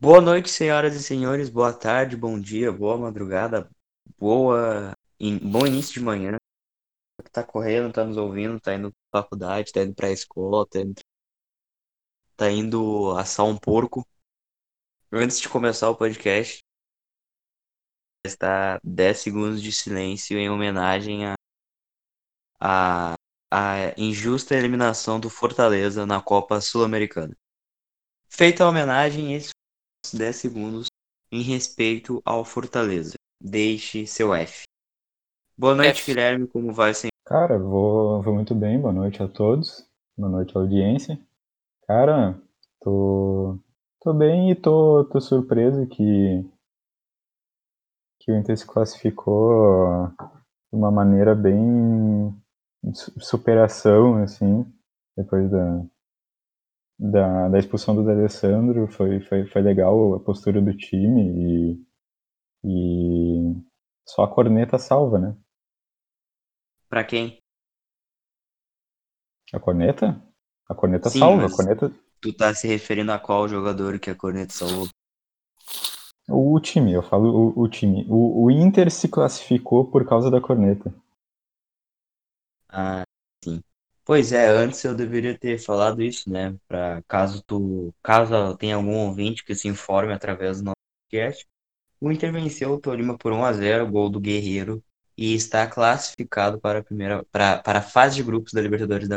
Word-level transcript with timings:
Boa 0.00 0.20
noite, 0.20 0.50
senhoras 0.50 0.94
e 0.94 1.02
senhores. 1.02 1.48
Boa 1.48 1.72
tarde, 1.72 2.16
bom 2.16 2.38
dia, 2.38 2.70
boa 2.72 2.96
madrugada, 2.96 3.68
boa, 4.18 4.92
in- 5.20 5.38
bom 5.38 5.66
início 5.66 5.94
de 5.94 6.00
manhã. 6.00 6.36
Tá 7.32 7.44
correndo, 7.44 7.92
tá 7.92 8.04
nos 8.04 8.16
ouvindo, 8.16 8.60
tá 8.60 8.74
indo 8.74 8.92
pra 9.10 9.22
faculdade, 9.22 9.72
tá 9.72 9.82
indo 9.82 9.94
pra 9.94 10.10
escola, 10.10 10.66
tá 10.68 10.80
indo, 10.80 10.94
tá 12.36 12.50
indo 12.50 13.10
assar 13.18 13.44
um 13.46 13.56
porco. 13.56 14.06
Antes 15.12 15.38
de 15.38 15.48
começar 15.50 15.90
o 15.90 15.96
podcast, 15.96 16.60
está 18.24 18.78
10 18.84 19.18
segundos 19.18 19.60
de 19.62 19.72
silêncio 19.72 20.38
em 20.38 20.48
homenagem 20.50 21.26
à 21.26 21.34
à 22.60 23.14
à 23.50 23.94
injusta 23.96 24.54
eliminação 24.54 25.18
do 25.18 25.30
Fortaleza 25.30 26.04
na 26.04 26.20
Copa 26.20 26.60
Sul-Americana. 26.60 27.34
Feita 28.30 28.64
a 28.64 28.68
homenagem, 28.68 29.34
esses 29.34 29.52
10 30.14 30.36
segundos 30.36 30.86
em 31.30 31.42
respeito 31.42 32.22
ao 32.24 32.44
Fortaleza. 32.44 33.14
Deixe 33.40 34.06
seu 34.06 34.34
F. 34.34 34.62
Boa 35.56 35.74
noite, 35.74 36.00
F. 36.00 36.10
Guilherme. 36.12 36.46
Como 36.46 36.72
vai, 36.72 36.94
senhor? 36.94 37.12
Cara, 37.26 37.58
vou, 37.58 38.22
vou 38.22 38.34
muito 38.34 38.54
bem. 38.54 38.80
Boa 38.80 38.92
noite 38.92 39.22
a 39.22 39.28
todos. 39.28 39.86
Boa 40.16 40.30
noite, 40.30 40.56
audiência. 40.56 41.18
Cara, 41.86 42.40
tô, 42.80 43.58
tô 44.00 44.12
bem 44.12 44.50
e 44.50 44.54
tô, 44.54 45.04
tô 45.04 45.20
surpreso 45.20 45.86
que, 45.86 46.44
que 48.20 48.32
o 48.32 48.36
Inter 48.36 48.56
se 48.56 48.66
classificou 48.66 50.08
de 50.70 50.78
uma 50.78 50.90
maneira 50.90 51.34
bem 51.34 52.34
superação, 52.94 54.22
assim, 54.22 54.64
depois 55.16 55.50
da, 55.50 55.84
da, 56.98 57.48
da 57.48 57.58
expulsão 57.58 57.94
do 57.94 58.04
D'Alessandro. 58.04 58.88
Foi, 58.88 59.20
foi, 59.20 59.46
foi 59.46 59.62
legal 59.62 60.14
a 60.14 60.20
postura 60.20 60.60
do 60.60 60.76
time 60.76 61.78
e, 62.64 62.64
e 62.64 63.54
só 64.06 64.24
a 64.24 64.28
corneta 64.28 64.78
salva, 64.78 65.18
né? 65.18 65.36
Pra 66.88 67.04
quem? 67.04 67.38
A 69.52 69.60
corneta? 69.60 70.20
A 70.68 70.74
corneta 70.74 71.08
Sim, 71.08 71.20
salva. 71.20 71.46
A 71.46 71.50
corneta, 71.50 71.92
Tu 72.20 72.32
tá 72.32 72.52
se 72.52 72.66
referindo 72.66 73.12
a 73.12 73.18
qual 73.18 73.48
jogador 73.48 73.98
que 74.00 74.10
a 74.10 74.14
corneta 74.14 74.52
salvou? 74.52 74.88
O 76.28 76.60
time, 76.60 76.92
eu 76.92 77.02
falo 77.02 77.54
o, 77.56 77.62
o 77.62 77.68
time. 77.68 78.04
O, 78.08 78.44
o 78.44 78.50
Inter 78.50 78.90
se 78.90 79.08
classificou 79.08 79.90
por 79.90 80.04
causa 80.06 80.30
da 80.30 80.40
corneta. 80.40 80.92
Ah. 82.68 83.07
Pois 84.08 84.32
é, 84.32 84.46
antes 84.48 84.82
eu 84.84 84.94
deveria 84.94 85.36
ter 85.36 85.58
falado 85.58 86.02
isso, 86.02 86.30
né? 86.32 86.56
Pra 86.66 87.02
caso 87.06 87.42
tu, 87.42 87.94
caso 88.02 88.56
tenha 88.56 88.76
algum 88.76 88.96
ouvinte 89.06 89.44
que 89.44 89.54
se 89.54 89.68
informe 89.68 90.14
através 90.14 90.58
do 90.62 90.64
nosso 90.64 90.76
podcast. 91.10 91.46
O 92.00 92.10
Inter 92.10 92.32
venceu 92.32 92.72
o 92.72 92.80
Tolima 92.80 93.18
por 93.18 93.32
1 93.32 93.44
a 93.44 93.52
0, 93.52 93.86
gol 93.90 94.08
do 94.08 94.18
Guerreiro, 94.18 94.82
e 95.14 95.34
está 95.34 95.66
classificado 95.66 96.58
para 96.58 96.78
a 96.78 96.82
primeira, 96.82 97.22
para, 97.30 97.58
para 97.58 97.80
a 97.80 97.82
fase 97.82 98.16
de 98.16 98.22
grupos 98.22 98.54
da 98.54 98.62
Libertadores 98.62 99.08
da 99.08 99.16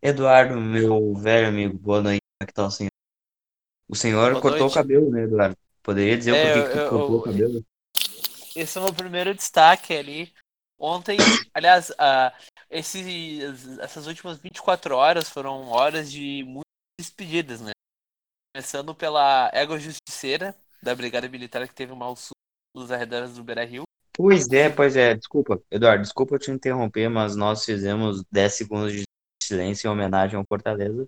Eduardo, 0.00 0.58
meu 0.58 1.12
velho 1.16 1.48
amigo, 1.48 1.78
boa 1.78 2.00
noite. 2.00 2.20
Como 2.38 2.44
é 2.44 2.46
que 2.46 2.54
tá 2.54 2.66
o 2.66 2.70
senhor? 2.70 2.90
O 3.86 3.94
senhor 3.94 4.30
Boa 4.30 4.40
cortou 4.40 4.60
noite. 4.60 4.72
o 4.72 4.74
cabelo, 4.74 5.10
né, 5.10 5.24
Eduardo? 5.24 5.56
Poderia 5.82 6.16
dizer 6.16 6.34
É, 6.34 6.54
por 6.54 6.62
que 6.62 6.68
que 6.68 6.74
tu 6.74 6.78
eu- 6.80 6.88
cortou 6.90 7.10
o 7.10 7.16
eu- 7.18 7.22
cabelo? 7.22 7.64
Esse 8.56 8.78
é 8.78 8.80
o 8.80 8.84
meu 8.84 8.94
primeiro 8.94 9.34
destaque 9.34 9.92
ali. 9.92 10.32
Ontem, 10.80 11.18
aliás, 11.52 11.92
ah, 11.98 12.32
esses, 12.70 13.78
essas 13.78 14.06
últimas 14.06 14.38
24 14.38 14.96
horas 14.96 15.28
foram 15.28 15.68
horas 15.68 16.10
de 16.10 16.42
muitas 16.44 16.64
despedidas, 16.98 17.60
né? 17.60 17.72
Começando 18.56 18.94
pela 18.94 19.50
égua 19.52 19.78
justiceira 19.78 20.56
da 20.82 20.94
Brigada 20.94 21.28
Militar 21.28 21.68
que 21.68 21.74
teve 21.74 21.92
um 21.92 21.96
mal 21.96 22.16
sul 22.16 22.32
nos 22.74 22.90
arredores 22.90 23.34
do 23.34 23.44
Beira 23.44 23.64
Rio. 23.64 23.82
Pois 24.16 24.48
é, 24.48 24.70
pois 24.70 24.96
é. 24.96 25.14
Desculpa, 25.14 25.62
Eduardo, 25.70 26.02
desculpa 26.02 26.38
te 26.38 26.50
interromper, 26.50 27.10
mas 27.10 27.36
nós 27.36 27.62
fizemos 27.62 28.22
10 28.32 28.54
segundos 28.54 28.92
de 28.92 29.02
silêncio 29.42 29.86
em 29.86 29.90
homenagem 29.90 30.38
ao 30.38 30.46
Fortaleza. 30.46 31.04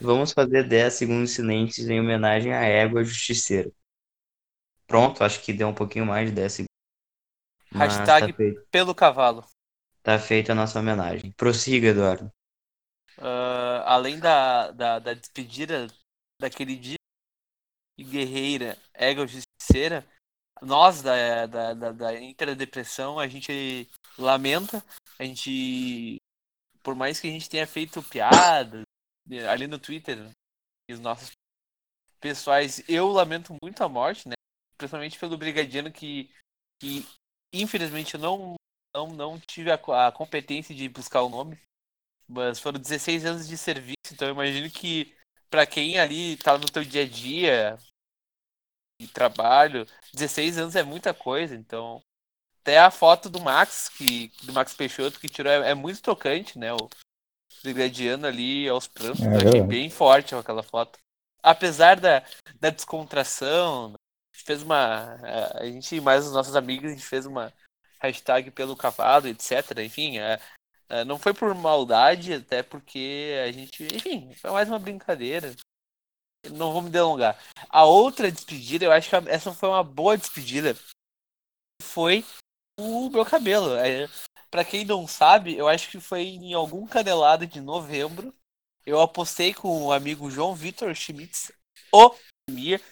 Vamos 0.00 0.32
fazer 0.32 0.62
10 0.62 0.94
segundos 0.94 1.30
de 1.30 1.36
silêncio 1.36 1.90
em 1.90 2.00
homenagem 2.00 2.52
à 2.52 2.62
égua 2.62 3.02
justiceira. 3.02 3.70
Pronto, 4.86 5.24
acho 5.24 5.42
que 5.42 5.52
deu 5.52 5.68
um 5.68 5.74
pouquinho 5.74 6.06
mais 6.06 6.28
de 6.28 6.34
10 6.36 6.52
segundos. 6.52 6.77
Mas 7.72 7.96
Hashtag 7.96 8.32
tá 8.32 8.62
pelo 8.70 8.94
cavalo. 8.94 9.44
tá 10.02 10.18
feita 10.18 10.52
a 10.52 10.54
nossa 10.54 10.78
homenagem. 10.78 11.32
Prossiga, 11.32 11.88
Eduardo. 11.88 12.32
Ah, 13.18 13.84
além 13.94 14.18
da, 14.18 14.70
da, 14.70 14.98
da 14.98 15.14
despedida 15.14 15.86
daquele 16.40 16.76
dia 16.76 16.96
guerreira 17.98 18.78
égua 18.94 19.26
justiceira, 19.26 20.06
nós 20.62 21.02
da, 21.02 21.46
da, 21.46 21.74
da, 21.74 21.92
da 21.92 22.20
Interdepressão, 22.20 23.18
a 23.18 23.26
gente 23.26 23.88
lamenta, 24.16 24.84
a 25.18 25.24
gente, 25.24 26.16
por 26.82 26.94
mais 26.94 27.20
que 27.20 27.28
a 27.28 27.30
gente 27.30 27.50
tenha 27.50 27.66
feito 27.66 28.02
piadas 28.02 28.82
eh, 29.30 29.46
ali 29.48 29.66
no 29.66 29.78
Twitter, 29.78 30.30
os 30.90 31.00
nossos 31.00 31.32
pessoais, 32.20 32.82
eu 32.88 33.08
lamento 33.08 33.54
muito 33.62 33.82
a 33.82 33.88
morte, 33.88 34.28
né? 34.28 34.34
Principalmente 34.76 35.18
pelo 35.18 35.36
brigadiano 35.36 35.92
que, 35.92 36.30
que 36.80 37.04
infelizmente 37.52 38.14
eu 38.14 38.20
não, 38.20 38.54
não, 38.94 39.08
não 39.08 39.40
tive 39.40 39.70
a, 39.70 40.06
a 40.06 40.12
competência 40.12 40.74
de 40.74 40.88
buscar 40.88 41.22
o 41.22 41.28
nome. 41.28 41.58
Mas 42.26 42.60
foram 42.60 42.78
16 42.78 43.24
anos 43.24 43.48
de 43.48 43.56
serviço, 43.56 44.12
então 44.12 44.28
eu 44.28 44.34
imagino 44.34 44.68
que 44.70 45.14
pra 45.48 45.66
quem 45.66 45.98
ali 45.98 46.36
tá 46.36 46.58
no 46.58 46.66
teu 46.66 46.84
dia 46.84 47.02
a 47.02 47.08
dia 47.08 47.78
e 49.00 49.06
trabalho, 49.06 49.86
16 50.12 50.58
anos 50.58 50.76
é 50.76 50.82
muita 50.82 51.14
coisa, 51.14 51.54
então 51.54 52.02
até 52.60 52.78
a 52.78 52.90
foto 52.90 53.30
do 53.30 53.40
Max, 53.40 53.88
que 53.88 54.30
do 54.42 54.52
Max 54.52 54.74
Peixoto 54.74 55.18
que 55.18 55.28
tirou 55.28 55.50
é, 55.50 55.70
é 55.70 55.74
muito 55.74 56.02
tocante, 56.02 56.58
né? 56.58 56.70
O 56.74 56.90
brigadiano 57.62 58.26
ali 58.26 58.68
aos 58.68 58.86
prantos, 58.86 59.22
É 59.22 59.48
achei 59.48 59.62
bem 59.62 59.88
forte 59.88 60.34
aquela 60.34 60.62
foto. 60.62 60.98
Apesar 61.42 61.98
da, 61.98 62.22
da 62.60 62.68
descontração, 62.68 63.94
fez 64.48 64.62
uma 64.62 65.14
a 65.54 65.66
gente 65.66 65.96
e 65.96 66.00
mais 66.00 66.26
os 66.26 66.32
nossos 66.32 66.56
amigos, 66.56 66.86
a 66.86 66.94
gente 66.94 67.04
fez 67.04 67.26
uma 67.26 67.52
hashtag 68.00 68.50
pelo 68.50 68.74
cavalo, 68.74 69.28
etc. 69.28 69.78
Enfim, 69.84 70.18
é, 70.18 70.40
é, 70.88 71.04
não 71.04 71.18
foi 71.18 71.34
por 71.34 71.54
maldade, 71.54 72.32
até 72.32 72.62
porque 72.62 73.34
a 73.46 73.52
gente, 73.52 73.84
enfim, 73.94 74.32
foi 74.34 74.50
mais 74.50 74.66
uma 74.66 74.78
brincadeira. 74.78 75.54
Não 76.52 76.72
vou 76.72 76.80
me 76.80 76.88
delongar. 76.88 77.38
A 77.68 77.84
outra 77.84 78.32
despedida, 78.32 78.86
eu 78.86 78.92
acho 78.92 79.10
que 79.10 79.16
essa 79.28 79.52
foi 79.52 79.68
uma 79.68 79.84
boa 79.84 80.16
despedida. 80.16 80.74
Foi 81.82 82.24
o 82.80 83.10
meu 83.10 83.26
cabelo. 83.26 83.76
É, 83.76 84.08
para 84.50 84.64
quem 84.64 84.82
não 84.82 85.06
sabe, 85.06 85.54
eu 85.54 85.68
acho 85.68 85.90
que 85.90 86.00
foi 86.00 86.22
em 86.22 86.54
algum 86.54 86.86
canelado 86.86 87.46
de 87.46 87.60
novembro. 87.60 88.32
Eu 88.86 88.98
apostei 89.02 89.52
com 89.52 89.84
o 89.84 89.92
amigo 89.92 90.30
João 90.30 90.54
Vitor 90.54 90.94
Schmitz, 90.94 91.52
o 91.92 92.14
Mir, 92.50 92.82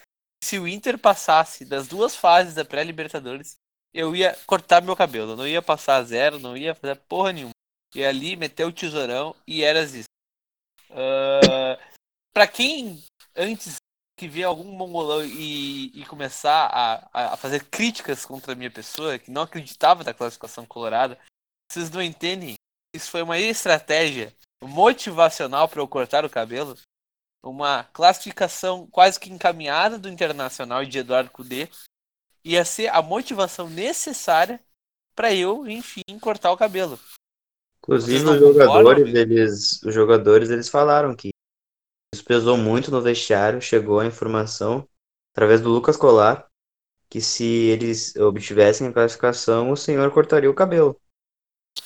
se 0.43 0.59
o 0.59 0.69
Inter 0.69 0.99
passasse 0.99 1.65
das 1.65 1.89
duas 1.89 2.15
fases 2.15 2.55
da 2.55 2.65
pré-Libertadores, 2.65 3.57
eu 3.93 4.15
ia 4.15 4.37
cortar 4.47 4.83
meu 4.83 4.97
cabelo. 4.97 5.33
Eu 5.33 5.37
não 5.37 5.47
ia 5.47 5.63
passar 5.63 5.97
a 5.97 6.05
zero, 6.05 6.39
não 6.39 6.57
ia 6.57 6.75
fazer 6.75 6.97
porra 7.09 7.33
nenhuma. 7.33 7.53
Ia 7.95 8.09
ali, 8.09 8.37
meter 8.37 8.65
o 8.65 8.73
tesourão 8.73 9.35
e 9.47 9.63
era 9.63 9.83
isso. 9.83 10.05
Ah, 10.91 11.79
pra 12.33 12.47
quem 12.47 13.03
antes 13.35 13.77
que 14.19 14.29
vê 14.29 14.43
algum 14.45 14.65
mongolão 14.65 15.25
e, 15.25 15.91
e 15.95 16.07
começar 16.07 16.67
a, 16.73 17.33
a- 17.33 17.37
fazer 17.37 17.65
críticas 17.65 18.25
contra 18.25 18.53
a 18.53 18.55
minha 18.57 18.71
pessoa, 18.71 19.19
que 19.19 19.31
não 19.31 19.43
acreditava 19.43 20.03
da 20.03 20.15
classificação 20.15 20.65
colorada, 20.65 21.19
vocês 21.71 21.91
não 21.91 22.03
entendem. 22.03 22.55
Isso 22.95 23.11
foi 23.11 23.23
uma 23.23 23.39
estratégia 23.39 24.35
motivacional 24.63 25.69
para 25.69 25.81
eu 25.81 25.89
cortar 25.89 26.25
o 26.25 26.31
cabelo. 26.31 26.77
Uma 27.45 27.85
classificação 27.85 28.87
quase 28.89 29.21
que 29.21 29.31
encaminhada 29.31 29.99
do 29.99 30.09
Internacional 30.09 30.83
e 30.83 30.87
de 30.87 30.99
Eduardo 30.99 31.31
Cudê. 31.31 31.69
Ia 32.45 32.65
ser 32.65 32.89
a 32.89 33.03
motivação 33.03 33.69
necessária 33.69 34.61
para 35.15 35.33
eu, 35.35 35.67
enfim, 35.67 36.03
cortar 36.21 36.53
o 36.53 36.57
cabelo. 36.57 36.99
Inclusive, 37.79 38.25
os 38.25 38.39
jogadores, 38.39 39.15
eles, 39.15 39.83
os 39.83 39.95
jogadores, 39.95 40.51
eles 40.51 40.69
falaram 40.69 41.15
que 41.15 41.31
isso 42.13 42.25
pesou 42.25 42.57
muito 42.57 42.91
no 42.91 43.01
vestiário. 43.01 43.61
Chegou 43.61 44.01
a 44.01 44.07
informação 44.07 44.89
através 45.33 45.61
do 45.61 45.69
Lucas 45.69 45.97
Colar 45.97 46.49
que 47.09 47.21
se 47.21 47.45
eles 47.45 48.15
obtivessem 48.17 48.89
a 48.89 48.93
classificação, 48.93 49.71
o 49.71 49.77
senhor 49.77 50.11
cortaria 50.13 50.51
o 50.51 50.55
cabelo. 50.55 51.01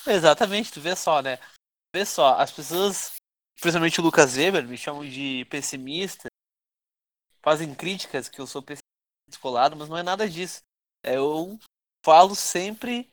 Exatamente, 0.06 0.72
tu 0.72 0.80
vê 0.80 0.96
só, 0.96 1.20
né? 1.20 1.38
Vê 1.94 2.04
só, 2.04 2.38
as 2.38 2.50
pessoas, 2.50 3.12
principalmente 3.60 4.00
o 4.00 4.02
Lucas 4.02 4.36
Weber, 4.36 4.66
me 4.66 4.76
chamam 4.76 5.04
de 5.08 5.44
pessimista, 5.46 6.28
fazem 7.42 7.74
críticas 7.74 8.28
que 8.28 8.40
eu 8.40 8.46
sou 8.46 8.62
pessimista 8.62 8.80
descolado, 9.28 9.76
mas 9.76 9.88
não 9.88 9.96
é 9.96 10.02
nada 10.02 10.28
disso. 10.28 10.60
É, 11.04 11.16
Eu 11.16 11.58
falo 12.04 12.34
sempre 12.34 13.10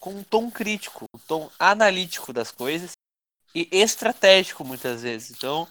com 0.00 0.10
um 0.14 0.24
tom 0.24 0.50
crítico, 0.50 1.04
um 1.14 1.18
tom 1.18 1.50
analítico 1.58 2.32
das 2.32 2.50
coisas 2.50 2.92
e 3.54 3.68
estratégico 3.72 4.64
muitas 4.64 5.02
vezes. 5.02 5.36
Então, 5.36 5.68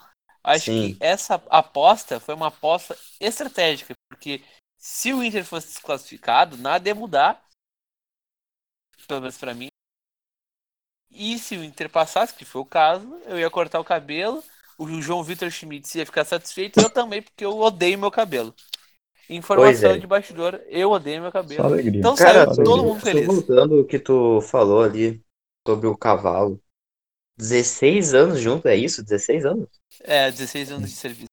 Acho 0.47 0.67
Sim. 0.67 0.93
que 0.95 1.03
essa 1.03 1.35
aposta 1.49 2.21
foi 2.21 2.33
uma 2.33 2.47
aposta 2.47 2.97
estratégica, 3.19 3.93
porque 4.09 4.41
se 4.77 5.11
o 5.11 5.21
Inter 5.21 5.43
fosse 5.43 5.67
desclassificado, 5.67 6.55
nada 6.55 6.87
ia 6.87 6.95
mudar, 6.95 7.45
pelo 9.05 9.19
menos 9.19 9.37
pra 9.37 9.53
mim. 9.53 9.67
E 11.19 11.39
se 11.39 11.57
o 11.57 11.63
Inter 11.63 11.89
passasse, 11.89 12.35
que 12.35 12.45
foi 12.45 12.61
o 12.61 12.65
caso, 12.65 13.19
eu 13.25 13.39
ia 13.39 13.49
cortar 13.49 13.79
o 13.79 13.83
cabelo, 13.83 14.43
o 14.77 15.01
João 15.01 15.23
Vitor 15.23 15.49
Schmitz 15.49 15.95
ia 15.95 16.05
ficar 16.05 16.23
satisfeito 16.23 16.79
eu 16.79 16.91
também, 16.91 17.23
porque 17.23 17.43
eu 17.43 17.57
odeio 17.57 17.97
meu 17.97 18.11
cabelo. 18.11 18.53
Informação 19.27 19.91
é. 19.91 19.97
de 19.97 20.05
bastidor, 20.05 20.61
eu 20.67 20.91
odeio 20.91 21.21
meu 21.23 21.31
cabelo. 21.31 21.63
Só 21.63 21.67
alegria. 21.67 21.99
Então 21.99 22.15
Cara, 22.15 22.53
saiu 22.53 22.63
todo 22.63 22.81
alegria. 22.81 22.83
mundo 22.83 22.99
Tô 22.99 23.05
feliz. 23.05 23.25
voltando 23.25 23.79
o 23.81 23.85
que 23.85 23.97
tu 23.97 24.41
falou 24.41 24.83
ali 24.83 25.19
sobre 25.67 25.87
o 25.87 25.97
cavalo. 25.97 26.61
16 27.35 28.13
anos 28.13 28.39
junto, 28.39 28.67
é 28.67 28.75
isso? 28.75 29.03
16 29.03 29.45
anos? 29.45 29.67
É, 30.01 30.29
16 30.29 30.71
anos 30.71 30.89
de 30.91 30.95
serviço. 30.95 31.29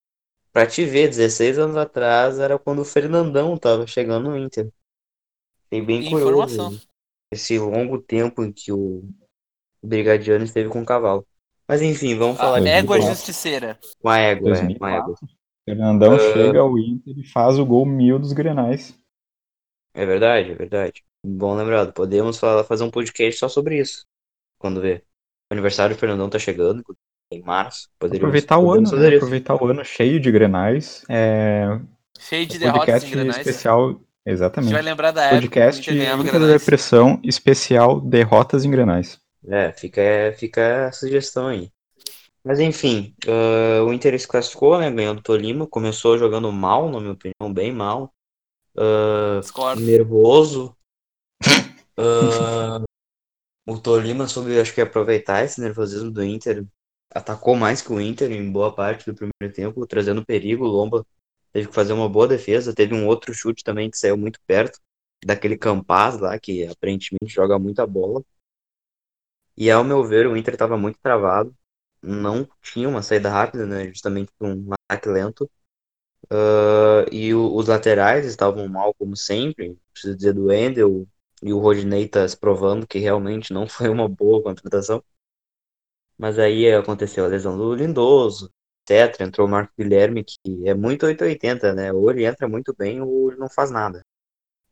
Pra 0.51 0.65
te 0.65 0.83
ver, 0.83 1.09
16 1.09 1.59
anos 1.59 1.77
atrás 1.77 2.39
era 2.39 2.57
quando 2.57 2.79
o 2.79 2.85
Fernandão 2.85 3.55
tava 3.55 3.85
chegando 3.85 4.31
no 4.31 4.37
Inter. 4.37 4.67
Fiquei 5.63 5.81
bem 5.81 6.09
curioso. 6.09 6.53
informação. 6.53 6.81
Esse 7.31 7.59
longo 7.59 7.99
tempo 7.99 8.43
em 8.43 8.51
que 8.51 8.71
o 8.71 9.03
Brigadiano 9.85 10.43
esteve 10.45 10.69
com 10.69 10.81
o 10.81 10.85
cavalo. 10.85 11.25
Mas 11.67 11.81
enfim, 11.81 12.15
vamos 12.15 12.37
falar 12.37 12.57
A 12.57 12.59
de 12.59 12.67
égua 12.67 12.97
2004. 12.97 13.15
justiceira. 13.15 13.79
com 14.01 14.09
a 14.09 14.17
égua, 14.19 14.49
é, 14.49 14.51
com 14.51 14.57
a 14.57 14.59
2004. 14.59 14.97
égua. 15.13 15.15
Fernandão 15.67 16.13
Ah. 16.15 16.19
chega 16.19 16.59
ao 16.59 16.77
Inter 16.77 17.17
e 17.17 17.27
faz 17.27 17.57
o 17.57 17.65
gol 17.65 17.85
mil 17.85 18.19
dos 18.19 18.33
Grenais. 18.33 18.95
É 19.95 20.05
verdade, 20.05 20.51
é 20.51 20.55
verdade. 20.55 21.03
Bom 21.25 21.55
lembrado. 21.55 21.91
Podemos 21.93 22.37
falar, 22.37 22.63
fazer 22.65 22.83
um 22.83 22.91
podcast 22.91 23.39
só 23.39 23.47
sobre 23.49 23.79
isso. 23.79 24.05
Quando 24.59 24.79
vê. 24.81 25.01
O 25.49 25.53
aniversário 25.53 25.95
do 25.95 25.99
Fernandão 25.99 26.29
tá 26.29 26.37
chegando, 26.37 26.83
em 27.31 27.41
março. 27.41 27.89
Poderíamos, 27.97 28.23
Aproveitar 28.29 28.59
o 28.59 28.71
ano, 28.71 28.91
né? 28.91 29.15
Aproveitar 29.15 29.55
o 29.55 29.67
ano 29.67 29.83
cheio 29.85 30.19
de 30.19 30.31
Grenais. 30.31 31.03
É, 31.09 31.79
Cheio 32.19 32.45
de 32.45 32.59
derrotas 32.59 32.85
podcast 32.85 33.07
em 33.09 33.11
granais. 33.15 33.37
especial. 33.37 33.85
A 33.85 33.89
gente 33.91 34.01
Exatamente. 34.27 34.73
vai 34.73 34.81
lembrar 34.81 35.11
da 35.11 35.23
época 35.23 35.37
o 35.37 35.41
Podcast 35.49 35.91
Inter 35.91 36.39
da. 36.39 36.47
Depressão 36.47 37.19
especial 37.23 37.99
Derrotas 38.01 38.65
em 38.65 38.71
Grenais. 38.71 39.19
É, 39.47 39.71
fica, 39.71 40.01
fica 40.37 40.87
a 40.87 40.91
sugestão 40.91 41.47
aí. 41.47 41.71
Mas 42.43 42.59
enfim, 42.59 43.15
ah, 43.27 43.83
o 43.83 43.91
Inter 43.91 44.19
se 44.19 44.27
classificou, 44.27 44.77
né? 44.77 44.91
Ganhou 44.91 45.15
do 45.15 45.21
Tolima. 45.21 45.67
Começou 45.67 46.17
jogando 46.17 46.51
mal, 46.51 46.89
na 46.89 46.99
minha 46.99 47.13
opinião, 47.13 47.51
bem 47.51 47.71
mal. 47.71 48.13
Discordo. 49.41 49.81
nervoso. 49.81 50.75
Ah, 51.97 52.83
o 53.65 53.79
Tolima 53.79 54.27
soube, 54.27 54.59
acho 54.59 54.73
que, 54.73 54.81
aproveitar 54.81 55.45
esse 55.45 55.61
nervosismo 55.61 56.11
do 56.11 56.21
Inter. 56.21 56.65
Atacou 57.09 57.55
mais 57.55 57.81
que 57.81 57.93
o 57.93 58.01
Inter 58.01 58.31
em 58.33 58.51
boa 58.51 58.75
parte 58.75 59.05
do 59.05 59.15
primeiro 59.15 59.55
tempo, 59.55 59.87
trazendo 59.87 60.25
perigo. 60.25 60.65
O 60.65 60.67
Lomba 60.67 61.05
teve 61.53 61.69
que 61.69 61.73
fazer 61.73 61.93
uma 61.93 62.09
boa 62.09 62.27
defesa. 62.27 62.75
Teve 62.75 62.93
um 62.93 63.07
outro 63.07 63.33
chute 63.33 63.63
também 63.63 63.89
que 63.89 63.97
saiu 63.97 64.17
muito 64.17 64.41
perto 64.45 64.77
daquele 65.25 65.57
Campaz 65.57 66.19
lá, 66.19 66.37
que 66.37 66.67
aparentemente 66.67 67.33
joga 67.33 67.57
muita 67.57 67.87
bola. 67.87 68.21
E 69.57 69.71
ao 69.71 69.83
meu 69.83 70.03
ver, 70.03 70.27
o 70.27 70.35
Inter 70.37 70.53
estava 70.55 70.77
muito 70.77 70.99
travado. 71.01 71.55
Não 72.01 72.47
tinha 72.61 72.87
uma 72.89 73.01
saída 73.01 73.29
rápida, 73.29 73.65
né? 73.65 73.87
Justamente 73.89 74.31
um 74.41 74.69
ataque 74.73 75.09
lento. 75.09 75.49
Ah, 76.29 77.05
e 77.11 77.33
o- 77.33 77.55
os 77.55 77.67
laterais 77.67 78.25
estavam 78.25 78.67
mal, 78.67 78.93
como 78.95 79.15
sempre. 79.15 79.77
Preciso 79.93 80.15
dizer 80.17 80.33
do 80.33 80.45
Wendel 80.47 81.07
e 81.43 81.53
o 81.53 81.59
Rodinei 81.59 82.07
tá 82.07 82.27
se 82.27 82.37
provando 82.37 82.87
que 82.87 82.99
realmente 82.99 83.53
não 83.53 83.67
foi 83.69 83.89
uma 83.89 84.07
boa 84.09 84.41
contratação. 84.43 85.03
Mas 86.17 86.39
aí 86.39 86.71
aconteceu 86.73 87.25
a 87.25 87.27
lesão 87.27 87.57
do 87.57 87.73
Lindoso, 87.75 88.49
etc. 88.87 89.25
Entrou 89.27 89.47
o 89.47 89.49
Marco 89.49 89.73
Guilherme, 89.77 90.23
que 90.23 90.67
é 90.67 90.73
muito 90.73 91.05
880, 91.05 91.73
né? 91.73 91.91
Ou 91.93 92.09
ele 92.11 92.25
entra 92.25 92.47
muito 92.47 92.73
bem 92.75 93.01
ou 93.01 93.29
ele 93.31 93.39
não 93.39 93.49
faz 93.49 93.71
nada. 93.71 94.01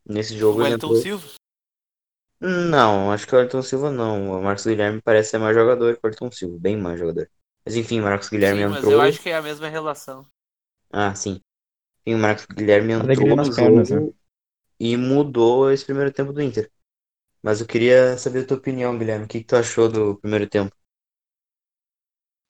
Nesse 0.08 0.38
O 0.38 0.38
jogo 0.38 0.62
ele 0.64 0.72
Wellington 0.72 0.76
entrou. 0.76 1.04
Silva. 1.04 1.28
Não, 2.44 3.12
acho 3.12 3.26
que 3.26 3.34
o 3.36 3.40
Ayrton 3.40 3.62
Silva 3.62 3.90
não. 3.90 4.38
O 4.38 4.44
Marcos 4.44 4.66
Guilherme 4.66 5.02
parece 5.02 5.32
ser 5.32 5.38
mais 5.38 5.56
jogador 5.56 5.96
que 5.96 6.02
o 6.04 6.08
Ayrton 6.08 6.32
Silva, 6.32 6.58
bem 6.60 6.78
mais 6.78 7.00
jogador. 7.00 7.30
Mas 7.66 7.76
enfim, 7.76 8.02
o 8.02 8.04
Marcos 8.04 8.30
Guilherme 8.30 8.62
Sim, 8.62 8.68
mas 8.68 8.80
entrou. 8.80 8.94
eu 8.94 9.02
acho 9.02 9.22
que 9.22 9.30
é 9.30 9.36
a 9.36 9.42
mesma 9.42 9.70
relação. 9.70 10.26
Ah, 10.92 11.14
sim. 11.16 11.42
Sim, 12.08 12.16
o 12.16 12.20
Marcos 12.20 12.46
Guilherme 12.46 12.94
entrou 12.94 13.28
Alegria 13.28 13.36
no 13.36 13.46
nas 13.46 13.56
pernas, 13.56 13.90
jogo 13.90 14.16
e 14.80 14.98
mudou 14.98 15.72
esse 15.72 15.86
primeiro 15.86 16.12
tempo 16.12 16.34
do 16.34 16.42
Inter. 16.42 16.72
Mas 17.44 17.62
eu 17.62 17.68
queria 17.68 18.18
saber 18.18 18.44
a 18.44 18.48
tua 18.48 18.58
opinião, 18.58 18.98
Guilherme. 18.98 19.26
O 19.26 19.28
que, 19.28 19.40
que 19.42 19.46
tu 19.48 19.56
achou 19.58 19.90
do 19.90 20.18
primeiro 20.18 20.48
tempo? 20.50 20.76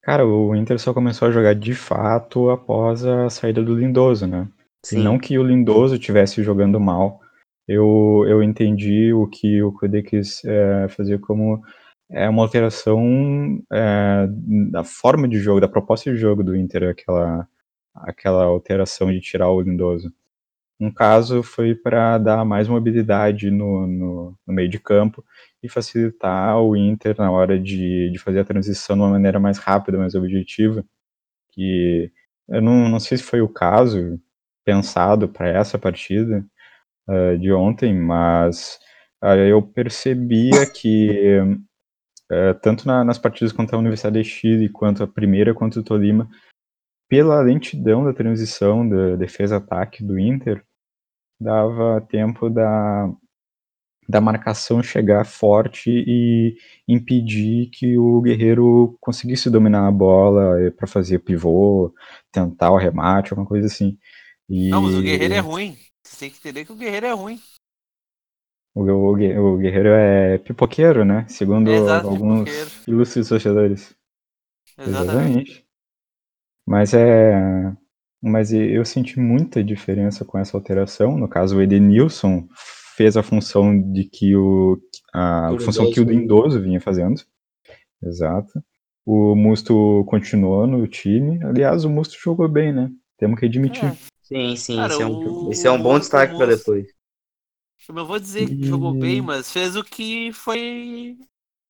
Cara, 0.01 0.25
o 0.25 0.55
Inter 0.55 0.77
só 0.79 0.93
começou 0.93 1.27
a 1.27 1.31
jogar 1.31 1.55
de 1.55 1.73
fato 1.73 2.49
após 2.49 3.05
a 3.05 3.29
saída 3.29 3.63
do 3.63 3.73
Lindoso, 3.75 4.27
né? 4.27 4.47
Sim. 4.83 5.03
Não 5.03 5.17
que 5.17 5.37
o 5.39 5.43
Lindoso 5.43 5.95
estivesse 5.95 6.43
jogando 6.43 6.79
mal. 6.79 7.21
Eu, 7.67 8.25
eu 8.27 8.43
entendi 8.43 9.13
o 9.13 9.27
que 9.27 9.63
o 9.63 9.71
Kudê 9.71 10.03
quis 10.03 10.43
é, 10.45 10.87
fazer 10.89 11.19
como 11.19 11.61
é 12.09 12.29
uma 12.29 12.43
alteração 12.43 13.61
é, 13.71 14.27
da 14.71 14.83
forma 14.83 15.27
de 15.27 15.39
jogo, 15.39 15.61
da 15.61 15.67
proposta 15.67 16.11
de 16.11 16.17
jogo 16.17 16.43
do 16.43 16.55
Inter, 16.55 16.89
aquela, 16.89 17.47
aquela 17.95 18.43
alteração 18.45 19.11
de 19.11 19.21
tirar 19.21 19.49
o 19.49 19.61
Lindoso. 19.61 20.13
Um 20.79 20.91
caso 20.91 21.43
foi 21.43 21.75
para 21.75 22.17
dar 22.17 22.45
mais 22.45 22.67
mobilidade 22.67 23.49
no, 23.51 23.87
no, 23.87 24.37
no, 24.45 24.53
meio 24.53 24.69
de 24.69 24.79
campo 24.79 25.23
e 25.61 25.69
facilitar 25.69 26.59
o 26.61 26.75
Inter 26.75 27.15
na 27.17 27.31
hora 27.31 27.59
de, 27.59 28.09
de 28.11 28.19
fazer 28.19 28.41
a 28.41 28.45
transição 28.45 28.95
de 28.97 29.01
uma 29.03 29.11
maneira 29.11 29.39
mais 29.39 29.57
rápida, 29.57 29.97
mais 29.97 30.15
objetiva. 30.15 30.83
Que 31.51 32.11
eu 32.49 32.61
não, 32.61 32.89
não 32.89 32.99
sei 32.99 33.17
se 33.17 33.23
foi 33.23 33.41
o 33.41 33.49
caso 33.49 34.19
pensado 34.65 35.29
para 35.29 35.49
essa 35.49 35.79
partida 35.79 36.45
uh, 37.07 37.37
de 37.37 37.51
ontem, 37.51 37.93
mas 37.93 38.79
uh, 39.23 39.35
eu 39.35 39.61
percebia 39.61 40.65
que 40.65 41.39
uh, 42.31 42.53
tanto 42.61 42.87
na, 42.87 43.03
nas 43.03 43.17
partidas 43.17 43.51
contra 43.51 43.75
a 43.75 43.79
Universidade 43.79 44.21
de 44.21 44.29
Chile 44.29 44.69
quanto 44.69 45.03
a 45.03 45.07
primeira 45.07 45.53
contra 45.53 45.79
o 45.79 45.83
Tolima, 45.83 46.29
pela 47.09 47.41
lentidão 47.41 48.03
da 48.03 48.13
transição 48.13 48.87
da 48.87 49.15
defesa-ataque 49.15 50.03
do 50.03 50.17
Inter, 50.17 50.63
dava 51.39 52.01
tempo 52.01 52.49
da, 52.49 53.11
da 54.07 54.19
marcação 54.19 54.81
chegar 54.81 55.25
forte 55.25 55.89
e 55.89 56.57
impedir 56.87 57.69
que 57.71 57.97
o 57.97 58.21
Guerreiro 58.21 58.97
conseguisse 58.99 59.49
dominar 59.49 59.87
a 59.87 59.91
bola 59.91 60.71
para 60.75 60.87
fazer 60.87 61.19
pivô, 61.19 61.93
tentar 62.31 62.71
o 62.71 62.77
remate, 62.77 63.31
alguma 63.31 63.47
coisa 63.47 63.67
assim. 63.67 63.97
E... 64.49 64.69
Não, 64.69 64.81
mas 64.81 64.95
o 64.95 65.01
Guerreiro 65.01 65.33
é 65.33 65.39
ruim. 65.39 65.77
Você 66.13 66.19
tem 66.19 66.29
que 66.29 66.37
entender 66.37 66.65
que 66.65 66.71
o 66.71 66.75
Guerreiro 66.75 67.07
é 67.07 67.11
ruim. 67.11 67.39
O, 68.75 68.83
o, 68.83 69.53
o 69.53 69.57
Guerreiro 69.57 69.89
é 69.89 70.37
pipoqueiro, 70.37 71.03
né? 71.03 71.25
Segundo 71.27 71.71
exato, 71.71 72.07
alguns 72.07 72.43
pipoqueiro. 72.43 72.69
ilustres 72.87 73.29
torcedores. 73.29 73.95
Exatamente. 74.77 75.65
Mas 76.67 76.93
é. 76.93 77.73
Mas 78.21 78.53
eu 78.53 78.85
senti 78.85 79.19
muita 79.19 79.63
diferença 79.63 80.23
com 80.23 80.37
essa 80.37 80.55
alteração. 80.55 81.17
No 81.17 81.27
caso, 81.27 81.57
o 81.57 81.61
Edenilson 81.61 82.47
fez 82.95 83.17
a 83.17 83.23
função 83.23 83.77
de 83.91 84.03
que 84.05 84.35
o. 84.35 84.79
A 85.13 85.51
O 85.51 85.59
função 85.59 85.91
que 85.91 85.99
o 85.99 86.03
Lindoso. 86.03 86.19
Lindoso 86.19 86.61
vinha 86.61 86.79
fazendo. 86.79 87.21
Exato. 88.03 88.63
O 89.05 89.35
Musto 89.35 90.05
continuou 90.07 90.67
no 90.67 90.87
time. 90.87 91.43
Aliás, 91.43 91.83
o 91.85 91.89
Musto 91.89 92.15
jogou 92.17 92.47
bem, 92.47 92.71
né? 92.71 92.89
Temos 93.17 93.39
que 93.39 93.47
admitir. 93.47 93.85
É. 93.85 94.12
Sim, 94.23 94.55
sim. 94.55 94.75
Cara, 94.77 94.93
esse, 94.93 95.01
é 95.01 95.05
um, 95.05 95.19
o- 95.47 95.51
esse 95.51 95.67
é 95.67 95.71
um 95.71 95.81
bom 95.81 95.99
destaque 95.99 96.35
para 96.35 96.55
depois. 96.55 96.87
Eu 97.87 97.95
não 97.95 98.05
vou 98.05 98.19
dizer 98.19 98.47
que 98.47 98.65
jogou 98.65 98.93
bem, 98.93 99.21
mas 99.21 99.51
fez 99.51 99.75
o 99.75 99.83
que 99.83 100.31
foi 100.31 101.17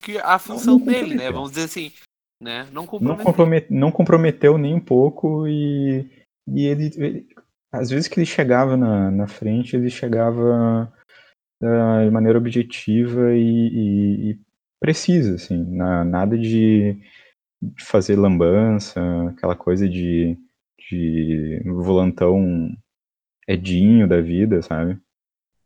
que 0.02 0.18
a 0.20 0.38
função 0.38 0.78
não 0.78 0.86
dele, 0.86 1.16
né? 1.16 1.32
Vamos 1.32 1.52
dizer 1.52 1.64
assim. 1.66 1.92
Né? 2.40 2.68
Não 2.72 2.84
não, 2.84 2.88
comprometeu. 2.88 3.26
compromet, 3.26 3.68
não 3.70 3.92
comprometeu 3.92 4.58
nem 4.58 4.74
um 4.76 4.80
pouco 4.80 5.48
e, 5.48 6.06
e 6.48 6.66
ele, 6.66 6.92
ele- 6.98 7.28
às 7.72 7.90
vezes 7.90 8.08
que 8.08 8.20
ele 8.20 8.26
chegava 8.26 8.76
na, 8.78 9.10
na 9.10 9.28
frente, 9.28 9.76
ele 9.76 9.90
chegava 9.90 10.92
ah, 11.64 12.04
de 12.06 12.12
maneira 12.12 12.38
objetiva 12.38 13.34
e, 13.34 13.40
e- 13.40 14.32
e 14.32 14.40
precisa, 14.80 15.36
assim, 15.36 15.64
na- 15.76 16.04
nada 16.04 16.38
de, 16.38 16.94
de 17.62 17.84
fazer 17.86 18.18
lambança, 18.18 19.00
aquela 19.30 19.56
coisa 19.56 19.88
de, 19.88 20.38
de 20.94 21.62
volantão 21.66 22.70
edinho 23.48 24.08
da 24.08 24.22
vida, 24.22 24.62
sabe? 24.62 25.00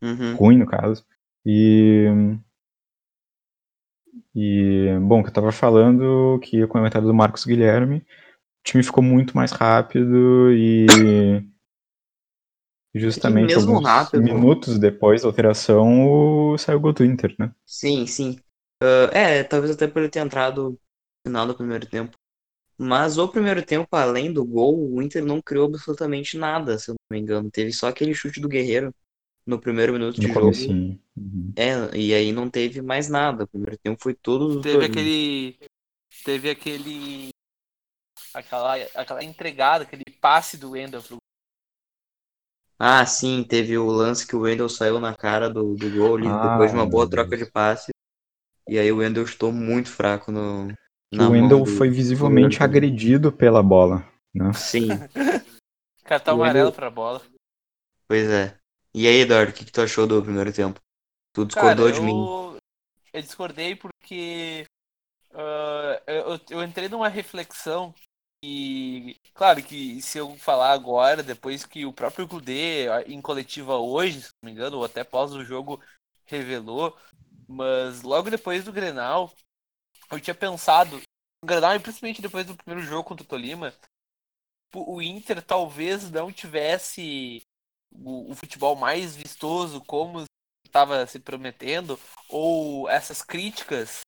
Uhum. 0.01 0.35
ruim 0.37 0.57
no 0.57 0.65
caso. 0.65 1.05
E 1.45 2.05
e 4.35 4.87
bom, 5.01 5.21
que 5.23 5.29
eu 5.29 5.33
tava 5.33 5.51
falando 5.51 6.39
que 6.41 6.63
o 6.63 6.67
comentário 6.67 7.07
do 7.07 7.13
Marcos 7.13 7.45
Guilherme, 7.45 7.97
o 7.97 8.03
time 8.63 8.83
ficou 8.83 9.03
muito 9.03 9.35
mais 9.35 9.51
rápido 9.51 10.51
e 10.53 11.43
justamente 12.93 13.57
alguns 13.57 13.83
rápido- 13.85 14.23
minutos 14.23 14.77
depois 14.79 15.21
da 15.21 15.27
alteração 15.29 16.05
o- 16.05 16.57
saiu 16.57 16.77
o 16.79 16.81
gol 16.81 16.91
do 16.93 17.05
Inter, 17.05 17.33
né? 17.39 17.51
Sim, 17.65 18.07
sim. 18.07 18.37
Ah, 18.81 19.09
é, 19.13 19.43
talvez 19.43 19.71
até 19.75 19.87
por 19.87 19.99
ele 20.01 20.09
ter 20.09 20.19
entrado 20.19 20.71
no 20.71 20.79
final 21.25 21.45
do 21.47 21.55
primeiro 21.55 21.85
tempo. 21.85 22.17
Mas 22.77 23.17
o 23.17 23.27
primeiro 23.27 23.65
tempo, 23.65 23.87
além 23.95 24.31
do 24.31 24.45
gol, 24.45 24.93
o 24.93 25.01
Inter 25.01 25.25
não 25.25 25.41
criou 25.41 25.65
absolutamente 25.67 26.37
nada, 26.37 26.77
se 26.77 26.91
eu 26.91 26.93
não 26.93 27.17
me 27.17 27.19
engano. 27.19 27.49
Teve 27.49 27.73
só 27.73 27.87
aquele 27.87 28.13
chute 28.13 28.39
do 28.39 28.47
Guerreiro 28.47 28.93
no 29.45 29.59
primeiro 29.59 29.93
minuto 29.93 30.19
de 30.19 30.27
jogo. 30.27 30.51
Uhum. 31.17 31.53
É, 31.55 31.97
e 31.97 32.13
aí 32.13 32.31
não 32.31 32.49
teve 32.49 32.81
mais 32.81 33.09
nada. 33.09 33.45
O 33.45 33.47
primeiro 33.47 33.77
tempo 33.79 33.97
foi 33.99 34.13
todo 34.13 34.55
do 34.55 34.61
Teve 34.61 34.85
aquele. 34.85 35.57
Teve 36.23 36.49
aquele. 36.51 37.29
Aquela, 38.33 38.75
aquela 38.93 39.23
entregada, 39.23 39.83
aquele 39.83 40.03
passe 40.21 40.57
do 40.57 40.71
Wendel 40.71 41.01
pro. 41.01 41.17
Ah, 42.77 43.03
sim, 43.07 43.43
teve 43.43 43.75
o 43.75 43.87
lance 43.87 44.27
que 44.27 44.35
o 44.35 44.41
Wendel 44.41 44.69
saiu 44.69 44.99
na 44.99 45.15
cara 45.15 45.49
do, 45.49 45.73
do 45.73 45.89
gol 45.97 46.19
Ah, 46.27 46.51
depois 46.51 46.69
de 46.69 46.77
uma 46.77 46.85
boa 46.85 47.09
troca 47.09 47.31
Deus. 47.31 47.43
de 47.43 47.51
passe. 47.51 47.89
E 48.69 48.77
aí 48.77 48.91
o 48.91 48.97
Wendel 48.97 49.23
estou 49.23 49.51
muito 49.51 49.89
fraco 49.89 50.31
no, 50.31 50.67
na 51.13 51.29
o 51.29 51.31
Wendel 51.31 51.57
mão 51.59 51.65
do- 51.65 51.77
foi 51.77 51.89
visivelmente 51.89 52.57
do- 52.57 52.63
agredido 52.63 53.31
pela 53.31 53.61
bola. 53.63 54.05
Né? 54.33 54.51
Sim, 54.53 54.87
Cartão 56.03 56.35
O 56.35 56.39
Wendel- 56.39 56.67
amarelo 56.67 56.71
pra 56.73 56.89
bola. 56.89 57.21
pois 58.07 58.29
é. 58.29 58.57
E 58.93 59.07
aí, 59.07 59.21
Eduardo, 59.21 59.51
o 59.51 59.53
que, 59.53 59.65
que 59.65 59.71
tu 59.71 59.81
achou 59.81 60.07
do 60.07 60.21
primeiro 60.23 60.51
tempo? 60.51 60.79
Tu 61.33 61.45
Cara, 61.47 61.75
discordou 61.75 61.91
de 61.91 62.01
mim. 62.01 62.11
eu, 62.13 62.57
eu 63.13 63.21
discordei 63.21 63.75
porque 63.75 64.65
ah, 65.33 66.01
eu, 66.07 66.39
eu 66.49 66.63
entrei 66.63 66.89
numa 66.89 67.07
reflexão 67.09 67.93
e, 68.43 69.15
claro 69.33 69.61
que 69.63 70.01
se 70.01 70.17
eu 70.17 70.35
falar 70.37 70.71
agora, 70.71 71.21
depois 71.23 71.65
que 71.65 71.85
o 71.85 71.93
próprio 71.93 72.27
Kudê, 72.27 72.85
em 73.07 73.21
coletiva 73.21 73.75
hoje, 73.77 74.21
se 74.21 74.29
não 74.41 74.47
me 74.47 74.51
engano, 74.51 74.77
ou 74.77 74.85
até 74.85 75.03
pós 75.03 75.33
o 75.33 75.43
jogo, 75.43 75.81
revelou, 76.25 76.95
mas 77.47 78.01
logo 78.03 78.29
depois 78.29 78.63
do 78.63 78.71
Grenal, 78.71 79.31
eu 80.11 80.19
tinha 80.19 80.35
pensado, 80.35 80.97
no 81.43 81.47
Grenal 81.47 81.75
e 81.75 81.79
principalmente 81.79 82.21
depois 82.21 82.45
do 82.45 82.55
primeiro 82.55 82.87
jogo 82.87 83.07
contra 83.07 83.23
o 83.23 83.27
Tolima, 83.27 83.73
o 84.73 85.01
Inter 85.01 85.41
talvez 85.41 86.09
não 86.11 86.31
tivesse 86.31 87.41
o, 87.91 88.31
o 88.31 88.35
futebol 88.35 88.75
mais 88.75 89.15
vistoso 89.15 89.81
como 89.81 90.23
estava 90.65 91.07
se 91.07 91.19
prometendo, 91.19 91.99
ou 92.29 92.89
essas 92.89 93.21
críticas, 93.21 94.01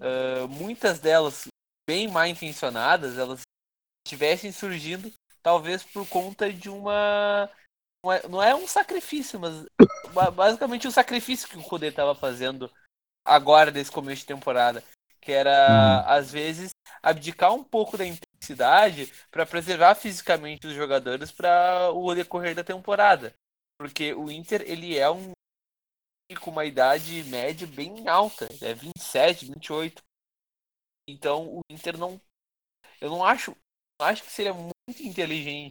ah, 0.00 0.46
muitas 0.48 0.98
delas 0.98 1.46
bem 1.88 2.08
mal 2.08 2.26
intencionadas, 2.26 3.18
elas 3.18 3.42
estivessem 4.06 4.50
surgindo 4.52 5.12
talvez 5.42 5.82
por 5.82 6.06
conta 6.08 6.52
de 6.52 6.68
uma. 6.68 7.50
Não 8.28 8.42
é, 8.42 8.54
um 8.54 8.66
sacrifício, 8.66 9.40
mas 9.40 9.66
ba- 10.12 10.30
basicamente 10.30 10.86
um 10.86 10.90
sacrifício 10.90 11.48
que 11.48 11.58
o 11.58 11.62
Kudê 11.62 11.88
estava 11.88 12.14
fazendo 12.14 12.70
agora 13.24 13.70
nesse 13.70 13.90
começo 13.90 14.20
de 14.20 14.26
temporada. 14.26 14.82
Que 15.20 15.32
era, 15.32 16.00
às 16.06 16.30
vezes, 16.30 16.70
abdicar 17.02 17.52
um 17.52 17.64
pouco 17.64 17.96
da 17.96 18.06
intensidade 18.06 19.12
para 19.30 19.46
preservar 19.46 19.94
fisicamente 19.94 20.66
os 20.66 20.74
jogadores 20.74 21.30
para 21.32 21.90
o 21.92 22.14
decorrer 22.14 22.54
da 22.54 22.64
temporada. 22.64 23.34
Porque 23.78 24.12
o 24.14 24.30
Inter, 24.30 24.62
ele 24.62 24.96
é 24.96 25.10
um 25.10 25.32
com 26.40 26.50
uma 26.50 26.66
idade 26.66 27.24
média 27.24 27.66
bem 27.66 28.06
alta, 28.06 28.46
é 28.60 28.74
27, 28.74 29.46
28. 29.46 30.02
Então 31.08 31.56
o 31.56 31.60
Inter 31.70 31.96
não. 31.96 32.20
Eu 33.00 33.10
não 33.10 33.24
acho. 33.24 33.56
acho 34.00 34.22
que 34.22 34.30
seria 34.30 34.52
muito 34.52 35.02
inteligente 35.02 35.70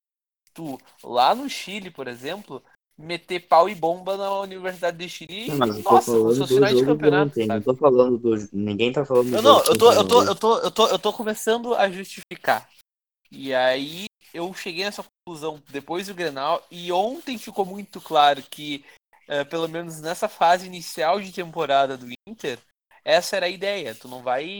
tu, 0.53 0.79
lá 1.03 1.35
no 1.35 1.47
Chile, 1.47 1.91
por 1.91 2.07
exemplo, 2.07 2.63
meter 2.97 3.41
pau 3.41 3.69
e 3.69 3.75
bomba 3.75 4.17
na 4.17 4.31
Universidade 4.39 4.97
de 4.97 5.09
Chile. 5.09 5.47
Não, 5.47 5.57
mas 5.57 5.83
Nossa, 5.83 6.11
fosse 6.11 6.39
do 6.39 6.47
finais 6.47 6.77
de 6.77 6.85
campeonato. 6.85 7.45
não 7.45 7.61
tô 7.61 7.75
falando 7.75 8.17
do. 8.17 8.49
Ninguém 8.51 8.91
tá 8.91 9.05
falando 9.05 9.29
do 9.29 9.35
Eu 9.35 9.41
não, 9.41 9.59
eu 9.63 9.77
tô, 9.77 9.91
eu 9.91 10.07
tô, 10.07 10.19
o 10.19 10.23
eu 10.23 10.35
tô, 10.35 10.57
eu 10.59 10.71
tô, 10.71 10.87
eu 10.87 10.99
tô 10.99 11.13
começando 11.13 11.75
a 11.75 11.89
justificar. 11.89 12.69
E 13.31 13.53
aí 13.53 14.05
eu 14.33 14.53
cheguei 14.53 14.83
nessa 14.83 15.03
conclusão 15.25 15.61
depois 15.69 16.07
do 16.07 16.13
Grenal 16.13 16.65
e 16.71 16.91
ontem 16.91 17.37
ficou 17.37 17.65
muito 17.65 17.99
claro 18.01 18.41
que, 18.41 18.83
eh, 19.27 19.43
pelo 19.43 19.67
menos 19.67 20.01
nessa 20.01 20.27
fase 20.29 20.65
inicial 20.65 21.19
de 21.19 21.31
temporada 21.31 21.97
do 21.97 22.07
Inter, 22.27 22.59
essa 23.03 23.35
era 23.35 23.45
a 23.45 23.49
ideia. 23.49 23.93
Tu 23.95 24.07
não 24.07 24.21
vai 24.21 24.59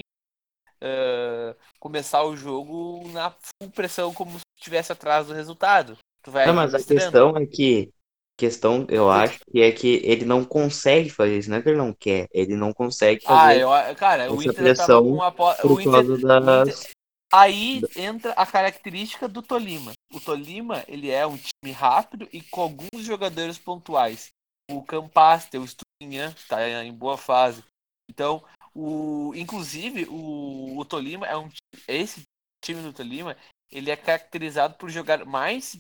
eh, 0.82 1.56
começar 1.80 2.24
o 2.24 2.36
jogo 2.36 3.08
na 3.10 3.32
full 3.32 3.72
pressão 3.72 4.14
como 4.14 4.32
se 4.38 4.46
estivesse 4.58 4.92
atrás 4.92 5.28
do 5.28 5.34
resultado. 5.34 5.98
Tu 6.22 6.32
vai 6.32 6.46
Não, 6.46 6.54
mas 6.54 6.74
a 6.74 6.84
questão 6.84 7.38
é 7.38 7.46
que. 7.46 7.92
Questão, 8.38 8.86
eu 8.88 9.10
acho, 9.10 9.40
que 9.52 9.62
é 9.62 9.72
que 9.72 10.00
ele 10.04 10.24
não 10.24 10.46
consegue 10.46 11.10
fazer 11.10 11.40
isso. 11.40 11.50
Não 11.50 11.58
é 11.58 11.62
que 11.62 11.70
ele 11.70 11.78
não 11.78 11.92
quer, 11.92 12.28
ele 12.32 12.56
não 12.56 12.72
consegue 12.72 13.20
Ah, 13.26 13.48
fazer 13.48 13.62
eu, 13.64 13.96
cara, 13.96 14.32
o 14.32 14.44
Inter 14.44 14.54
tava 14.54 14.64
pressão 14.64 15.04
com 15.04 15.24
a 15.24 15.32
po- 15.32 15.56
por 15.56 15.72
o 15.72 15.82
Inter, 15.82 15.92
causa 15.92 16.18
das. 16.18 16.88
Aí 17.34 17.82
entra 17.96 18.32
a 18.34 18.46
característica 18.46 19.28
do 19.28 19.42
Tolima. 19.42 19.92
O 20.14 20.20
Tolima, 20.20 20.84
ele 20.88 21.10
é 21.10 21.26
um 21.26 21.36
time 21.36 21.74
rápido 21.74 22.30
e 22.32 22.42
com 22.42 22.62
alguns 22.62 23.04
jogadores 23.04 23.58
pontuais. 23.58 24.30
O 24.70 24.84
Campaster, 24.84 25.60
o 25.60 25.68
Stuinhan, 25.68 26.34
tá 26.48 26.68
em 26.84 26.94
boa 26.94 27.18
fase. 27.18 27.64
Então, 28.10 28.44
o 28.74 29.34
inclusive 29.36 30.06
o, 30.10 30.78
o 30.78 30.86
Tolima 30.86 31.26
é 31.26 31.36
um 31.36 31.50
esse 31.88 32.22
time 32.62 32.82
do 32.82 32.94
Tolima, 32.94 33.36
ele 33.72 33.92
é 33.92 33.96
caracterizado 33.96 34.76
por 34.76 34.90
jogar 34.90 35.26
mais, 35.26 35.76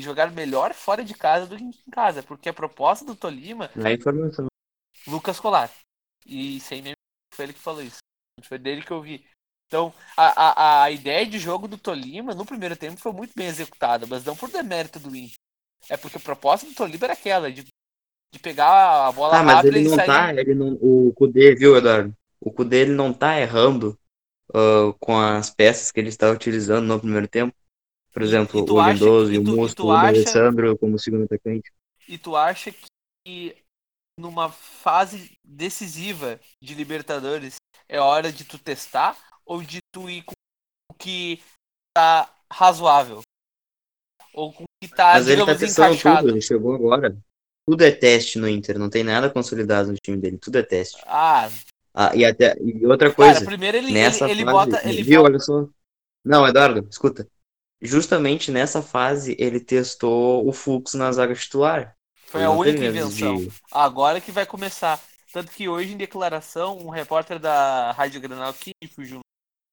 jogar 0.00 0.30
melhor 0.30 0.74
fora 0.74 1.04
de 1.04 1.14
casa 1.14 1.46
do 1.46 1.56
que 1.56 1.64
em 1.64 1.90
casa, 1.90 2.22
porque 2.22 2.48
a 2.48 2.54
proposta 2.54 3.04
do 3.04 3.16
Tolima 3.16 3.70
A 3.84 3.92
informação. 3.92 4.46
Lucas 5.06 5.40
Colar. 5.40 5.70
E 6.26 6.60
sem 6.60 6.82
meme, 6.82 6.96
foi 7.34 7.46
ele 7.46 7.52
que 7.52 7.58
falou 7.58 7.82
isso. 7.82 7.98
Foi 8.44 8.58
dele 8.58 8.82
que 8.82 8.90
eu 8.90 9.02
vi. 9.02 9.26
Então, 9.66 9.92
a, 10.16 10.26
a, 10.26 10.82
a 10.84 10.90
ideia 10.90 11.26
de 11.26 11.38
jogo 11.38 11.66
do 11.66 11.78
Tolima 11.78 12.34
no 12.34 12.44
primeiro 12.44 12.76
tempo 12.76 13.00
foi 13.00 13.12
muito 13.12 13.32
bem 13.34 13.46
executada, 13.46 14.06
mas 14.06 14.24
não 14.24 14.36
por 14.36 14.50
demérito 14.50 14.98
do 15.00 15.14
Inter. 15.16 15.34
É 15.88 15.96
porque 15.96 16.18
a 16.18 16.20
proposta 16.20 16.66
do 16.66 16.74
Tolima 16.74 17.06
era 17.06 17.14
aquela, 17.14 17.50
de, 17.50 17.64
de 18.32 18.38
pegar 18.38 19.08
a 19.08 19.12
bola 19.12 19.38
Ah, 19.38 19.42
mas 19.42 19.64
ele 19.64 19.82
não 19.82 19.96
sair. 19.96 20.06
tá, 20.06 20.34
ele 20.34 20.54
não, 20.54 20.78
o 20.80 21.12
Kudê, 21.14 21.54
viu, 21.54 21.76
Eduardo? 21.76 22.14
O 22.40 22.52
Kudê, 22.52 22.82
ele 22.82 22.92
não 22.92 23.12
tá 23.12 23.40
errando 23.40 23.98
ah, 24.54 24.94
com 25.00 25.18
as 25.18 25.50
peças 25.50 25.90
que 25.90 26.00
ele 26.00 26.08
está 26.08 26.30
utilizando 26.30 26.86
no 26.86 26.98
primeiro 27.00 27.28
tempo. 27.28 27.54
Por 28.12 28.22
E- 28.22 28.24
exemplo, 28.26 28.60
e 28.60 28.66
tu 28.66 28.74
o 28.74 28.80
acha 28.80 28.92
Lindoso 28.92 29.26
que- 29.30 29.32
e 29.32 29.36
e 29.36 29.38
o 29.38 29.42
e 29.42 29.44
Musto, 29.56 29.86
o 29.86 29.90
acha- 29.92 30.06
Alessandro 30.08 30.78
como 30.78 30.98
segundo 30.98 31.24
atacante. 31.24 31.72
E 32.08 32.18
tu 32.18 32.36
acha 32.36 32.72
que 33.24 33.56
numa 34.18 34.50
fase 34.50 35.38
decisiva 35.42 36.38
de 36.60 36.74
Libertadores 36.74 37.56
é 37.88 37.98
hora 38.00 38.30
de 38.30 38.44
tu 38.44 38.58
testar 38.58 39.16
ou 39.46 39.62
de 39.62 39.78
tu 39.92 40.10
ir 40.10 40.22
com 40.24 40.32
o 40.90 40.94
que 40.94 41.42
tá 41.96 42.30
razoável? 42.52 43.22
Ou 44.34 44.52
com 44.52 44.64
o 44.64 44.66
que 44.82 44.88
tá, 44.88 45.14
Mas 45.14 45.28
ele 45.28 45.44
tá 45.44 45.54
testando 45.54 45.88
encaixado? 45.94 46.20
tudo, 46.20 46.30
ele 46.30 46.40
chegou 46.40 46.74
agora. 46.74 47.16
Tudo 47.66 47.84
é 47.84 47.90
teste 47.92 48.38
no 48.38 48.48
Inter, 48.48 48.78
não 48.78 48.90
tem 48.90 49.04
nada 49.04 49.30
consolidado 49.30 49.90
no 49.92 49.96
time 49.96 50.18
dele, 50.18 50.36
tudo 50.38 50.58
é 50.58 50.62
teste. 50.62 51.00
Ah, 51.06 51.48
Ah, 51.94 52.14
e 52.16 52.24
até 52.24 52.56
e 52.60 52.86
outra 52.86 53.12
cara, 53.12 53.14
coisa, 53.14 53.44
primeiro 53.44 53.76
ele, 53.76 53.92
nessa 53.92 54.24
ele, 54.24 54.42
ele 54.42 54.44
fase, 54.44 54.70
bota. 54.70 54.88
Ele 54.88 55.02
viu, 55.02 55.22
olha 55.22 55.38
só. 55.38 55.66
Não, 56.24 56.46
Eduardo, 56.46 56.86
escuta. 56.90 57.28
Justamente 57.80 58.50
nessa 58.50 58.80
fase 58.80 59.36
ele 59.38 59.60
testou 59.60 60.46
o 60.48 60.52
fluxo 60.52 60.96
na 60.96 61.10
zaga 61.12 61.34
titular. 61.34 61.94
foi 62.26 62.44
a 62.44 62.50
única 62.50 62.84
invenção. 62.84 63.36
de- 63.36 63.52
Agora 63.70 64.20
que 64.20 64.30
vai 64.30 64.46
começar. 64.46 65.00
Tanto 65.32 65.50
que 65.50 65.68
hoje, 65.68 65.92
em 65.94 65.96
declaração, 65.96 66.78
um 66.78 66.90
repórter 66.90 67.38
da 67.38 67.90
Rádio 67.92 68.20
Granal, 68.20 68.52
que 68.52 68.72
fugiu, 68.94 69.20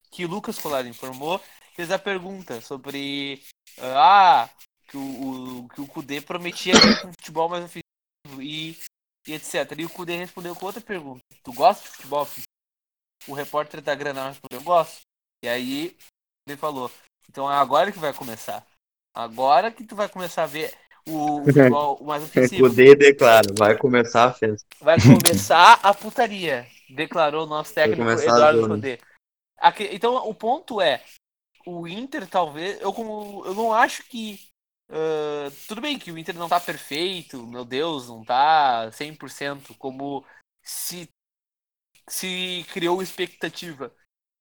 que 0.09 0.25
Lucas 0.25 0.57
Colar 0.57 0.85
informou, 0.87 1.39
fez 1.75 1.91
a 1.91 1.99
pergunta 1.99 2.61
sobre. 2.61 3.41
Ah, 3.77 4.49
que 4.87 4.97
o, 4.97 5.01
o, 5.65 5.69
que 5.69 5.81
o 5.81 5.87
Kudê 5.87 6.19
prometia 6.21 6.73
futebol 7.17 7.47
mais 7.49 7.65
ofensivo 7.65 8.41
e, 8.41 8.77
e 9.27 9.33
etc. 9.33 9.71
E 9.77 9.85
o 9.85 9.89
Kudê 9.89 10.15
respondeu 10.17 10.55
com 10.55 10.65
outra 10.65 10.81
pergunta: 10.81 11.21
Tu 11.43 11.53
gosta 11.53 11.83
de 11.83 11.89
futebol 11.89 12.21
ofensivo? 12.21 12.47
O 13.27 13.33
repórter 13.33 13.81
da 13.81 13.93
Granal 13.95 14.29
respondeu: 14.29 14.61
Gosto. 14.61 15.01
E 15.43 15.47
aí 15.47 15.97
ele 16.47 16.57
falou: 16.57 16.91
Então 17.29 17.51
é 17.51 17.55
agora 17.55 17.91
que 17.91 17.99
vai 17.99 18.13
começar. 18.13 18.65
Agora 19.15 19.71
que 19.71 19.83
tu 19.83 19.95
vai 19.95 20.07
começar 20.07 20.43
a 20.43 20.47
ver 20.47 20.73
o, 21.07 21.41
o 21.41 21.43
futebol 21.45 22.03
mais 22.03 22.23
ofensivo. 22.23 22.69
Kudê 22.69 22.95
declara, 22.95 23.47
vai 23.57 23.77
começar 23.77 24.25
a 24.25 24.33
festa. 24.33 24.67
Vai 24.81 24.97
começar 25.01 25.79
a 25.83 25.93
putaria, 25.93 26.67
declarou 26.89 27.43
o 27.45 27.49
nosso 27.49 27.73
técnico 27.73 28.01
Eduardo. 28.35 28.97
Aqui- 29.57 29.89
Então 29.91 30.15
o 30.15 30.33
ponto 30.33 30.79
é, 30.79 31.03
o 31.65 31.87
Inter 31.87 32.27
talvez, 32.27 32.79
eu, 32.81 32.93
como, 32.93 33.45
eu 33.45 33.53
não 33.53 33.73
acho 33.73 34.03
que 34.03 34.48
ah, 34.89 35.51
tudo 35.67 35.81
bem 35.81 35.99
que 35.99 36.11
o 36.11 36.17
Inter 36.17 36.35
não 36.35 36.49
tá 36.49 36.59
perfeito, 36.59 37.45
meu 37.45 37.63
Deus, 37.63 38.07
não 38.07 38.23
tá 38.23 38.91
100% 38.91 39.75
como 39.77 40.25
se 40.63 41.07
se 42.09 42.65
criou 42.73 43.01
expectativa. 43.01 43.93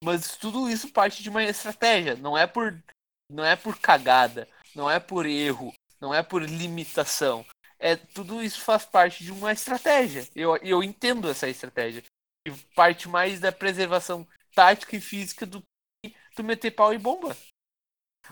Mas 0.02 0.36
tudo 0.36 0.70
isso 0.70 0.90
parte 0.92 1.22
de 1.22 1.28
uma 1.28 1.44
estratégia, 1.44 2.16
não 2.16 2.36
é 2.36 2.46
por 2.46 2.82
não 3.30 3.44
é 3.44 3.56
por 3.56 3.78
cagada, 3.78 4.48
não 4.74 4.90
é 4.90 4.98
por 4.98 5.26
erro, 5.26 5.72
não 6.00 6.14
é 6.14 6.22
por 6.22 6.42
limitação. 6.42 7.44
É 7.78 7.94
tudo 7.94 8.42
isso 8.42 8.60
faz 8.60 8.84
parte 8.86 9.22
de 9.22 9.30
uma 9.30 9.52
estratégia. 9.52 10.26
Eu, 10.34 10.56
eu 10.58 10.82
entendo 10.82 11.28
essa 11.28 11.48
estratégia. 11.48 12.02
E 12.46 12.50
parte 12.74 13.08
mais 13.08 13.38
da 13.38 13.52
preservação 13.52 14.26
tática 14.54 14.96
e 14.96 15.00
física 15.00 15.44
do 15.44 15.62
que 16.02 16.14
tu 16.34 16.42
meter 16.42 16.70
pau 16.70 16.94
e 16.94 16.98
bomba. 16.98 17.36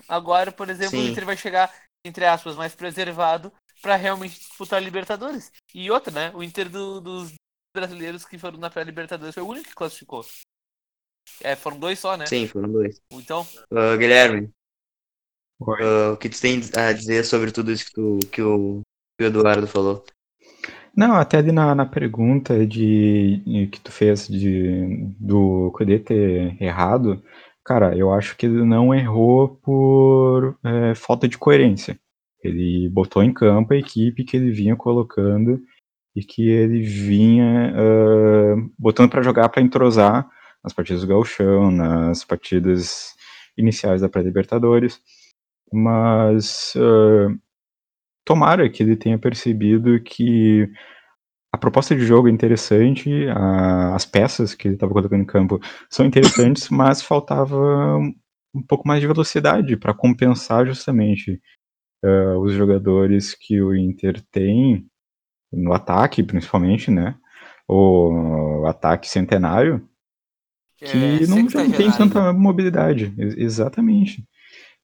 Agora, 0.07 0.51
por 0.51 0.69
exemplo, 0.69 0.97
Sim. 0.97 1.07
o 1.07 1.11
Inter 1.11 1.25
vai 1.25 1.37
chegar, 1.37 1.73
entre 2.07 2.25
aspas, 2.25 2.55
mais 2.55 2.75
preservado 2.75 3.51
para 3.81 3.95
realmente 3.95 4.39
disputar 4.39 4.79
a 4.79 4.83
Libertadores. 4.83 5.51
E 5.73 5.89
outra, 5.91 6.11
né? 6.11 6.31
O 6.35 6.41
Inter 6.43 6.69
do- 6.69 6.99
dos 7.01 7.33
brasileiros 7.75 8.25
que 8.25 8.37
foram 8.39 8.57
na 8.57 8.69
pré-Libertadores 8.69 9.35
foi 9.35 9.43
o 9.43 9.47
único 9.47 9.69
que 9.69 9.75
classificou. 9.75 10.25
É, 11.41 11.55
foram 11.55 11.77
dois 11.79 11.99
só, 11.99 12.17
né? 12.17 12.25
Sim, 12.25 12.47
foram 12.47 12.71
dois. 12.71 12.99
Então, 13.11 13.45
Ah, 13.71 13.95
Guilherme, 13.95 14.49
ah, 15.61 16.11
o 16.13 16.17
que 16.17 16.29
tu 16.29 16.39
tem 16.39 16.61
a 16.75 16.91
dizer 16.93 17.23
sobre 17.25 17.51
tudo 17.51 17.71
isso 17.71 17.85
que, 17.85 17.93
tu, 17.93 18.19
que, 18.31 18.41
o, 18.41 18.81
que 19.17 19.23
o 19.23 19.27
Eduardo 19.27 19.67
falou? 19.67 20.03
Não, 20.95 21.15
até 21.15 21.37
ali 21.37 21.51
na, 21.51 21.75
na 21.75 21.85
pergunta 21.85 22.65
de, 22.65 23.41
que 23.71 23.79
tu 23.79 23.91
fez 23.91 24.27
de, 24.27 25.05
do 25.19 25.71
Kudê 25.73 25.99
ter 25.99 26.61
errado, 26.61 27.21
cara, 27.67 27.97
eu 27.97 28.13
acho 28.13 28.37
que 28.37 28.45
ele 28.45 28.63
não 28.63 28.95
errou 28.95 29.49
por 29.57 30.57
é, 30.63 30.95
falta 30.95 31.27
de 31.27 31.37
coerência. 31.37 31.99
Ele 32.41 32.87
botou 32.89 33.21
em 33.21 33.33
campo 33.33 33.73
a 33.73 33.77
equipe 33.77 34.23
que 34.23 34.37
ele 34.37 34.51
vinha 34.51 34.73
colocando 34.75 35.59
e 36.15 36.23
que 36.23 36.47
ele 36.47 36.81
vinha 36.81 37.73
ah, 37.75 38.55
botando 38.79 39.09
para 39.09 39.21
jogar 39.21 39.49
para 39.49 39.61
entrosar 39.61 40.29
nas 40.63 40.71
partidas 40.73 41.01
do 41.01 41.07
Gauchão, 41.07 41.69
nas 41.69 42.23
partidas 42.23 43.13
iniciais 43.57 43.99
da 44.01 44.07
pré-Libertadores. 44.07 45.01
Mas 45.73 46.73
ah, 46.77 47.35
tomara 48.23 48.69
que 48.69 48.81
ele 48.81 48.95
tenha 48.95 49.19
percebido 49.19 50.01
que 50.01 50.69
a 51.57 51.59
proposta 51.59 51.95
de 51.95 52.05
jogo 52.05 52.27
é 52.27 52.31
interessante, 52.31 53.09
a- 53.29 53.95
as 53.95 54.05
peças 54.05 54.53
que 54.53 54.67
ele 54.67 54.75
estava 54.75 54.93
colocando 54.93 55.21
em 55.21 55.25
campo 55.25 55.59
são 55.89 56.05
interessantes, 56.05 56.69
mas 56.71 57.01
faltava 57.01 57.57
um, 57.97 58.13
pouco 58.67 58.87
mais 58.87 59.01
de 59.01 59.07
velocidade 59.07 59.75
para 59.77 59.93
compensar 59.93 60.65
justamente 60.65 61.41
ah, 62.03 62.37
os 62.39 62.53
jogadores 62.53 63.35
que 63.35 63.61
o 63.61 63.75
Inter 63.75 64.21
tem 64.31 64.85
no 65.51 65.73
ataque, 65.73 66.23
principalmente, 66.23 66.91
né? 66.91 67.15
O 67.67 68.65
ataque 68.67 69.09
centenário, 69.09 69.87
que 70.77 70.97
é, 70.97 71.27
não, 71.27 71.37
não 71.37 71.71
tem 71.71 71.91
tanta 71.91 72.33
mobilidade. 72.33 73.13
Ex- 73.17 73.37
Exatamente. 73.37 74.23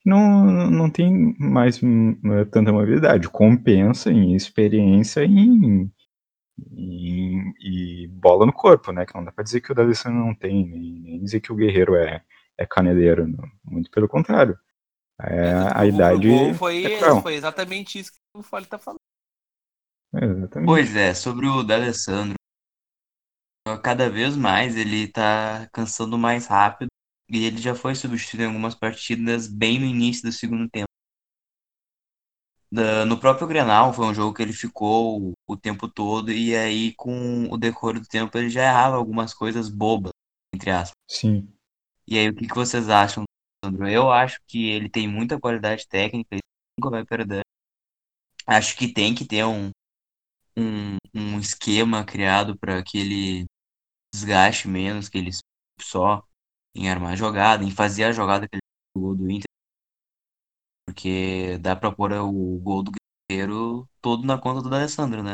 Não, 0.06 0.70
não 0.70 0.89
tem 0.89 1.34
mais 1.39 1.82
hum, 1.82 2.15
tanta 2.51 2.72
mobilidade. 2.74 3.30
Compensa 3.30 4.12
em 4.12 4.36
experiência 4.36 5.24
e 5.24 5.32
em, 5.32 5.89
em- 6.72 7.54
e 7.60 8.08
bola 8.10 8.46
no 8.46 8.54
corpo, 8.54 8.92
né? 8.92 9.06
Que 9.06 9.14
não 9.16 9.24
dá 9.24 9.32
pra 9.32 9.44
dizer 9.44 9.62
que 9.62 9.72
o 9.72 9.76
D'Alessandro 9.76 10.20
não 10.20 10.36
tem, 10.36 10.68
nem, 10.68 10.92
nem 11.02 11.20
dizer 11.24 11.42
que 11.42 11.52
o 11.52 11.56
Guerreiro 11.56 11.96
é, 11.96 12.24
é 12.58 12.66
caneleiro. 12.66 13.28
não. 13.28 13.44
Muito 13.66 13.90
pelo 13.92 14.08
contrário. 14.08 14.58
É, 15.22 15.54
o- 15.54 15.78
a 15.78 15.86
o- 15.86 15.90
idade 15.90 16.28
o 16.30 16.32
gol 16.36 16.54
foi, 16.54 16.86
é 16.86 17.22
foi 17.22 17.36
exatamente 17.36 18.00
isso 18.00 18.12
que 18.12 18.20
o 18.36 18.44
Fole 18.44 18.66
tá 18.66 18.78
falando. 18.80 19.00
É, 20.16 20.26
exatamente. 20.26 20.68
Pois 20.68 20.96
é, 20.96 21.14
sobre 21.14 21.48
o 21.48 21.64
D'Alessandro, 21.64 22.36
cada 23.82 24.10
vez 24.10 24.36
mais 24.36 24.76
ele 24.76 25.08
tá 25.08 25.68
cansando 25.74 26.18
mais 26.18 26.48
rápido 26.48 26.90
e 27.30 27.46
ele 27.46 27.58
já 27.58 27.74
foi 27.74 27.96
substituído 27.96 28.44
em 28.44 28.48
algumas 28.48 28.76
partidas 28.76 29.48
bem 29.48 29.80
no 29.80 29.86
início 29.86 30.24
do 30.24 30.32
segundo 30.32 30.70
tempo. 30.70 30.88
No 33.06 33.20
próprio 33.20 33.48
Grenal 33.48 33.94
foi 33.94 34.08
um 34.08 34.15
jogo 34.15 34.34
que 34.34 34.42
ele 34.42 34.51
ficou 34.51 35.36
o, 35.48 35.56
tempo 35.56 35.88
todo 35.88 36.32
e 36.32 36.56
aí 36.56 36.92
com 36.96 37.48
o 37.51 37.56
decorrer 37.56 38.01
do 38.01 38.08
tempo 38.08 38.36
ele 38.36 38.50
já 38.50 38.63
errava 38.63 38.96
algumas 38.96 39.32
coisas 39.32 39.70
bobas, 39.70 40.12
entre 40.51 40.72
aspas. 40.72 40.96
Sim. 41.08 41.48
E 42.08 42.18
aí 42.18 42.30
o 42.30 42.36
que 42.36 42.48
que 42.48 42.56
vocês 42.56 42.89
acham, 42.89 43.25
Sandro? 43.63 43.88
Eu 43.88 44.12
acho 44.12 44.39
que 44.48 44.70
ele 44.72 44.89
tem 44.89 45.08
muita 45.08 45.39
qualidade 45.39 45.88
técnica, 45.88 46.30
ele 46.32 46.42
nunca 46.80 46.89
vai 46.89 47.06
perder. 47.06 47.44
Acho 48.48 48.75
que 48.75 48.92
tem 48.92 49.13
que 49.13 49.24
ter 49.24 49.46
um, 49.46 49.70
um, 50.58 50.98
um 51.13 51.39
esquema 51.39 52.03
criado 52.03 52.58
para 52.58 52.82
que 52.82 52.98
ele 52.98 53.45
desgaste 54.12 54.67
menos, 54.67 55.08
que 55.08 55.19
ele 55.19 55.30
só 55.80 56.24
em 56.76 56.89
armar 56.89 57.15
jogada, 57.15 57.63
em 57.63 57.69
fazer 57.69 58.06
a 58.06 58.12
jogada 58.12 58.48
que 58.48 58.56
ele 58.56 58.62
gol 58.98 59.15
do 59.15 59.30
Inter. 59.30 59.53
Porque 60.93 61.58
dá 61.58 61.75
pra 61.75 61.91
pôr 61.91 62.13
o 62.13 62.60
gol 62.60 62.84
do 62.84 62.91
Guerreiro 63.27 63.89
todo 63.99 64.23
na 64.27 64.38
conta 64.38 64.62
do 64.62 64.69
D'Alessandro, 64.69 65.23
né? 65.23 65.34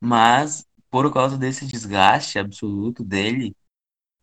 Mas, 0.00 0.66
por 0.90 1.12
causa 1.12 1.36
desse 1.36 1.66
desgaste 1.66 2.38
absoluto 2.38 3.04
dele, 3.04 3.54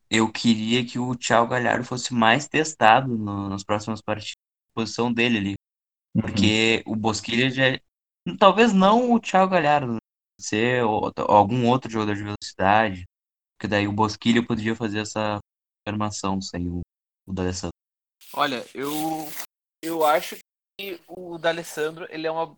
eu 0.09 0.31
queria 0.31 0.83
que 0.83 0.97
o 0.97 1.15
Thiago 1.15 1.47
Galhardo 1.49 1.85
fosse 1.85 2.11
mais 2.11 2.47
testado 2.47 3.15
no- 3.15 3.49
nas 3.49 3.63
próximas 3.63 4.01
partidas, 4.01 4.33
na 4.69 4.81
posição 4.81 5.13
dele 5.13 5.37
ali. 5.37 5.53
Uhum. 6.15 6.23
Porque 6.23 6.83
o 6.87 6.95
Bosquilha 6.95 7.49
já. 7.51 7.79
Talvez 8.39 8.73
não 8.73 9.11
o 9.13 9.19
Thiago 9.19 9.51
Galhardo, 9.51 9.93
né? 9.93 9.99
ser 10.41 10.83
o- 10.83 11.11
algum 11.27 11.67
outro 11.69 11.91
jogador 11.91 12.15
de 12.15 12.23
velocidade. 12.23 13.05
Porque 13.55 13.67
daí 13.67 13.87
o 13.87 13.93
Bosquilha 13.93 14.43
poderia 14.45 14.75
fazer 14.75 14.99
essa 14.99 15.37
armação 15.87 16.41
sem 16.41 16.67
o, 16.67 16.81
o 17.27 17.33
D'Alessandro. 17.33 17.73
Olha, 18.33 18.65
eu 18.73 18.89
eu 19.83 20.03
acho 20.05 20.35
que 20.77 20.99
o 21.07 21.37
D'Alessandro, 21.37 22.07
ele 22.09 22.27
é 22.27 22.31
uma 22.31 22.57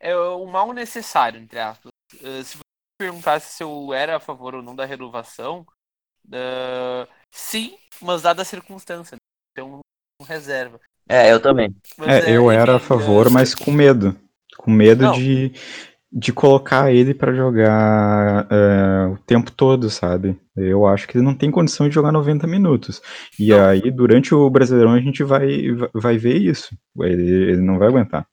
é 0.00 0.16
um 0.16 0.46
mal 0.46 0.72
necessário, 0.72 1.40
entre 1.40 1.58
aspas. 1.58 1.90
Eh, 2.22 2.42
se 2.44 2.56
você 2.56 2.62
perguntasse 2.98 3.56
se 3.56 3.62
eu 3.62 3.92
era 3.92 4.16
a 4.16 4.20
favor 4.20 4.54
ou 4.54 4.62
não 4.62 4.74
da 4.74 4.84
renovação, 4.84 5.66
eh, 6.32 7.08
sim, 7.32 7.76
mas 8.00 8.22
dada 8.22 8.42
a 8.42 8.44
circunstância, 8.44 9.16
né? 9.16 9.20
então 9.52 9.80
um 10.20 10.24
reserva. 10.24 10.80
É, 11.08 11.32
eu 11.32 11.40
também. 11.40 11.74
Mas, 11.96 12.08
É, 12.08 12.30
eh, 12.30 12.36
eu 12.36 12.50
era 12.50 12.74
a 12.74 12.76
enfim, 12.76 12.86
favor, 12.86 13.30
mas 13.30 13.54
com 13.54 13.72
medo. 13.72 14.18
Com 14.56 14.70
medo 14.70 15.04
Não. 15.04 15.12
de, 15.12 15.52
de 16.10 16.32
colocar 16.32 16.90
ele 16.92 17.12
pra 17.12 17.34
jogar 17.34 18.46
é, 18.50 19.06
o 19.12 19.18
tempo 19.26 19.50
todo, 19.52 19.90
sabe? 19.90 20.38
Eu 20.56 20.86
acho 20.86 21.06
que 21.06 21.18
ele 21.18 21.24
não 21.24 21.34
tem 21.34 21.50
condição 21.50 21.86
de 21.88 21.94
jogar 21.94 22.10
90 22.12 22.46
minutos. 22.46 23.02
E 23.38 23.50
Não. 23.50 23.64
aí, 23.66 23.90
durante 23.90 24.34
o 24.34 24.48
Brasileirão, 24.48 24.92
a 24.94 25.00
gente 25.00 25.22
vai, 25.22 25.66
vai 25.92 26.16
ver 26.16 26.36
isso. 26.38 26.74
Ele, 27.00 27.30
ele 27.52 27.60
não 27.60 27.78
vai 27.78 27.88
aguentar. 27.88 28.26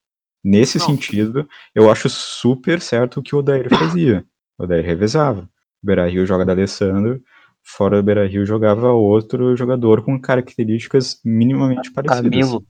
Nesse 0.43 0.77
Não. 0.79 0.85
sentido, 0.85 1.47
eu 1.73 1.91
acho 1.91 2.07
super 2.09 2.79
certo 2.79 3.19
o 3.19 3.23
que 3.23 3.35
o 3.35 3.39
Odair 3.39 3.67
fazia. 3.69 4.23
O 4.57 4.63
Odair 4.63 4.85
revezava. 4.85 5.41
O 5.83 5.85
Beira-Rio 5.85 6.25
joga 6.25 6.45
da 6.45 6.53
Alessandro, 6.53 7.21
fora 7.61 7.97
do 7.97 8.03
Beira-Rio 8.03 8.45
jogava 8.45 8.91
outro 8.93 9.55
jogador 9.57 10.01
com 10.03 10.19
características 10.19 11.19
minimamente 11.25 11.91
parecidas. 11.91 12.23
Camilo. 12.31 12.65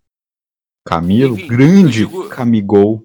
Camilo, 0.84 1.36
Enfim, 1.36 1.48
grande 1.48 1.92
digo- 1.92 2.28
Camigol. 2.30 3.04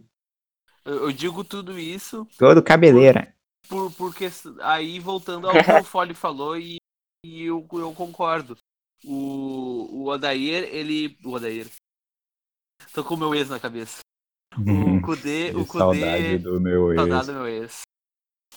Eu, 0.91 1.05
eu 1.05 1.13
digo 1.13 1.45
tudo 1.45 1.79
isso 1.79 2.27
Todo 2.39 2.63
cabeleira. 2.63 3.35
por, 3.69 3.93
porque 3.93 4.29
aí 4.63 4.99
voltando 4.99 5.49
ao 5.49 5.53
que 5.53 5.71
o 5.71 5.85
Fole 5.85 6.15
falou 6.15 6.59
e, 6.59 6.77
e 7.25 7.43
eu, 7.45 7.67
eu 7.73 7.93
concordo. 7.95 8.57
O, 9.05 10.03
o 10.03 10.07
Odair, 10.09 10.65
ele. 10.65 11.17
O 11.25 11.31
Odair. 11.31 11.67
Tô 12.93 13.05
com 13.05 13.15
o 13.15 13.17
meu 13.17 13.35
ex 13.35 13.49
na 13.49 13.59
cabeça. 13.61 14.01
O 14.59 15.01
Kudê, 15.01 15.53
o 15.55 15.65
Que 15.65 15.79
saudade 15.79 16.23
Kudê. 16.25 16.39
do 16.39 16.61
meu 16.61 16.93
ex. 16.93 16.97
Saudade 17.01 17.27
do 17.29 17.33
meu 17.35 17.47
ex. 17.47 17.81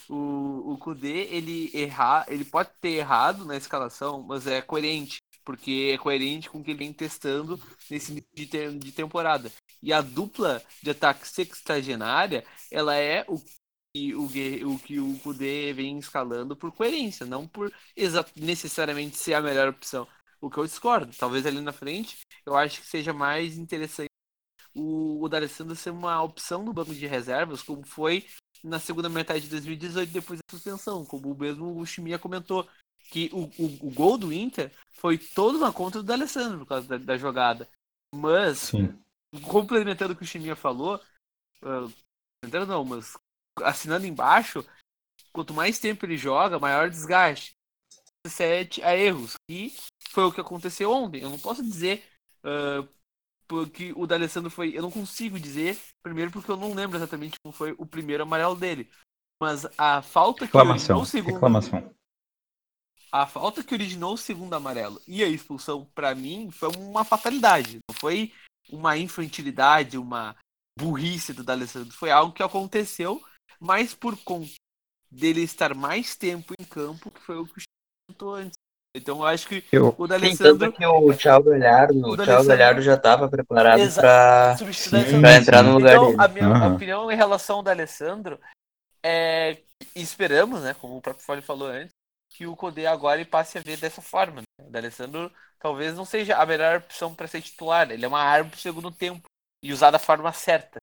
O, 0.09 0.73
o 0.73 0.77
Kudê, 0.77 1.27
ele 1.29 1.69
errar, 1.73 2.25
ele 2.27 2.43
pode 2.43 2.69
ter 2.81 2.95
errado 2.95 3.45
na 3.45 3.55
escalação, 3.55 4.21
mas 4.23 4.47
é 4.47 4.61
coerente. 4.61 5.17
Porque 5.43 5.91
é 5.93 5.97
coerente 5.97 6.49
com 6.49 6.59
o 6.59 6.63
que 6.63 6.71
ele 6.71 6.79
vem 6.79 6.93
testando 6.93 7.59
nesse 7.89 8.13
de, 8.33 8.45
de 8.45 8.91
temporada. 8.91 9.51
E 9.81 9.91
a 9.91 10.01
dupla 10.01 10.63
de 10.81 10.89
ataque 10.91 11.27
sextagenária, 11.27 12.45
ela 12.71 12.95
é 12.95 13.25
o 13.27 13.39
que 13.93 14.15
o, 14.15 14.25
o, 14.25 14.79
que 14.79 14.99
o 14.99 15.19
Kudê 15.19 15.73
vem 15.73 15.99
escalando 15.99 16.55
por 16.55 16.71
coerência, 16.71 17.25
não 17.25 17.47
por 17.47 17.71
necessariamente 18.35 19.17
ser 19.17 19.35
a 19.35 19.41
melhor 19.41 19.67
opção. 19.69 20.07
O 20.41 20.49
que 20.49 20.57
eu 20.57 20.65
discordo. 20.65 21.13
Talvez 21.17 21.45
ali 21.45 21.61
na 21.61 21.71
frente, 21.71 22.17
eu 22.45 22.55
acho 22.55 22.81
que 22.81 22.87
seja 22.87 23.13
mais 23.13 23.57
interessante 23.57 24.09
o, 24.75 25.23
o 25.23 25.29
D'Alessandro 25.29 25.75
ser 25.75 25.91
uma 25.91 26.21
opção 26.21 26.63
no 26.63 26.73
banco 26.73 26.93
de 26.93 27.05
reservas, 27.05 27.61
como 27.61 27.85
foi 27.85 28.25
na 28.63 28.79
segunda 28.79 29.09
metade 29.09 29.41
de 29.41 29.49
2018, 29.49 30.11
depois 30.11 30.39
da 30.39 30.55
suspensão, 30.55 31.05
como 31.05 31.31
o 31.31 31.37
mesmo 31.37 31.81
o 31.81 32.19
comentou, 32.19 32.67
que 33.09 33.29
o, 33.33 33.43
o, 33.61 33.87
o 33.87 33.91
gol 33.91 34.17
do 34.17 34.33
Inter 34.33 34.71
foi 34.91 35.17
todo 35.17 35.59
na 35.59 35.71
conta 35.71 35.99
do 35.99 36.03
D'Alessandro 36.03 36.59
por 36.59 36.67
causa 36.67 36.87
da, 36.87 36.97
da 36.97 37.17
jogada. 37.17 37.69
Mas, 38.13 38.59
Sim. 38.59 38.97
complementando 39.43 40.13
o 40.13 40.15
que 40.15 40.23
o 40.23 40.27
Chimia 40.27 40.55
falou, 40.55 40.99
complementando 41.61 42.71
não, 42.71 42.85
mas 42.85 43.17
assinando 43.61 44.05
embaixo, 44.05 44.65
quanto 45.31 45.53
mais 45.53 45.79
tempo 45.79 46.05
ele 46.05 46.17
joga, 46.17 46.59
maior 46.59 46.89
desgaste. 46.89 47.53
Sete 48.25 48.81
a 48.81 48.95
erros. 48.95 49.35
E 49.49 49.73
foi 50.09 50.23
o 50.23 50.31
que 50.31 50.39
aconteceu 50.39 50.89
ontem. 50.91 51.21
Eu 51.21 51.29
não 51.29 51.37
posso 51.37 51.61
dizer 51.61 52.03
ah, 52.43 52.87
porque 53.47 53.93
o 53.95 54.05
D'Alessandro 54.05 54.49
foi. 54.49 54.75
Eu 54.75 54.81
não 54.81 54.91
consigo 54.91 55.39
dizer, 55.39 55.77
primeiro 56.01 56.31
porque 56.31 56.51
eu 56.51 56.57
não 56.57 56.73
lembro 56.73 56.97
exatamente 56.97 57.35
como 57.41 57.53
foi 57.53 57.73
o 57.77 57.85
primeiro 57.85 58.23
amarelo 58.23 58.55
dele. 58.55 58.89
Mas 59.41 59.65
a 59.77 60.01
falta 60.01 60.39
que 60.39 60.45
Reclamação. 60.45 60.99
no 60.99 61.05
segundo. 61.05 61.33
Reclamação. 61.35 61.93
A 63.13 63.27
falta 63.27 63.63
que 63.63 63.75
originou 63.75 64.15
o 64.15 64.17
segundo 64.17 64.55
amarelo 64.55 64.99
e 65.07 65.23
a 65.23 65.27
expulsão, 65.27 65.85
para 65.93 66.15
mim, 66.15 66.49
foi 66.49 66.69
uma 66.75 67.05
fatalidade. 67.05 67.77
Não 67.87 67.95
foi 67.95 68.33
uma 68.71 68.97
infantilidade, 68.97 69.99
uma 69.99 70.35
burrice 70.79 71.31
do 71.31 71.43
D'Alessandro. 71.43 71.93
Foi 71.93 72.09
algo 72.09 72.33
que 72.33 72.41
aconteceu, 72.41 73.21
mas 73.59 73.93
por 73.93 74.17
conta 74.23 74.49
dele 75.11 75.41
estar 75.41 75.75
mais 75.75 76.15
tempo 76.15 76.55
em 76.59 76.65
campo, 76.65 77.11
que 77.11 77.21
foi 77.21 77.37
o 77.37 77.45
que 77.45 77.59
o 77.59 77.63
comentou 78.07 78.33
antes. 78.33 78.57
Então 78.97 79.19
eu 79.19 79.25
acho 79.27 79.47
que 79.47 79.63
Eu- 79.71 79.93
o 79.95 80.07
D'Alessandro 80.07 80.71
que 80.71 80.83
o 80.83 81.13
Thiago 81.15 81.51
Galhardo, 81.51 82.07
O 82.07 82.17
Thiago 82.17 82.45
Galhardo 82.45 82.81
já 82.81 82.95
estava 82.95 83.29
preparado 83.29 83.93
para 83.93 84.57
entrar 85.37 85.63
no 85.63 85.73
lugar 85.73 85.97
Então, 85.97 86.05
dele. 86.07 86.17
a 86.19 86.27
minha 86.27 86.47
Aham. 86.47 86.75
opinião 86.75 87.11
em 87.11 87.15
relação 87.15 87.57
ao 87.57 87.63
D'Alessandro 87.63 88.39
é 89.05 89.61
esperamos, 89.95 90.61
né, 90.61 90.73
como 90.73 90.97
o 90.97 91.01
próprio 91.01 91.23
Fole 91.25 91.41
falou 91.41 91.67
antes, 91.67 91.91
que 92.33 92.47
o 92.47 92.55
Codê 92.55 92.85
agora 92.87 93.23
passe 93.25 93.57
a 93.57 93.61
ver 93.61 93.77
dessa 93.77 94.01
forma. 94.01 94.41
Né? 94.41 94.67
O 94.67 94.71
D'Alessandro 94.71 95.31
talvez 95.59 95.95
não 95.95 96.03
seja 96.05 96.37
a 96.37 96.45
melhor 96.45 96.77
opção 96.77 97.13
para 97.13 97.27
ser 97.27 97.41
titular. 97.41 97.89
Ele 97.91 98.03
é 98.03 98.07
uma 98.07 98.21
arma 98.21 98.49
pro 98.49 98.59
segundo 98.59 98.91
tempo 98.91 99.23
e 99.63 99.71
usar 99.71 99.91
da 99.91 99.99
forma 99.99 100.31
certa. 100.33 100.79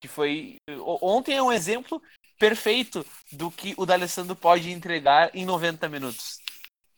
Que 0.00 0.08
foi 0.08 0.56
o- 0.68 0.98
ontem 1.02 1.36
é 1.36 1.42
um 1.42 1.52
exemplo 1.52 2.00
perfeito 2.38 3.04
do 3.30 3.50
que 3.50 3.74
o 3.76 3.84
D'Alessandro 3.86 4.34
pode 4.34 4.70
entregar 4.70 5.30
em 5.34 5.44
90 5.44 5.88
minutos. 5.88 6.38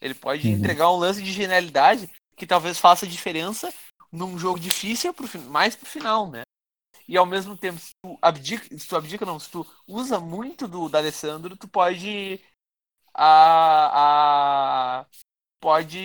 Ele 0.00 0.14
pode 0.14 0.46
Uhum. 0.46 0.54
entregar 0.54 0.90
um 0.90 0.96
lance 0.96 1.22
de 1.22 1.32
genialidade 1.32 2.10
que 2.36 2.46
talvez 2.46 2.78
faça 2.78 3.06
diferença 3.06 3.72
num 4.12 4.38
jogo 4.38 4.58
difícil, 4.60 5.12
pro, 5.14 5.26
mais 5.42 5.74
pro 5.74 5.86
final, 5.86 6.30
né? 6.30 6.42
E 7.08 7.16
ao 7.16 7.26
mesmo 7.26 7.56
tempo, 7.56 7.78
se 7.78 7.90
tu 8.02 8.18
abdica, 8.22 8.78
se 8.78 8.86
tu 8.88 8.96
abdica 8.96 9.26
não, 9.26 9.38
se 9.38 9.50
tu 9.50 9.66
usa 9.86 10.18
muito 10.18 10.66
do 10.66 10.88
D'Alessandro, 10.88 11.56
tu 11.56 11.68
pode 11.68 12.40
a, 13.14 15.00
a 15.00 15.06
pode 15.60 16.02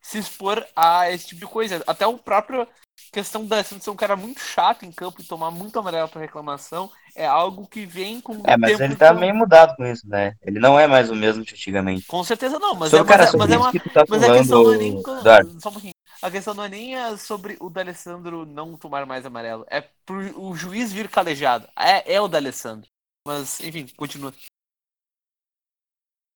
se 0.00 0.18
expor 0.18 0.66
a 0.74 1.10
esse 1.10 1.28
tipo 1.28 1.40
de 1.40 1.46
coisa. 1.46 1.82
Até 1.86 2.06
o 2.06 2.18
próprio 2.18 2.66
questão 3.12 3.46
D'Alessandro 3.46 3.84
ser 3.84 3.90
um 3.90 3.96
cara 3.96 4.16
muito 4.16 4.40
chato 4.40 4.84
em 4.84 4.92
campo 4.92 5.20
e 5.20 5.24
tomar 5.24 5.50
muito 5.50 5.78
amarelo 5.78 6.08
para 6.08 6.20
reclamação 6.20 6.90
é 7.14 7.26
algo 7.26 7.66
que 7.66 7.84
vem 7.84 8.20
com 8.20 8.42
É, 8.44 8.56
mas 8.56 8.80
ele 8.80 8.96
tá 8.96 9.12
meio 9.12 9.34
mudado 9.34 9.76
com 9.76 9.84
isso, 9.84 10.08
né? 10.08 10.34
Ele 10.42 10.58
não 10.58 10.78
é 10.78 10.86
mais 10.86 11.10
o 11.10 11.14
mesmo 11.14 11.44
de 11.44 11.52
antigamente. 11.52 12.06
Com 12.06 12.24
certeza 12.24 12.58
não, 12.58 12.74
mas, 12.74 12.92
é, 12.92 13.04
cara, 13.04 13.24
mas, 13.24 13.34
é, 13.34 13.36
mas 13.36 13.50
é 13.50 13.58
uma 13.58 13.72
que 13.72 13.90
tá 13.90 14.04
Mas 14.08 14.22
a 14.22 14.32
questão 14.32 14.64
não 14.64 14.74
é 14.74 14.78
nem. 14.78 15.02
falando, 15.02 15.20
Eduardo. 15.20 15.60
Só 15.60 15.68
um 15.68 15.72
pouquinho. 15.72 15.92
A 16.22 16.30
questão 16.30 16.54
não 16.54 16.64
é 16.64 16.68
nem 16.68 16.96
é 16.96 17.16
sobre 17.16 17.56
o 17.60 17.68
D'Alessandro 17.68 18.46
não 18.46 18.76
tomar 18.76 19.04
mais 19.04 19.26
amarelo. 19.26 19.66
É 19.68 19.80
pro 20.06 20.40
o 20.40 20.54
juiz 20.54 20.92
vir 20.92 21.08
calejado. 21.08 21.68
É, 21.76 22.14
é 22.14 22.20
o 22.20 22.28
D'Alessandro. 22.28 22.88
Mas, 23.26 23.60
enfim, 23.60 23.86
continua. 23.96 24.32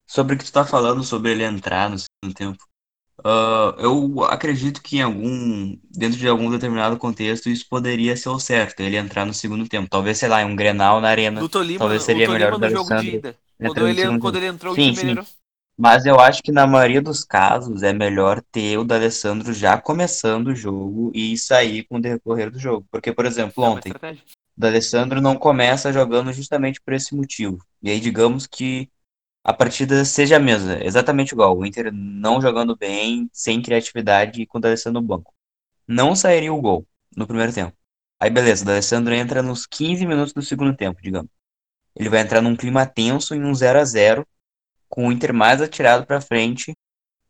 Sobre 0.06 0.34
o 0.34 0.38
que 0.38 0.44
tu 0.44 0.52
tá 0.52 0.64
falando 0.64 1.02
sobre 1.02 1.32
ele 1.32 1.44
entrar 1.44 1.90
no 1.90 1.98
segundo 1.98 2.34
tempo. 2.34 2.64
ah, 3.24 3.74
eu 3.78 4.22
acredito 4.24 4.82
que 4.82 4.98
em 4.98 5.02
algum, 5.02 5.76
dentro 5.90 6.18
de 6.18 6.28
algum 6.28 6.50
determinado 6.50 6.96
contexto, 6.96 7.48
isso 7.48 7.66
poderia 7.68 8.16
ser 8.16 8.28
o 8.28 8.38
certo, 8.38 8.80
ele 8.80 8.96
entrar 8.96 9.24
no 9.24 9.34
segundo 9.34 9.68
tempo. 9.68 9.88
Talvez, 9.90 10.18
sei 10.18 10.28
lá, 10.28 10.42
em 10.42 10.46
um 10.46 10.56
Grenal 10.56 11.00
na 11.00 11.08
arena. 11.08 11.40
No 11.40 11.48
Tolima, 11.48 11.78
talvez 11.78 12.02
seria 12.02 12.28
melhor 12.28 12.54
o 12.54 12.58
no 12.58 12.68
jogo 12.68 12.84
de 12.84 12.90
D'Alessandro 12.90 13.16
ida. 13.16 13.36
entrando 13.60 13.74
Quando 13.74 13.88
ele, 13.88 14.18
quando 14.18 14.36
ele 14.36 14.46
entrou 14.46 14.74
Sim, 14.74 14.90
o 14.90 14.94
time 14.94 15.14
sim. 15.14 15.26
Mas 15.78 16.06
eu 16.06 16.18
acho 16.18 16.42
que 16.42 16.50
na 16.52 16.66
maioria 16.66 17.02
dos 17.02 17.22
casos 17.24 17.82
é 17.82 17.92
melhor 17.92 18.42
ter 18.50 18.78
o 18.78 18.84
D'Alessandro 18.84 19.52
já 19.52 19.78
começando 19.78 20.48
o 20.48 20.54
jogo 20.54 21.10
e 21.14 21.36
sair 21.36 21.84
com 21.84 21.96
o 21.98 22.00
decorrer 22.00 22.50
do 22.50 22.58
jogo. 22.58 22.86
Porque, 22.90 23.12
por 23.12 23.26
exemplo, 23.26 23.62
É 23.62 23.68
ontem, 23.68 23.88
estratégia. 23.90 24.22
o 24.56 24.60
D'Alessandro 24.60 25.20
não 25.20 25.36
começa 25.36 25.92
jogando 25.92 26.32
justamente 26.32 26.80
por 26.80 26.94
esse 26.94 27.14
motivo. 27.14 27.58
E 27.82 27.90
aí, 27.90 28.00
digamos 28.00 28.46
que 28.46 28.88
a 29.46 29.52
partida 29.52 30.04
seja 30.04 30.38
a 30.38 30.40
mesma, 30.40 30.76
exatamente 30.84 31.30
igual. 31.32 31.56
O 31.56 31.64
Inter 31.64 31.92
não 31.92 32.40
jogando 32.40 32.76
bem, 32.76 33.30
sem 33.32 33.62
criatividade 33.62 34.42
e 34.42 34.46
com 34.46 34.58
o 34.58 34.60
D'Alessandro 34.60 35.00
no 35.00 35.06
banco. 35.06 35.32
Não 35.86 36.16
sairia 36.16 36.52
o 36.52 36.60
gol 36.60 36.84
no 37.16 37.28
primeiro 37.28 37.52
tempo. 37.52 37.72
Aí, 38.18 38.28
beleza, 38.28 38.64
o 38.64 38.66
D'Alessandro 38.66 39.14
entra 39.14 39.44
nos 39.44 39.64
15 39.64 40.04
minutos 40.04 40.32
do 40.32 40.42
segundo 40.42 40.76
tempo, 40.76 41.00
digamos. 41.00 41.30
Ele 41.94 42.08
vai 42.08 42.22
entrar 42.22 42.42
num 42.42 42.56
clima 42.56 42.86
tenso 42.86 43.36
em 43.36 43.44
um 43.44 43.54
0 43.54 43.78
a 43.78 43.84
0 43.84 44.26
com 44.88 45.06
o 45.06 45.12
Inter 45.12 45.32
mais 45.32 45.62
atirado 45.62 46.04
para 46.04 46.20
frente, 46.20 46.74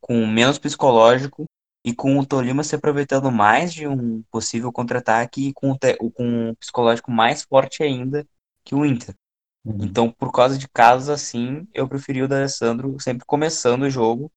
com 0.01 0.27
menos 0.27 0.59
psicológico 0.59 1.45
e 1.85 1.95
com 1.95 2.19
o 2.19 2.25
Tolima 2.25 2.65
se 2.65 2.75
aproveitando 2.75 3.31
mais 3.31 3.75
de 3.75 3.87
um 3.87 4.23
possível 4.31 4.73
contra-ataque 4.73 5.49
e 5.49 5.53
com 5.53 5.77
com 6.15 6.51
o 6.51 6.57
psicológico 6.57 7.11
mais 7.11 7.43
forte 7.43 7.83
ainda 7.83 8.27
que 8.65 8.75
o 8.75 8.87
Inter. 8.87 9.15
Uhum. 9.67 9.79
Então, 9.83 10.13
por 10.13 10.31
causa 10.31 10.57
de 10.57 10.69
casos 10.69 11.09
assim, 11.09 11.67
eu 11.75 11.89
preferi 11.89 12.23
o 12.23 12.29
D'Alessandro 12.29 12.97
sempre 13.01 13.27
começando 13.27 13.83
o 13.83 13.91
jogo 13.91 14.31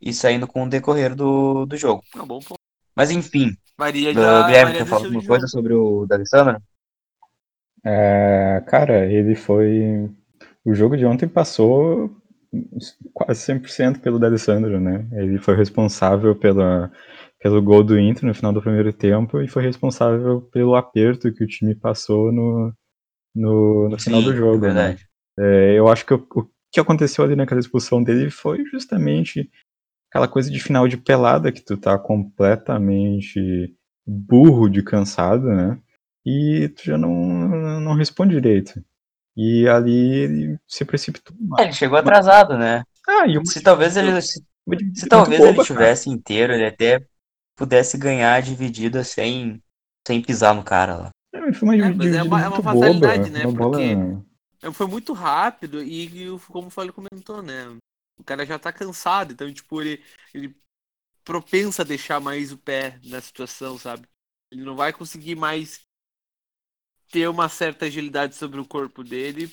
e 0.00 0.12
saindo 0.12 0.46
com 0.46 0.64
o 0.64 0.68
decorrer 0.68 1.14
do, 1.14 1.64
do 1.64 1.74
jogo. 1.74 2.02
Um 2.14 2.26
bom 2.26 2.38
ponto. 2.38 2.60
Mas 2.94 3.10
enfim, 3.10 3.56
Varia 3.78 4.10
uh, 4.10 4.14
da. 4.14 4.42
Guilherme, 4.42 4.74
quer 4.74 4.86
falar 4.86 5.06
alguma 5.06 5.24
coisa 5.24 5.46
jogo. 5.46 5.48
sobre 5.48 5.72
o 5.72 6.04
D'Alessandro? 6.04 6.62
É, 7.82 8.62
cara, 8.66 9.10
ele 9.10 9.34
foi. 9.34 10.10
O 10.62 10.74
jogo 10.74 10.98
de 10.98 11.06
ontem 11.06 11.26
passou 11.26 12.14
quase 13.14 13.40
100% 13.50 14.00
pelo 14.00 14.18
D'Alessandro, 14.18 14.78
né? 14.78 15.08
Ele 15.12 15.38
foi 15.38 15.56
responsável 15.56 16.36
pela, 16.36 16.92
pelo 17.40 17.62
gol 17.62 17.82
do 17.82 17.98
Inter 17.98 18.26
no 18.26 18.34
final 18.34 18.52
do 18.52 18.60
primeiro 18.60 18.92
tempo 18.92 19.40
e 19.40 19.48
foi 19.48 19.62
responsável 19.62 20.42
pelo 20.52 20.74
aperto 20.74 21.32
que 21.32 21.42
o 21.42 21.46
time 21.46 21.74
passou 21.74 22.30
no, 22.30 22.72
no, 23.34 23.88
no 23.88 23.98
final 23.98 24.22
do 24.22 24.32
é 24.32 24.36
jogo, 24.36 24.66
né? 24.66 24.74
verdade. 24.74 25.08
É, 25.38 25.78
eu 25.78 25.88
acho 25.88 26.04
que 26.04 26.14
o, 26.14 26.26
o 26.34 26.48
que 26.70 26.80
aconteceu 26.80 27.24
ali 27.24 27.34
naquela 27.36 27.60
expulsão 27.60 28.02
dele 28.02 28.30
foi 28.30 28.64
justamente 28.66 29.50
aquela 30.10 30.28
coisa 30.28 30.50
de 30.50 30.60
final 30.60 30.86
de 30.86 30.96
pelada 30.96 31.50
que 31.50 31.62
tu 31.62 31.76
tá 31.76 31.98
completamente 31.98 33.74
burro 34.06 34.68
de 34.68 34.82
cansado, 34.82 35.46
né? 35.48 35.78
E 36.24 36.68
tu 36.76 36.84
já 36.84 36.98
não, 36.98 37.80
não 37.80 37.94
responde 37.94 38.34
direito. 38.34 38.82
E 39.36 39.66
ali 39.66 40.14
ele 40.14 40.58
se 40.68 40.84
precipitou. 40.84 41.34
É, 41.58 41.62
ele 41.62 41.72
chegou 41.72 41.98
atrasado, 41.98 42.56
né? 42.58 42.84
Ah, 43.08 43.26
e 43.26 43.44
Se 43.46 43.62
talvez 43.62 43.96
ele, 43.96 44.20
se, 44.20 44.44
se 44.94 45.08
talvez 45.08 45.40
ele 45.40 45.52
boba, 45.52 45.66
cara. 45.66 45.80
tivesse 45.80 46.10
inteiro, 46.10 46.52
ele 46.52 46.66
até 46.66 47.04
pudesse 47.56 47.96
ganhar 47.96 48.34
a 48.34 48.40
dividida 48.40 49.02
sem, 49.02 49.60
sem 50.06 50.20
pisar 50.22 50.54
no 50.54 50.62
cara 50.62 50.96
lá. 50.96 51.10
É, 51.32 51.38
É, 51.38 51.90
mas 51.94 52.12
é 52.14 52.22
uma- 52.22 52.40
é 52.40 52.48
uma 52.48 52.56
muito 52.56 52.62
fatalidade, 52.62 53.30
boba. 53.30 53.30
né? 53.30 53.46
Uma 53.46 53.52
bola. 53.52 53.78
É, 54.62 54.72
Foi 54.72 54.86
muito 54.86 55.12
rápido 55.12 55.82
e, 55.82 56.26
e 56.26 56.38
como 56.48 56.68
o 56.68 56.70
Fábio 56.70 56.92
comentou, 56.92 57.42
né? 57.42 57.68
O 58.18 58.24
cara 58.24 58.46
já 58.46 58.58
tá 58.58 58.72
cansado, 58.72 59.32
então, 59.32 59.52
tipo, 59.52 59.80
ele, 59.80 60.02
ele 60.32 60.54
propensa 61.24 61.82
a 61.82 61.86
deixar 61.86 62.20
mais 62.20 62.52
o 62.52 62.58
pé 62.58 63.00
na 63.04 63.20
situação, 63.20 63.78
sabe? 63.78 64.08
Ele 64.50 64.62
não 64.64 64.76
vai 64.76 64.92
conseguir 64.92 65.36
mais 65.36 65.80
ter 67.10 67.28
uma 67.28 67.48
certa 67.48 67.84
agilidade 67.86 68.34
sobre 68.34 68.58
o 68.60 68.66
corpo 68.66 69.04
dele, 69.04 69.48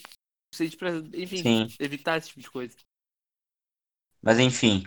pra, 0.78 0.92
enfim, 1.14 1.44
Sim. 1.44 1.68
evitar 1.80 2.18
esse 2.18 2.30
tipo 2.30 2.42
de 2.42 2.50
coisa. 2.50 2.76
Mas 4.22 4.40
enfim, 4.40 4.84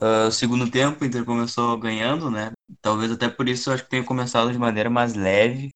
o 0.00 0.30
segundo 0.30 0.70
tempo 0.70 1.04
o 1.04 1.06
Inter 1.06 1.24
começou 1.24 1.78
ganhando, 1.78 2.30
né? 2.30 2.52
Talvez 2.80 3.12
até 3.12 3.28
por 3.28 3.48
isso 3.48 3.70
eu 3.70 3.74
acho 3.74 3.84
que 3.84 3.90
tenha 3.90 4.04
começado 4.04 4.52
de 4.52 4.58
maneira 4.58 4.90
mais 4.90 5.14
leve. 5.14 5.70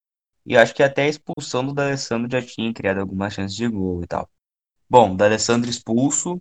E 0.47 0.57
acho 0.57 0.73
que 0.75 0.83
até 0.83 1.03
a 1.03 1.09
expulsão 1.09 1.67
do 1.67 1.75
D'Alessandro 1.75 2.31
já 2.31 2.41
tinha 2.41 2.73
criado 2.73 3.01
algumas 3.01 3.35
chances 3.35 3.57
de 3.57 3.67
gol 3.67 4.03
e 4.05 4.07
tal. 4.07 4.31
Bom, 4.89 5.13
o 5.13 5.17
D'Alessandro 5.17 5.69
expulso. 5.69 6.41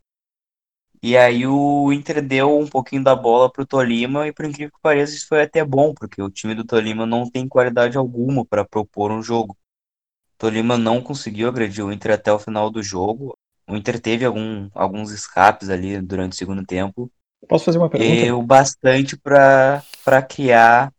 E 1.02 1.18
aí 1.18 1.46
o 1.46 1.92
Inter 1.92 2.22
deu 2.22 2.58
um 2.58 2.68
pouquinho 2.68 3.04
da 3.04 3.16
bola 3.16 3.52
pro 3.52 3.66
Tolima 3.66 4.28
e 4.28 4.32
por 4.34 4.46
incrível 4.46 4.72
que 4.72 4.82
pareça 4.82 5.16
isso 5.16 5.28
foi 5.28 5.42
até 5.42 5.64
bom, 5.64 5.94
porque 5.94 6.22
o 6.22 6.30
time 6.30 6.56
do 6.56 6.64
Tolima 6.64 7.06
não 7.06 7.30
tem 7.30 7.48
qualidade 7.48 7.98
alguma 7.98 8.46
para 8.46 8.64
propor 8.64 9.12
um 9.12 9.22
jogo. 9.22 9.58
O 10.34 10.38
Tolima 10.38 10.78
não 10.78 11.02
conseguiu 11.02 11.48
agredir 11.48 11.84
o 11.84 11.92
Inter 11.92 12.14
até 12.14 12.32
o 12.32 12.40
final 12.40 12.70
do 12.70 12.82
jogo. 12.82 13.38
O 13.68 13.76
Inter 13.76 14.00
teve 14.00 14.26
algum, 14.26 14.70
alguns 14.74 15.12
escapes 15.12 15.70
ali 15.70 16.00
durante 16.00 16.34
o 16.34 16.36
segundo 16.36 16.64
tempo. 16.64 17.12
Posso 17.48 17.66
fazer 17.66 17.78
uma 17.78 17.90
pergunta? 17.90 18.12
E 18.12 18.32
o 18.32 18.42
bastante 18.42 19.18
para 19.18 19.84
para 20.04 20.22
criar 20.22 20.92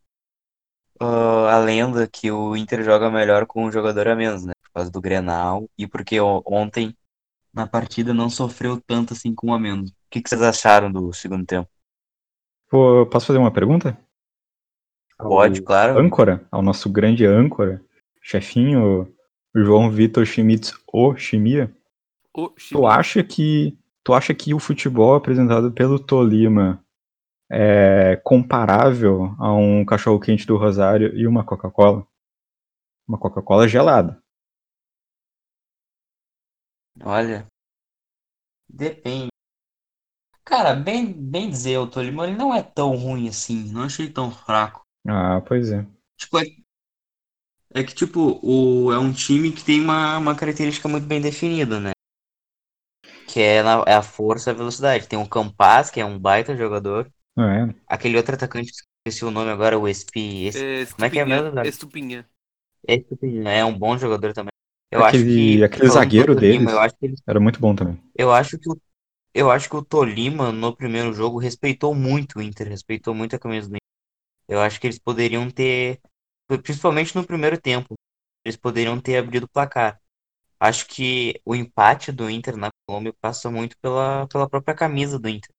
ah, 1.00 1.56
a 1.56 1.58
lenda 1.60 2.06
que 2.08 2.30
o 2.30 2.56
Inter 2.56 2.82
joga 2.84 3.10
melhor 3.10 3.46
com 3.46 3.64
um 3.64 3.72
jogador 3.72 4.08
a 4.08 4.16
menos, 4.16 4.44
né? 4.44 4.52
Por 4.64 4.70
causa 4.72 4.90
do 4.90 5.00
Grenal 5.00 5.68
e 5.78 5.86
porque 5.86 6.20
o- 6.20 6.42
ontem 6.46 6.96
na 7.54 7.66
partida 7.68 8.14
não 8.14 8.30
sofreu 8.30 8.80
tanto 8.86 9.14
assim 9.14 9.34
com 9.34 9.48
um 9.48 9.54
a 9.54 9.58
menos. 9.60 9.90
O 9.90 9.94
que, 10.10 10.22
que 10.22 10.28
vocês 10.30 10.42
acharam 10.42 10.92
do 10.92 11.12
segundo 11.14 11.46
tempo? 11.46 11.68
Pô, 12.70 13.04
Posso 13.06 13.26
fazer 13.26 13.38
uma 13.40 13.52
pergunta? 13.52 13.98
Ao 15.18 15.28
Pode, 15.28 15.60
claro. 15.62 15.94
âncora, 15.98 16.46
ao 16.50 16.62
nosso 16.62 16.90
grande 16.90 17.26
âncora, 17.26 17.82
chefinho 18.22 19.06
João 19.54 19.90
Vitor 19.90 20.24
Schmitz 20.24 20.72
Oshimia. 20.90 21.70
O 22.32 22.54
Tu 22.70 22.86
Chimia. 22.86 22.86
acha 22.86 23.24
que 23.24 23.76
tu 24.04 24.14
acha 24.14 24.34
que 24.34 24.54
o 24.54 24.58
futebol 24.60 25.14
apresentado 25.14 25.72
pelo 25.72 25.98
Tolima 25.98 26.80
é 27.50 28.20
comparável 28.24 29.34
a 29.38 29.52
um 29.54 29.84
cachorro 29.84 30.20
quente 30.20 30.46
do 30.46 30.56
Rosário 30.56 31.14
e 31.16 31.26
uma 31.26 31.44
Coca-Cola? 31.44 32.06
Uma 33.08 33.18
Coca-Cola 33.18 33.66
gelada. 33.66 34.22
Olha, 37.04 37.48
depende. 38.68 39.30
Cara, 40.46 40.74
bem, 40.74 41.12
bem 41.12 41.50
dizer, 41.50 41.76
o 41.76 41.86
Tolima 41.86 42.24
ele 42.26 42.36
não 42.36 42.54
é 42.54 42.62
tão 42.62 42.96
ruim 42.96 43.28
assim. 43.28 43.70
Não 43.70 43.82
achei 43.82 44.08
tão 44.08 44.30
fraco. 44.30 44.82
Ah, 45.08 45.40
pois 45.46 45.70
é. 45.72 45.86
Tipo, 46.18 46.38
é, 46.38 46.44
é 47.74 47.84
que, 47.84 47.94
tipo, 47.94 48.40
o, 48.42 48.92
é 48.92 48.98
um 48.98 49.12
time 49.12 49.52
que 49.52 49.62
tem 49.64 49.80
uma, 49.80 50.18
uma 50.18 50.34
característica 50.34 50.88
muito 50.88 51.06
bem 51.06 51.20
definida, 51.20 51.78
né? 51.80 51.90
Que 53.28 53.40
é, 53.40 53.62
na- 53.62 53.84
é 53.86 53.94
a 53.94 54.02
força 54.02 54.50
e 54.50 54.52
a 54.52 54.56
velocidade. 54.56 55.06
Tem 55.08 55.18
o 55.18 55.28
Campas, 55.28 55.90
que 55.90 56.00
é 56.00 56.04
um 56.04 56.18
baita 56.18 56.56
jogador. 56.56 57.10
É? 57.38 57.74
Aquele 57.86 58.16
outro 58.16 58.34
atacante, 58.34 58.72
esqueci 59.06 59.24
o 59.24 59.30
nome 59.30 59.50
agora, 59.50 59.78
o 59.78 59.86
Espi. 59.86 60.46
Esse, 60.46 60.94
como 60.94 61.04
é 61.04 61.10
que 61.10 61.18
é 61.18 61.22
Estupinha, 61.22 61.42
mesmo? 61.42 61.60
Estupinha. 61.66 62.26
Esse 62.86 63.48
é 63.48 63.64
um 63.64 63.78
bom 63.78 63.98
jogador 63.98 64.32
também. 64.32 64.50
Eu 64.90 65.04
acho 65.04 65.18
Aquele, 65.18 65.56
que, 65.56 65.64
aquele 65.64 65.88
zagueiro 65.90 66.34
Tolima, 66.34 66.58
deles 66.58 66.72
eu 66.72 66.80
acho 66.80 66.96
que 66.96 67.06
ele 67.06 67.14
era 67.26 67.40
muito 67.40 67.60
bom 67.60 67.74
também. 67.74 68.00
Eu 68.16 68.32
acho 68.32 68.58
que 68.58 68.70
o, 68.70 68.80
eu 69.34 69.50
acho 69.50 69.68
que 69.68 69.76
o 69.76 69.84
Tolima, 69.84 70.52
no 70.52 70.74
primeiro 70.74 71.12
jogo, 71.12 71.38
respeitou 71.38 71.94
muito 71.94 72.38
o 72.38 72.42
Inter, 72.42 72.68
respeitou 72.68 73.14
muito 73.14 73.36
a 73.36 73.38
camisa 73.38 73.68
do 73.68 73.74
Inter. 73.74 73.80
Eu 74.48 74.60
acho 74.60 74.80
que 74.80 74.86
eles 74.86 74.98
poderiam 74.98 75.50
ter, 75.50 76.00
principalmente 76.62 77.14
no 77.14 77.26
primeiro 77.26 77.60
tempo, 77.60 77.94
eles 78.44 78.56
poderiam 78.56 78.98
ter 79.00 79.18
abrido 79.18 79.46
o 79.46 79.48
placar. 79.48 80.00
Acho 80.58 80.86
que 80.86 81.40
o 81.44 81.54
empate 81.54 82.12
do 82.12 82.30
Inter 82.30 82.56
na 82.56 82.70
Colômbia 82.86 83.12
passa 83.20 83.50
muito 83.50 83.76
pela, 83.78 84.26
pela 84.28 84.48
própria 84.48 84.74
camisa 84.74 85.18
do 85.18 85.28
Inter. 85.28 85.50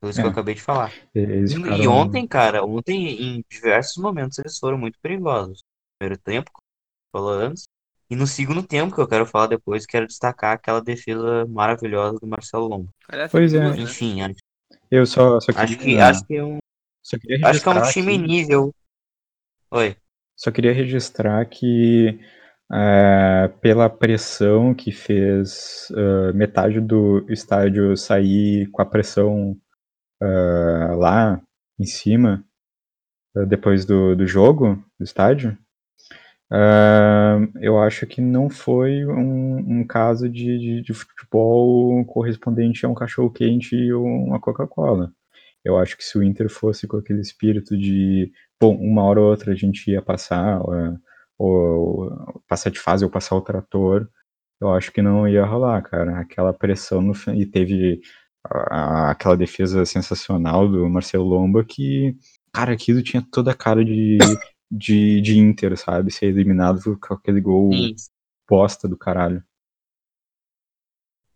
Por 0.00 0.08
isso 0.10 0.18
que 0.20 0.24
eu 0.26 0.30
É. 0.30 0.32
acabei 0.32 0.54
de 0.54 0.62
falar. 0.62 0.92
Eles 1.14 1.52
E, 1.52 1.56
ficaram. 1.56 1.76
e 1.82 1.86
ontem, 1.88 2.26
cara, 2.26 2.64
ontem 2.64 3.06
em 3.22 3.44
diversos 3.50 3.96
momentos 4.02 4.38
eles 4.38 4.58
foram 4.58 4.78
muito 4.78 4.98
perigosos. 5.00 5.58
No 5.60 5.98
primeiro 5.98 6.20
tempo, 6.22 6.50
como 6.52 6.64
falou 7.12 7.32
antes, 7.38 7.64
e 8.08 8.16
no 8.16 8.26
segundo 8.26 8.62
tempo, 8.62 8.94
que 8.94 9.00
eu 9.00 9.06
quero 9.06 9.26
falar 9.26 9.46
depois, 9.46 9.86
quero 9.86 10.06
destacar 10.06 10.54
aquela 10.54 10.80
defesa 10.80 11.46
maravilhosa 11.46 12.18
do 12.18 12.26
Marcelo 12.26 12.66
Lomba. 12.66 12.88
Aliás, 13.08 13.30
Pois 13.30 13.52
é. 13.54 13.58
né? 13.60 13.76
Enfim, 13.78 14.22
acho, 14.22 14.36
Eu 14.90 15.04
só, 15.06 15.38
só 15.38 15.52
acho 15.54 15.74
que 15.74 15.78
queria, 15.84 16.06
acho 16.06 16.24
que 16.26 16.34
é 16.36 16.42
um, 16.44 16.58
só 17.04 17.18
queria 17.18 17.46
acho 17.46 17.62
que 17.62 17.68
é 17.68 17.72
um 17.72 17.82
time 17.90 18.14
aqui, 18.16 18.26
nível. 18.26 18.74
Oi. 19.70 19.96
só 20.36 20.50
queria 20.50 20.72
registrar 20.72 21.44
que 21.46 22.18
é, 22.72 23.48
pela 23.60 23.88
pressão 23.90 24.74
que 24.74 24.90
fez 24.90 25.88
é, 25.94 26.32
metade 26.32 26.80
do 26.80 27.24
estádio 27.30 27.96
sair 27.96 28.66
com 28.70 28.80
a 28.82 28.86
pressão 28.86 29.56
é, 30.22 30.94
lá 30.96 31.40
em 31.78 31.84
cima 31.84 32.44
é, 33.36 33.46
depois 33.46 33.84
do, 33.84 34.14
do 34.16 34.26
jogo 34.26 34.82
do 34.98 35.04
estádio, 35.04 35.56
é, 36.52 37.36
eu 37.60 37.78
acho 37.80 38.06
que 38.06 38.20
não 38.20 38.50
foi 38.50 39.06
um, 39.06 39.80
um 39.80 39.86
caso 39.86 40.28
de, 40.28 40.58
de, 40.58 40.82
de 40.82 40.92
futebol 40.92 42.04
correspondente 42.06 42.84
a 42.84 42.88
um 42.88 42.94
cachorro 42.94 43.30
quente 43.30 43.76
e 43.76 43.92
uma 43.92 44.40
Coca-Cola. 44.40 45.12
Eu 45.64 45.78
acho 45.78 45.96
que 45.96 46.04
se 46.04 46.18
o 46.18 46.22
Inter 46.22 46.48
fosse 46.48 46.86
com 46.88 46.96
aquele 46.96 47.20
espírito 47.20 47.76
de, 47.76 48.32
bom, 48.60 48.76
uma 48.76 49.02
hora 49.04 49.20
ou 49.20 49.30
outra 49.30 49.52
a 49.52 49.54
gente 49.54 49.90
ia 49.90 50.02
passar, 50.02 50.60
ou, 50.62 50.98
ou 51.38 52.42
passar 52.48 52.70
de 52.70 52.78
fase 52.80 53.04
ou 53.04 53.10
passar 53.10 53.36
o 53.36 53.42
trator, 53.42 54.08
eu 54.60 54.72
acho 54.74 54.92
que 54.92 55.02
não 55.02 55.26
ia 55.28 55.44
rolar, 55.44 55.82
cara. 55.82 56.18
Aquela 56.20 56.52
pressão 56.52 57.00
no 57.00 57.14
e 57.34 57.46
teve 57.46 58.00
a- 58.44 59.10
aquela 59.10 59.36
defesa 59.36 59.84
sensacional 59.84 60.68
do 60.68 60.88
Marcelo 60.88 61.24
Lomba 61.24 61.64
que, 61.64 62.16
cara, 62.52 62.72
aquilo 62.72 63.02
tinha 63.02 63.22
toda 63.30 63.52
a 63.52 63.56
cara 63.56 63.84
de, 63.84 64.18
de, 64.70 65.20
de 65.20 65.38
Inter, 65.38 65.76
sabe? 65.76 66.12
Ser 66.12 66.26
eliminado 66.26 66.98
com 67.00 67.14
aquele 67.14 67.40
gol 67.40 67.70
Sim. 67.72 67.94
bosta 68.48 68.88
do 68.88 68.96
caralho. 68.96 69.42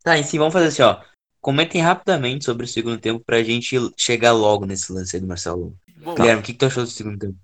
Tá, 0.02 0.18
e 0.18 0.24
sim, 0.24 0.38
vamos 0.38 0.52
fazer 0.52 0.66
assim, 0.68 0.82
ó. 0.82 1.02
Comentem 1.40 1.80
rapidamente 1.80 2.44
sobre 2.44 2.64
o 2.64 2.68
segundo 2.68 2.98
tempo 3.00 3.22
pra 3.24 3.42
gente 3.42 3.76
chegar 3.98 4.32
logo 4.32 4.64
nesse 4.66 4.92
lance 4.92 5.16
aí 5.16 5.20
do 5.20 5.28
Marcelo 5.28 5.60
Lomba. 5.60 5.76
Bom, 6.02 6.14
Guilherme, 6.14 6.40
o 6.42 6.44
que, 6.44 6.52
que 6.52 6.58
tu 6.58 6.66
achou 6.66 6.84
do 6.84 6.90
segundo 6.90 7.18
tempo? 7.18 7.38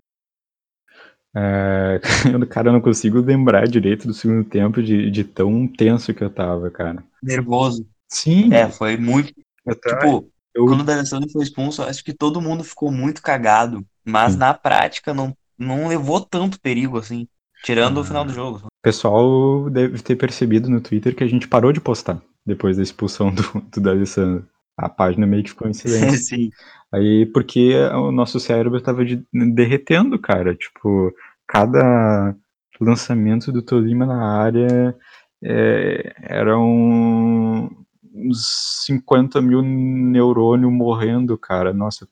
É, 1.35 2.01
cara, 2.51 2.69
eu 2.69 2.73
não 2.73 2.81
consigo 2.81 3.21
lembrar 3.21 3.69
direito 3.69 4.07
do 4.07 4.15
segundo 4.15 4.45
tempo 4.49 4.83
de, 4.83 5.11
de 5.11 5.25
tão 5.25 5.67
tenso 5.69 6.13
que 6.13 6.23
eu 6.25 6.31
tava, 6.31 6.71
cara. 6.71 7.05
Nervoso. 7.23 7.87
Sim, 8.09 8.51
É, 8.53 8.69
foi 8.69 8.97
muito. 8.97 9.33
Tipo, 9.69 10.29
eu- 10.55 10.67
quando 10.67 10.81
o 10.81 10.85
D'Alessandro 10.85 11.29
foi 11.31 11.43
expulso, 11.43 11.83
acho 11.83 12.03
que 12.05 12.13
todo 12.13 12.41
mundo 12.41 12.65
ficou 12.65 12.91
muito 12.91 13.23
cagado. 13.23 13.85
Mas 14.05 14.33
Sim. 14.33 14.39
na 14.39 14.55
prática 14.55 15.13
não, 15.15 15.37
não 15.59 15.89
levou 15.89 16.21
tanto 16.21 16.61
perigo 16.61 16.99
assim. 16.99 17.29
Tirando 17.63 17.99
o 17.99 18.01
Ah. 18.01 18.05
final 18.05 18.25
do 18.25 18.33
jogo. 18.33 18.59
o 18.67 18.83
pessoal 18.83 19.69
deve 19.69 19.99
ter 20.03 20.17
percebido 20.17 20.71
no 20.71 20.81
Twitter 20.81 21.15
que 21.15 21.23
a 21.23 21.27
gente 21.29 21.47
parou 21.47 21.71
de 21.73 21.81
postar 21.81 22.21
depois 22.47 22.79
da 22.79 22.83
expulsão 22.83 23.31
do, 23.33 23.43
do 23.71 23.81
D'Alessandro. 23.81 24.47
A 24.79 24.89
página 24.89 25.27
meio 25.27 25.43
que 25.45 25.51
ficou 25.51 25.69
em 25.69 25.75
silêncio. 25.75 26.17
Sim. 26.25 26.51
Aí, 26.91 27.27
porque 27.27 27.75
o 27.93 28.11
nosso 28.11 28.41
cérebro 28.41 28.81
tava 28.81 29.05
de- 29.05 29.23
derretendo, 29.33 30.19
cara. 30.19 30.55
Tipo, 30.55 31.13
cada 31.47 32.35
lançamento 32.81 33.53
do 33.53 33.61
Tolima 33.61 34.07
na 34.07 34.25
área 34.43 34.97
é, 35.45 36.15
eram 36.23 37.71
uns 38.13 38.85
50 38.87 39.41
mil 39.41 39.63
neurônios 39.63 40.73
morrendo, 40.73 41.39
cara. 41.39 41.73
Nossa, 41.73 42.09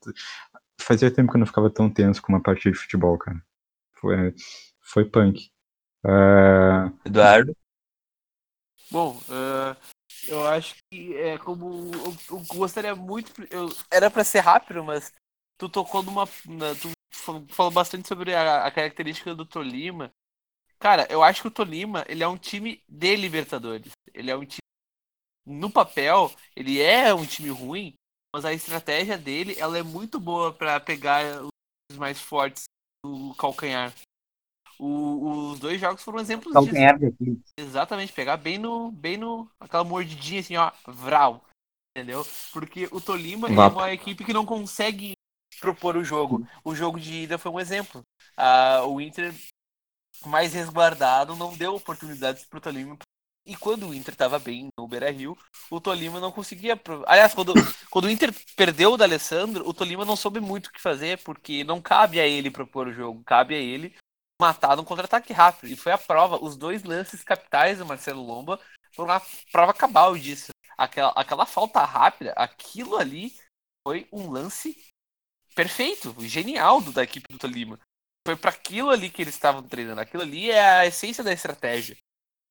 fazia 0.80 1.10
tempo 1.10 1.30
que 1.30 1.36
eu 1.36 1.40
não 1.40 1.46
ficava 1.46 1.70
tão 1.70 1.90
tenso 1.90 2.22
com 2.22 2.32
uma 2.32 2.42
partida 2.42 2.72
de 2.72 2.78
futebol, 2.78 3.18
cara. 3.18 3.42
Foi, 3.94 4.34
foi 4.80 5.04
punk. 5.04 5.50
É, 6.06 6.90
Eduardo. 7.04 7.56
Bom, 8.90 9.20
ah, 9.28 9.76
eu 10.26 10.46
acho 10.46 10.76
que 10.90 11.14
é 11.16 11.38
como 11.38 11.90
eu, 11.94 12.16
eu 12.30 12.44
gostaria 12.46 12.94
muito. 12.94 13.32
Eu, 13.50 13.68
era 13.90 14.10
pra 14.10 14.24
ser 14.24 14.40
rápido, 14.40 14.82
mas 14.84 15.12
tu 15.58 15.68
tocou 15.68 16.02
numa. 16.02 16.24
na- 16.46 16.74
tu 16.74 16.90
falou, 17.12 17.44
falou 17.50 17.72
bastante 17.72 18.08
sobre 18.08 18.34
a, 18.34 18.64
a 18.66 18.70
característica 18.70 19.34
do 19.34 19.44
Tolima. 19.44 20.10
Cara, 20.78 21.06
eu 21.10 21.22
acho 21.22 21.42
que 21.42 21.48
o 21.48 21.52
Tolima 21.52 22.04
ele 22.08 22.22
é 22.22 22.28
um 22.28 22.38
time 22.38 22.82
de 22.88 23.16
Libertadores. 23.16 23.92
Ele 24.14 24.30
é 24.30 24.36
um 24.36 24.44
time. 24.46 24.60
No 25.48 25.70
papel, 25.70 26.30
ele 26.54 26.80
é 26.80 27.12
um 27.14 27.24
time 27.24 27.48
ruim, 27.48 27.94
mas 28.34 28.44
a 28.44 28.52
estratégia 28.52 29.16
dele 29.16 29.58
ela 29.58 29.78
é 29.78 29.82
muito 29.82 30.20
boa 30.20 30.52
pra 30.52 30.78
pegar 30.78 31.24
os 31.90 31.96
mais 31.96 32.20
fortes 32.20 32.64
do 33.04 33.34
calcanhar. 33.36 33.92
O- 34.78 35.50
os 35.52 35.58
dois 35.58 35.80
jogos 35.80 36.02
foram 36.04 36.20
exemplos 36.20 36.54
disso. 36.54 36.66
Calcanhar 36.66 36.98
daqui. 36.98 37.40
Exatamente, 37.58 38.12
pegar 38.12 38.36
bem 38.36 38.58
no. 38.58 38.92
bem 38.92 39.16
no. 39.16 39.50
aquela 39.58 39.82
mordidinha 39.82 40.40
assim, 40.40 40.56
ó, 40.56 40.70
vral. 40.86 41.44
Entendeu? 41.96 42.24
Porque 42.52 42.88
o 42.92 43.00
Tolima 43.00 43.48
é 43.48 43.68
uma 43.68 43.92
equipe 43.92 44.24
que 44.24 44.32
não 44.32 44.46
consegue 44.46 45.14
propor 45.60 45.96
o 45.96 46.04
jogo. 46.04 46.46
O 46.62 46.74
jogo 46.74 47.00
de 47.00 47.22
ida 47.22 47.38
foi 47.38 47.50
um 47.50 47.58
exemplo. 47.58 48.02
Ah, 48.36 48.84
o 48.84 49.00
Inter 49.00 49.34
mais 50.24 50.52
resguardado 50.52 51.34
não 51.34 51.56
deu 51.56 51.74
oportunidades 51.74 52.44
pro 52.44 52.60
Tolima. 52.60 52.96
E 53.48 53.56
quando 53.56 53.88
o 53.88 53.94
Inter 53.94 54.14
tava 54.14 54.38
bem 54.38 54.68
no 54.78 54.86
Beira 54.86 55.10
Rio, 55.10 55.34
o 55.70 55.80
Tolima 55.80 56.20
não 56.20 56.30
conseguia. 56.30 56.78
Aliás, 57.06 57.32
quando, 57.32 57.54
quando 57.88 58.04
o 58.04 58.10
Inter 58.10 58.30
perdeu 58.54 58.92
o 58.92 58.96
D'Alessandro, 58.98 59.66
o 59.66 59.72
Tolima 59.72 60.04
não 60.04 60.16
soube 60.16 60.38
muito 60.38 60.66
o 60.66 60.70
que 60.70 60.78
fazer, 60.78 61.16
porque 61.24 61.64
não 61.64 61.80
cabe 61.80 62.20
a 62.20 62.26
ele 62.26 62.50
propor 62.50 62.88
o 62.88 62.92
jogo, 62.92 63.24
cabe 63.24 63.54
a 63.54 63.58
ele 63.58 63.96
matar 64.38 64.76
num 64.76 64.84
contra-ataque 64.84 65.32
rápido. 65.32 65.72
E 65.72 65.76
foi 65.76 65.92
a 65.92 65.96
prova. 65.96 66.38
Os 66.44 66.58
dois 66.58 66.82
lances 66.82 67.24
capitais 67.24 67.78
do 67.78 67.86
Marcelo 67.86 68.22
Lomba 68.22 68.60
foram 68.94 69.14
a 69.14 69.22
prova 69.50 69.72
cabal 69.72 70.14
disso. 70.14 70.50
Aquela, 70.76 71.12
aquela 71.12 71.46
falta 71.46 71.82
rápida, 71.86 72.32
aquilo 72.32 72.98
ali 72.98 73.34
foi 73.82 74.06
um 74.12 74.30
lance 74.30 74.76
perfeito, 75.54 76.14
genial 76.20 76.82
do, 76.82 76.92
da 76.92 77.02
equipe 77.02 77.24
do 77.30 77.38
Tolima. 77.38 77.80
Foi 78.26 78.36
para 78.36 78.50
aquilo 78.50 78.90
ali 78.90 79.08
que 79.08 79.22
eles 79.22 79.34
estavam 79.34 79.62
treinando. 79.62 80.02
Aquilo 80.02 80.22
ali 80.22 80.50
é 80.50 80.60
a 80.60 80.86
essência 80.86 81.24
da 81.24 81.32
estratégia. 81.32 81.96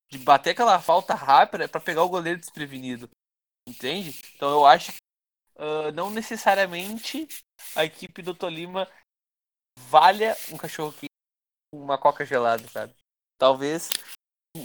De 0.09 0.17
bater 0.17 0.51
aquela 0.51 0.79
falta 0.79 1.13
rápida 1.13 1.67
para 1.67 1.81
pegar 1.81 2.03
o 2.03 2.09
goleiro 2.09 2.39
desprevenido. 2.39 3.09
Entende? 3.67 4.17
Então 4.35 4.49
eu 4.49 4.65
acho 4.65 4.93
que 4.93 4.99
ah, 5.57 5.91
não 5.91 6.09
necessariamente 6.09 7.27
a 7.75 7.83
equipe 7.83 8.21
do 8.21 8.33
Tolima 8.33 8.87
valha 9.89 10.37
um 10.51 10.57
cachorro 10.57 10.93
quente 10.93 11.11
com 11.71 11.81
uma 11.81 11.97
coca 11.97 12.25
gelada, 12.25 12.67
sabe? 12.67 12.93
Talvez. 13.37 13.89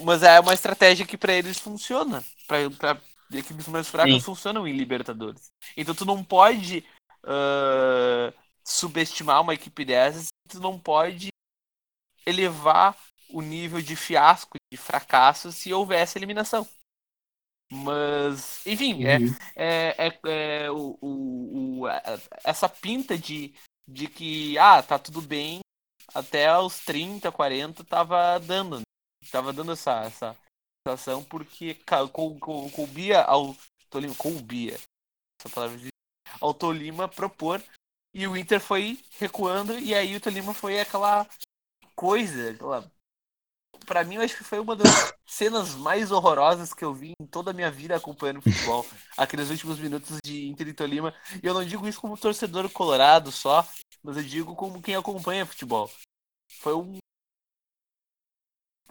Mas 0.04 0.22
é 0.22 0.38
uma 0.38 0.54
estratégia 0.54 1.06
que 1.06 1.18
para 1.18 1.32
eles 1.32 1.58
funciona. 1.58 2.24
Para 2.46 3.00
equipes 3.32 3.66
mais 3.68 3.88
fracas 3.88 4.14
Sim. 4.14 4.20
funcionam 4.20 4.68
em 4.68 4.76
Libertadores. 4.76 5.50
Então 5.76 5.94
tu 5.94 6.04
não 6.04 6.22
pode 6.22 6.84
ah, 7.24 8.32
subestimar 8.64 9.40
uma 9.40 9.54
equipe 9.54 9.84
dessas, 9.84 10.28
tu 10.48 10.60
não 10.60 10.78
pode 10.78 11.28
elevar 12.26 12.96
o 13.32 13.40
nível 13.42 13.80
de 13.82 13.96
fiasco, 13.96 14.56
de 14.72 14.78
fracasso, 14.78 15.52
se 15.52 15.72
houvesse 15.72 16.18
eliminação. 16.18 16.66
Mas, 17.70 18.66
enfim, 18.66 19.04
é, 19.04 19.16
Uhum. 19.16 19.34
é, 19.56 20.08
é, 20.08 20.20
é 20.64 20.70
o, 20.70 20.98
o, 21.00 21.80
o- 21.80 21.86
a- 21.86 22.02
essa 22.44 22.68
pinta 22.68 23.16
de, 23.16 23.54
de 23.88 24.06
que, 24.08 24.58
ah, 24.58 24.82
tá 24.82 24.98
tudo 24.98 25.22
bem, 25.22 25.60
até 26.14 26.56
os 26.58 26.80
30, 26.80 27.32
40 27.32 27.82
tava 27.84 28.38
dando. 28.38 28.78
né? 28.78 28.84
Tava 29.30 29.52
dando 29.52 29.72
essa, 29.72 30.02
essa 30.04 30.36
sensação 30.86 31.24
porque 31.24 31.76
coubia 32.74 33.22
ao 33.22 33.56
Tolima, 33.88 34.14
coubia. 34.16 34.78
Essa 35.40 35.50
palavra 35.54 35.76
existe, 35.76 35.92
ao 36.40 36.54
Tolima 36.54 37.08
propor. 37.08 37.62
E 38.14 38.26
o 38.26 38.36
Inter 38.36 38.60
foi 38.60 39.00
recuando, 39.18 39.78
e 39.78 39.94
aí 39.94 40.16
o 40.16 40.20
Tolima 40.20 40.54
foi 40.54 40.80
aquela 40.80 41.26
coisa, 41.96 42.50
aquela 42.52 42.91
para 43.82 44.04
mim, 44.04 44.16
eu 44.16 44.22
acho 44.22 44.36
que 44.36 44.44
foi 44.44 44.58
uma 44.58 44.76
das 44.76 45.12
cenas 45.26 45.74
mais 45.74 46.10
horrorosas 46.10 46.72
que 46.72 46.84
eu 46.84 46.94
vi 46.94 47.12
em 47.20 47.26
toda 47.26 47.50
a 47.50 47.54
minha 47.54 47.70
vida 47.70 47.96
acompanhando 47.96 48.42
futebol. 48.42 48.86
Aqueles 49.16 49.50
últimos 49.50 49.78
minutos 49.78 50.18
de 50.24 50.48
Inter 50.48 50.68
e 50.68 50.74
Tolima. 50.74 51.14
E 51.42 51.46
eu 51.46 51.54
não 51.54 51.64
digo 51.64 51.86
isso 51.86 52.00
como 52.00 52.16
torcedor 52.16 52.68
colorado 52.70 53.32
só, 53.32 53.66
mas 54.02 54.16
eu 54.16 54.22
digo 54.22 54.54
como 54.54 54.82
quem 54.82 54.94
acompanha 54.94 55.46
futebol. 55.46 55.90
Foi 56.60 56.74
um, 56.74 56.98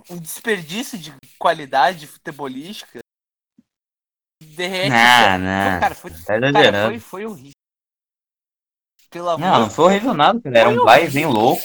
um 0.10 0.18
desperdício 0.18 0.98
de 0.98 1.14
qualidade 1.38 2.08
futebolística. 2.08 3.00
Derrete. 4.44 4.90
Não, 4.90 5.40
não. 5.40 5.80
Cara, 5.80 5.96
foi, 5.96 6.12
Tá 6.12 6.40
cara, 6.52 6.88
foi, 6.88 7.00
foi 7.00 7.26
horrível. 7.26 7.61
Pelo 9.12 9.30
amor 9.30 9.40
Não, 9.46 9.60
não 9.60 9.70
foi 9.70 9.86
horrível 9.86 10.14
nada, 10.14 10.40
cara. 10.42 10.58
Era 10.58 10.70
um 10.70 10.84
vai 10.86 11.06
vem 11.06 11.26
louco. 11.26 11.62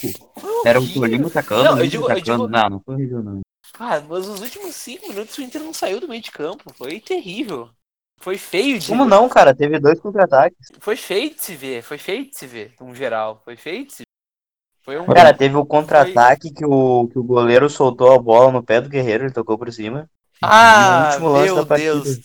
Era 0.64 0.80
o. 0.80 0.92
Tolima 0.92 1.28
atacando, 1.28 1.62
Não, 1.64 1.78
eu 1.78 1.86
digo- 1.86 2.10
eu 2.10 2.20
digo- 2.20 2.48
Não, 2.48 2.68
não 2.68 2.80
foi 2.80 2.94
horrível 2.96 3.22
não. 3.22 3.40
Cara, 3.72 4.04
mas 4.08 4.26
os 4.26 4.40
últimos 4.40 4.74
cinco 4.74 5.08
minutos 5.08 5.38
o 5.38 5.42
Inter 5.42 5.62
não 5.62 5.72
saiu 5.72 6.00
do 6.00 6.08
meio 6.08 6.20
de 6.22 6.30
campo. 6.32 6.72
Foi 6.74 7.00
terrível. 7.00 7.70
Foi 8.18 8.36
feio 8.38 8.78
de 8.78 8.88
Como 8.88 9.04
não, 9.04 9.28
cara? 9.28 9.54
Teve 9.54 9.78
dois 9.78 10.00
contra-ataques. 10.00 10.68
Foi 10.80 10.96
feio 10.96 11.34
de 11.34 11.42
se 11.42 11.54
ver, 11.54 11.82
foi 11.82 11.98
feio 11.98 12.28
de 12.28 12.36
se 12.36 12.46
ver, 12.46 12.74
no 12.80 12.94
geral. 12.94 13.40
Foi 13.44 13.56
feio 13.56 13.86
de 13.86 13.92
se 13.92 13.98
ver. 13.98 14.06
Foi 14.82 14.98
um. 14.98 15.06
Cara, 15.06 15.34
teve 15.34 15.54
o 15.56 15.64
contra-ataque 15.66 16.50
que 16.52 16.64
o, 16.64 17.08
que 17.08 17.18
o 17.18 17.22
goleiro 17.22 17.68
soltou 17.68 18.12
a 18.12 18.18
bola 18.18 18.50
no 18.50 18.62
pé 18.62 18.80
do 18.80 18.88
Guerreiro, 18.88 19.24
ele 19.24 19.32
tocou 19.32 19.56
por 19.58 19.72
cima. 19.72 20.08
ah, 20.42 21.16
meu 21.20 21.66
partida. 21.66 22.00
Deus. 22.02 22.20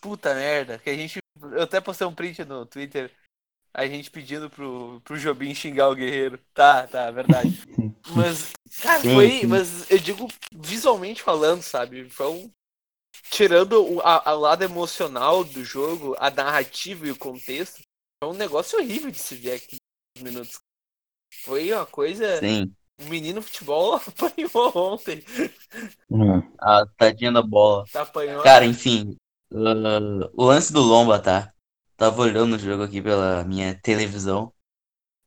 Puta 0.00 0.34
merda. 0.34 0.78
Que 0.78 0.90
a 0.90 0.94
gente. 0.94 1.18
Eu 1.52 1.62
até 1.62 1.80
postei 1.80 2.06
um 2.06 2.14
print 2.14 2.44
no 2.44 2.64
Twitter. 2.64 3.10
A 3.72 3.86
gente 3.86 4.10
pedindo 4.10 4.50
pro, 4.50 5.00
pro 5.04 5.18
Jobim 5.18 5.54
xingar 5.54 5.88
o 5.88 5.94
guerreiro. 5.94 6.38
Tá, 6.52 6.86
tá, 6.86 7.10
verdade. 7.10 7.50
Mas, 8.16 8.52
cara, 8.82 9.00
Sim, 9.00 9.14
foi. 9.14 9.30
sim. 9.30 9.46
Mas 9.46 9.90
eu 9.90 9.98
digo 9.98 10.26
visualmente 10.52 11.22
falando, 11.22 11.62
sabe? 11.62 12.08
Foi 12.10 12.26
um. 12.28 12.50
Tirando 13.30 13.74
o 13.84 14.00
a, 14.00 14.30
a 14.30 14.32
lado 14.32 14.62
emocional 14.64 15.44
do 15.44 15.64
jogo, 15.64 16.16
a 16.18 16.30
narrativa 16.30 17.06
e 17.06 17.10
o 17.12 17.16
contexto, 17.18 17.82
foi 18.22 18.32
um 18.32 18.36
negócio 18.36 18.78
horrível 18.78 19.10
de 19.10 19.18
se 19.18 19.34
ver 19.36 19.52
aqui 19.52 19.76
nos 20.16 20.24
minutos. 20.24 20.58
Foi 21.44 21.72
uma 21.72 21.86
coisa. 21.86 22.38
Sim. 22.38 22.72
O 23.00 23.04
menino 23.04 23.40
futebol 23.40 23.94
apanhou 24.06 24.72
ontem. 24.92 25.24
Ah, 26.60 26.80
A 26.82 26.86
tadinha 26.98 27.32
da 27.32 27.42
bola. 27.42 27.84
Tá 27.92 28.02
apanhando. 28.02 28.42
Cara, 28.42 28.64
enfim. 28.64 29.16
ah, 29.52 30.30
o 30.34 30.44
lance 30.44 30.72
do 30.72 30.80
Lomba, 30.80 31.18
tá? 31.18 31.52
Tava 32.00 32.22
olhando 32.22 32.56
o 32.56 32.58
jogo 32.58 32.82
aqui 32.82 33.02
pela 33.02 33.44
minha 33.44 33.78
televisão. 33.82 34.50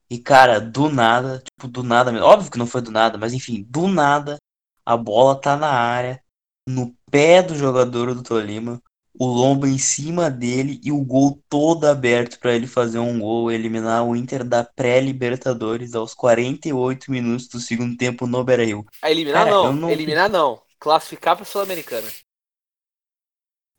E, 0.09 0.17
cara, 0.17 0.59
do 0.59 0.89
nada, 0.89 1.39
tipo, 1.39 1.67
do 1.67 1.83
nada 1.83 2.11
mesmo. 2.11 2.25
Óbvio 2.25 2.49
que 2.51 2.57
não 2.57 2.65
foi 2.65 2.81
do 2.81 2.89
nada, 2.89 3.15
mas 3.15 3.31
enfim, 3.31 3.63
do 3.69 3.87
nada, 3.87 4.39
a 4.83 4.97
bola 4.97 5.39
tá 5.39 5.55
na 5.55 5.69
área, 5.69 6.19
no 6.67 6.95
pé 7.11 7.43
do 7.43 7.55
jogador 7.55 8.15
do 8.15 8.23
Tolima, 8.23 8.81
o 9.13 9.27
Lomba 9.27 9.69
em 9.69 9.77
cima 9.77 10.31
dele 10.31 10.81
e 10.83 10.91
o 10.91 11.05
gol 11.05 11.39
todo 11.47 11.85
aberto 11.85 12.39
pra 12.39 12.55
ele 12.55 12.65
fazer 12.65 12.97
um 12.97 13.19
gol, 13.19 13.51
eliminar 13.51 14.03
o 14.03 14.15
Inter 14.15 14.43
da 14.43 14.63
pré-Libertadores 14.63 15.93
aos 15.93 16.15
48 16.15 17.11
minutos 17.11 17.47
do 17.49 17.59
segundo 17.59 17.95
tempo 17.95 18.25
no 18.25 18.43
Beira-Rio. 18.43 18.83
A 18.99 19.11
eliminar 19.11 19.45
Cara, 19.45 19.51
não. 19.51 19.73
não- 19.73 19.91
Eliminar 19.91 20.27
não. 20.27 20.59
Classificar 20.79 21.35
pra 21.35 21.45
Sul-Americana. 21.45 22.07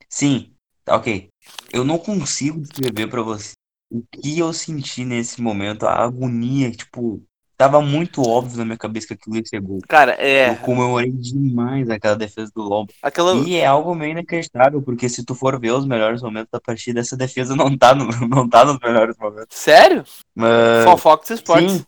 Sim, 0.09 0.54
tá 0.85 0.97
ok. 0.97 1.29
Eu 1.73 1.85
não 1.85 1.99
consigo 1.99 2.61
descrever 2.61 3.09
pra 3.09 3.23
você 3.23 3.53
o 3.90 4.03
que 4.11 4.38
eu 4.38 4.53
senti 4.53 5.05
nesse 5.05 5.40
momento, 5.40 5.87
a 5.87 6.03
agonia, 6.03 6.70
tipo, 6.70 7.23
tava 7.57 7.81
muito 7.81 8.23
óbvio 8.23 8.59
na 8.59 8.64
minha 8.64 8.77
cabeça 8.77 9.07
que 9.07 9.14
aquilo 9.14 9.37
ia 9.37 9.44
ser 9.44 9.61
gol. 9.61 9.79
Cara, 9.88 10.16
é. 10.18 10.51
Eu 10.51 10.57
comemorei 10.57 11.12
demais 11.12 11.88
aquela 11.88 12.16
defesa 12.16 12.51
do 12.55 12.62
Lomba. 12.62 12.92
Aquela. 13.03 13.35
E 13.47 13.57
é 13.57 13.66
algo 13.66 13.94
meio 13.94 14.12
inacreditável, 14.12 14.83
porque 14.83 15.09
se 15.09 15.25
tu 15.25 15.35
for 15.35 15.59
ver 15.61 15.73
os 15.73 15.87
melhores 15.87 16.23
momentos 16.23 16.51
da 16.51 16.61
partida, 16.61 17.01
essa 17.01 17.16
defesa 17.16 17.55
não 17.55 17.77
tá, 17.77 17.94
no, 17.94 18.07
não 18.27 18.49
tá 18.49 18.64
nos 18.64 18.79
melhores 18.81 19.16
momentos. 19.16 19.57
Sério? 19.57 20.05
Mas, 20.35 20.85
Fofox 20.85 21.31
Sports. 21.31 21.73
sim. 21.73 21.87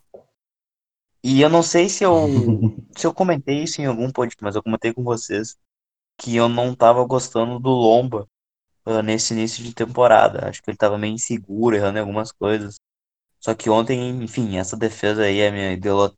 E 1.23 1.41
eu 1.41 1.49
não 1.49 1.61
sei 1.61 1.89
se 1.89 2.05
eu, 2.05 2.13
se 2.95 3.05
eu 3.05 3.13
comentei 3.13 3.63
isso 3.63 3.81
em 3.81 3.85
algum 3.85 4.09
podcast, 4.11 4.41
mas 4.41 4.55
eu 4.55 4.63
comentei 4.63 4.93
com 4.93 5.03
vocês 5.03 5.57
que 6.17 6.35
eu 6.35 6.47
não 6.47 6.73
tava 6.73 7.03
gostando 7.03 7.59
do 7.59 7.69
Lomba 7.69 8.27
ah, 8.87 9.03
nesse 9.03 9.33
início 9.33 9.63
de 9.63 9.73
temporada. 9.73 10.47
Acho 10.47 10.63
que 10.63 10.69
ele 10.71 10.77
tava 10.77 10.97
meio 10.97 11.13
inseguro, 11.13 11.75
errando 11.75 11.97
em 11.97 12.01
algumas 12.01 12.31
coisas. 12.31 12.75
Só 13.39 13.53
que 13.53 13.69
ontem, 13.69 14.09
enfim, 14.23 14.57
essa 14.57 14.75
defesa 14.75 15.23
aí, 15.23 15.45
a 15.45 15.51
minha 15.51 15.73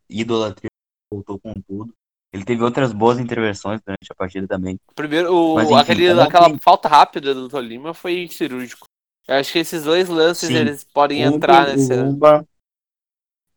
idolatria 0.09 0.69
voltou 1.11 1.39
com 1.39 1.53
tudo. 1.67 1.93
Ele 2.31 2.45
teve 2.45 2.63
outras 2.63 2.93
boas 2.93 3.19
intervenções 3.19 3.81
durante 3.81 4.07
a 4.11 4.15
partida 4.15 4.47
também. 4.47 4.79
Primeiro, 4.95 5.33
o, 5.33 5.55
Mas, 5.55 5.69
enfim, 5.69 5.79
aquele, 5.81 6.11
ontem- 6.11 6.23
aquela 6.23 6.59
falta 6.59 6.87
rápida 6.87 7.33
do 7.33 7.49
Tolima 7.49 7.93
foi 7.93 8.27
cirúrgico. 8.27 8.85
Eu 9.27 9.35
acho 9.35 9.51
que 9.51 9.59
esses 9.59 9.83
dois 9.83 10.07
lances 10.07 10.49
Sim. 10.49 10.55
eles 10.57 10.83
podem 10.83 11.25
Ontem, 11.25 11.35
entrar 11.37 11.67
o 11.67 11.71
nesse. 11.71 11.93
Lomba, 11.93 12.47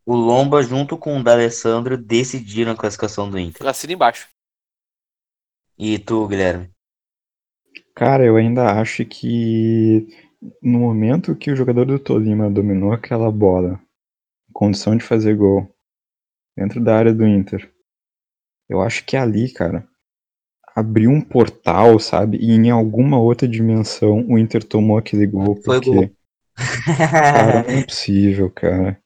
o 0.07 0.15
Lomba 0.15 0.63
junto 0.63 0.97
com 0.97 1.19
o 1.19 1.23
D'Alessandro 1.23 1.97
decidiram 1.97 2.73
a 2.73 2.77
classificação 2.77 3.31
do 3.31 3.39
Inter. 3.39 3.67
Assina 3.67 3.93
embaixo. 3.93 4.29
E 5.79 5.99
tu, 5.99 6.27
Guilherme? 6.27 6.72
Cara, 7.95 8.25
eu 8.25 8.37
ainda 8.37 8.81
acho 8.81 9.05
que 9.05 10.07
no 10.63 10.79
momento 10.81 11.37
que 11.37 11.51
o 11.51 11.57
jogador 11.57 11.85
do 11.87 11.99
Tolima 11.99 12.51
dominou 12.51 12.93
aquela 12.93 13.31
bola, 13.31 13.81
em 14.49 14.53
condição 14.53 14.97
de 14.97 15.05
fazer 15.05 15.37
gol, 15.37 15.69
dentro 16.57 16.83
da 16.83 16.97
área 16.97 17.15
do 17.15 17.27
Inter, 17.27 17.71
eu 18.69 18.81
acho 18.83 19.05
que 19.05 19.17
ali, 19.17 19.53
cara, 19.53 19.87
abriu 20.75 21.11
um 21.11 21.21
portal, 21.21 21.99
sabe? 21.99 22.39
E 22.39 22.53
em 22.53 22.71
alguma 22.71 23.21
outra 23.21 23.49
dimensão 23.49 24.27
o 24.29 24.39
Inter 24.39 24.65
tomou 24.65 24.99
aquele 24.99 25.27
gol, 25.27 25.57
Foi 25.65 25.81
porque, 25.81 25.81
gol. 25.81 26.11
cara, 27.33 27.63
não 27.69 27.79
é 27.79 27.83
possível, 27.85 28.51
cara. 28.51 29.01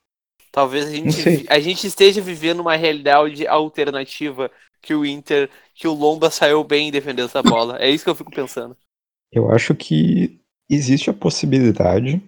Talvez 0.53 0.87
a 0.87 0.91
gente, 0.91 1.45
a 1.49 1.61
gente 1.61 1.87
esteja 1.87 2.21
vivendo 2.21 2.61
uma 2.61 2.77
realidade 2.77 3.47
alternativa 3.47 4.51
que 4.87 4.95
o 4.95 5.05
Inter, 5.05 5.51
que 5.75 5.89
o 5.89 5.93
Lomba 5.95 6.31
saiu 6.31 6.63
bem 6.65 6.91
defendendo 6.91 7.27
essa 7.27 7.43
bola. 7.43 7.77
É 7.79 7.91
isso 7.91 8.05
que 8.05 8.11
eu 8.11 8.15
fico 8.15 8.31
pensando. 8.31 8.77
Eu 9.33 9.51
acho 9.51 9.75
que 9.75 10.41
existe 10.71 11.11
a 11.11 11.15
possibilidade, 11.15 12.23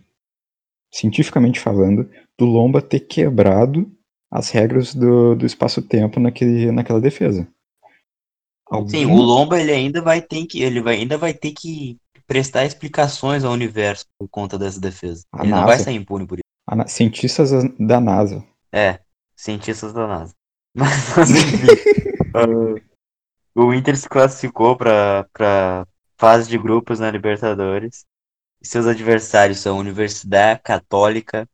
cientificamente 0.93 1.61
falando, 1.61 2.09
do 2.39 2.45
Lomba 2.45 2.83
ter 2.83 3.01
quebrado 3.01 3.91
as 4.31 4.51
regras 4.51 4.95
do, 4.95 5.35
do 5.35 5.47
espaço-tempo 5.47 6.21
naquele, 6.21 6.71
naquela 6.73 7.01
defesa. 7.01 7.47
Sim, 8.89 9.05
Algum- 9.05 9.15
o 9.15 9.23
Lomba 9.23 9.61
ele 9.61 9.73
ainda 9.73 10.03
vai 10.03 10.21
ter 10.21 10.47
que 10.47 10.63
ele 10.63 10.83
vai, 10.83 10.97
ainda 10.97 11.17
vai 11.17 11.33
ter 11.33 11.53
que 11.53 11.97
prestar 12.27 12.67
explicações 12.67 13.45
ao 13.45 13.53
universo 13.53 14.05
por 14.19 14.29
conta 14.29 14.59
dessa 14.59 14.79
defesa. 14.81 15.25
A 15.33 15.43
ele 15.43 15.51
não 15.51 15.61
NASA. 15.61 15.67
vai 15.67 15.79
sair 15.79 15.95
impune 15.97 16.27
por 16.27 16.35
isso. 16.39 16.43
a 16.67 16.87
cientistas 16.87 17.51
da 17.79 18.01
NASA. 18.01 18.45
É, 18.73 19.01
cientistas 19.37 19.93
da 19.95 20.07
NASA. 20.07 20.35
Mas, 20.77 21.17
mas, 21.17 21.29
ah, 22.35 22.81
o 23.55 23.73
Inter 23.75 23.97
se 23.97 24.09
classificou 24.09 24.77
para 24.77 25.27
para 25.33 25.87
fase 26.17 26.49
de 26.49 26.59
grupos 26.59 26.99
na 27.01 27.11
Libertadores. 27.11 28.05
E 28.61 28.67
seus 28.67 28.87
adversários 28.87 29.61
são 29.61 29.79
Universidade 29.79 30.61
Católica, 30.65 31.49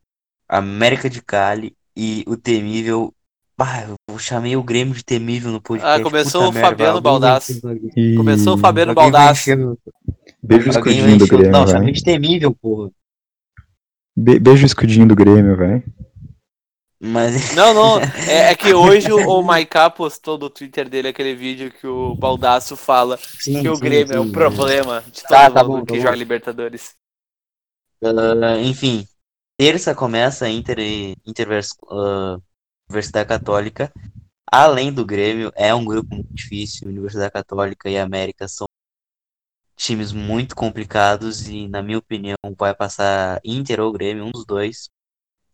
América 0.49 1.11
de 1.11 1.21
Cali 1.21 1.77
e 1.97 2.25
o 2.27 2.37
temível. 2.37 3.13
Bah, 3.57 3.87
eu 4.09 4.19
chamei 4.19 4.57
o 4.57 4.63
Grêmio 4.63 4.95
de 4.95 5.05
temível 5.05 5.53
no 5.53 5.61
podcast. 5.61 6.01
Ah, 6.01 6.03
começou 6.03 6.47
puta 6.47 6.59
o 6.59 6.61
Fabiano 6.61 7.01
Baldassi. 7.01 7.61
E 7.97 8.15
Começou 8.17 8.55
o 8.55 8.59
Fabiano 8.59 8.95
Baldassi. 8.95 9.51
beijo 10.43 10.71
escudinho 10.71 11.19
do 11.19 11.27
Grêmio, 11.27 11.51
Não, 11.53 11.65
vai. 11.65 11.75
chamei 11.75 11.93
de 11.93 12.03
temível, 12.03 12.53
porra. 12.55 12.91
Be- 14.17 14.39
beijo 14.41 14.63
o 14.65 14.67
escudinho 14.67 15.07
do 15.07 15.15
Grêmio, 15.15 15.57
vai. 15.57 15.85
Mas. 17.05 17.55
Não, 17.55 17.75
não. 17.75 18.01
É, 18.29 18.53
é 18.53 18.55
que 18.55 18.73
hoje 18.73 19.13
o, 19.13 19.19
o 19.39 19.43
Maiká 19.43 19.91
postou 19.91 20.39
no 20.39 20.49
Twitter 20.49 20.89
dele 20.89 21.09
aquele 21.09 21.35
vídeo 21.35 21.71
que 21.73 21.87
o 21.87 22.15
Baldaço 22.15 22.77
fala 22.77 23.19
Sim, 23.39 23.61
que 23.61 23.69
o 23.69 23.77
sim, 23.77 23.83
Grêmio 23.83 24.15
é 24.15 24.19
sim. 24.21 24.29
o 24.29 24.33
problema 24.33 25.03
de 25.13 25.27
todo 25.29 25.29
Tá, 25.29 25.51
tá 25.51 25.63
mundo 25.63 25.85
bom, 25.85 25.85
que 25.85 25.99
tá 25.99 25.99
joga. 25.99 26.17
Libertadores. 26.17 26.97
Ah, 28.03 28.59
enfim, 28.61 29.07
terça 29.59 29.95
começa 29.95 30.47
a 30.47 30.51
Inter 30.51 30.79
e 30.79 31.17
Intervers, 31.27 31.71
ah, 31.91 32.39
Universidade 32.89 33.29
Católica. 33.29 33.93
Além 34.51 34.93
do 34.93 35.05
Grêmio, 35.05 35.53
é 35.57 35.75
um 35.75 35.85
grupo 35.85 36.15
muito 36.15 36.33
difícil. 36.35 36.89
Universidade 36.89 37.33
Católica 37.33 37.91
e 37.91 37.99
América 37.99 38.47
são 38.49 38.67
times 39.77 40.13
muito 40.13 40.55
complicados 40.57 41.49
e, 41.49 41.69
na 41.69 41.83
minha 41.83 41.99
opinião, 41.99 42.37
vai 42.59 42.75
passar 42.75 43.41
Inter 43.45 43.81
ou 43.81 43.93
Grêmio, 43.93 44.25
um 44.27 44.31
dos 44.31 44.45
dois. 44.47 44.89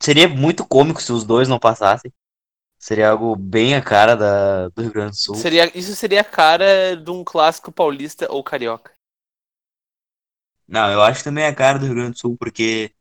Seria 0.02 0.28
muito 0.28 0.66
cômico 0.66 1.02
se 1.02 1.12
os 1.12 1.24
dois 1.24 1.48
não 1.48 1.58
passassem. 1.58 2.12
Seria 2.78 3.10
algo 3.10 3.36
bem 3.36 3.74
a 3.74 3.82
cara 3.82 4.16
da, 4.16 4.68
do 4.70 4.82
Rio 4.82 4.92
Grande 4.92 5.10
do 5.10 5.16
Sul. 5.16 5.34
Seria, 5.34 5.76
isso 5.76 5.94
seria 5.94 6.22
a 6.22 6.24
cara 6.24 6.96
de 6.96 7.10
um 7.10 7.22
clássico 7.22 7.70
paulista 7.70 8.26
ou 8.32 8.42
carioca. 8.42 8.92
Não, 10.66 10.90
eu 10.90 11.02
acho 11.02 11.22
também 11.22 11.44
a 11.44 11.54
cara 11.54 11.78
do 11.78 11.84
Rio 11.84 11.94
Grande 11.94 12.12
do 12.12 12.18
Sul, 12.18 12.36
porque 12.38 12.94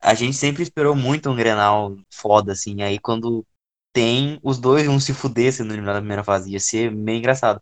a 0.00 0.14
gente 0.14 0.36
sempre 0.36 0.62
esperou 0.62 0.94
muito 0.94 1.28
um 1.28 1.36
Grenal 1.36 1.98
foda, 2.10 2.52
assim. 2.52 2.82
Aí 2.82 2.98
quando 2.98 3.44
tem, 3.92 4.38
os 4.42 4.58
dois 4.58 4.86
vão 4.86 4.98
se 4.98 5.12
fuder 5.12 5.52
sendo 5.52 5.72
eliminados 5.74 5.96
na 5.96 6.02
primeira 6.02 6.24
fase. 6.24 6.52
Ia 6.52 6.60
ser 6.60 6.90
meio 6.90 7.18
engraçado. 7.18 7.60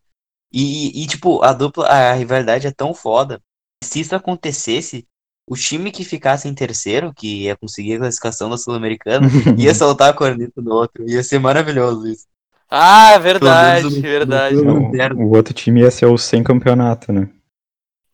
E, 0.52 1.02
e, 1.02 1.06
tipo, 1.08 1.42
a 1.42 1.52
dupla, 1.52 1.88
a 1.88 2.12
rivalidade 2.12 2.68
é 2.68 2.72
tão 2.72 2.94
foda. 2.94 3.42
Se 3.82 3.98
isso 3.98 4.14
acontecesse, 4.14 5.04
o 5.46 5.56
time 5.56 5.90
que 5.90 6.04
ficasse 6.04 6.48
em 6.48 6.54
terceiro, 6.54 7.12
que 7.14 7.44
ia 7.44 7.56
conseguir 7.56 7.94
a 7.96 7.98
classificação 7.98 8.48
da 8.50 8.56
Sul-Americana, 8.56 9.28
ia 9.58 9.74
soltar 9.74 10.10
a 10.10 10.14
corneta 10.16 10.60
do 10.60 10.70
outro. 10.72 11.08
Ia 11.08 11.22
ser 11.22 11.38
maravilhoso 11.38 12.06
isso. 12.08 12.26
Ah, 12.70 13.12
Pelo 13.12 13.22
verdade, 13.22 13.88
menos 13.90 13.96
no- 13.96 14.02
verdade. 14.02 14.56
Não, 14.64 15.26
o 15.26 15.36
outro 15.36 15.52
time 15.54 15.80
ia 15.82 15.90
ser 15.90 16.06
o 16.06 16.16
sem 16.18 16.42
campeonato, 16.42 17.12
né? 17.12 17.28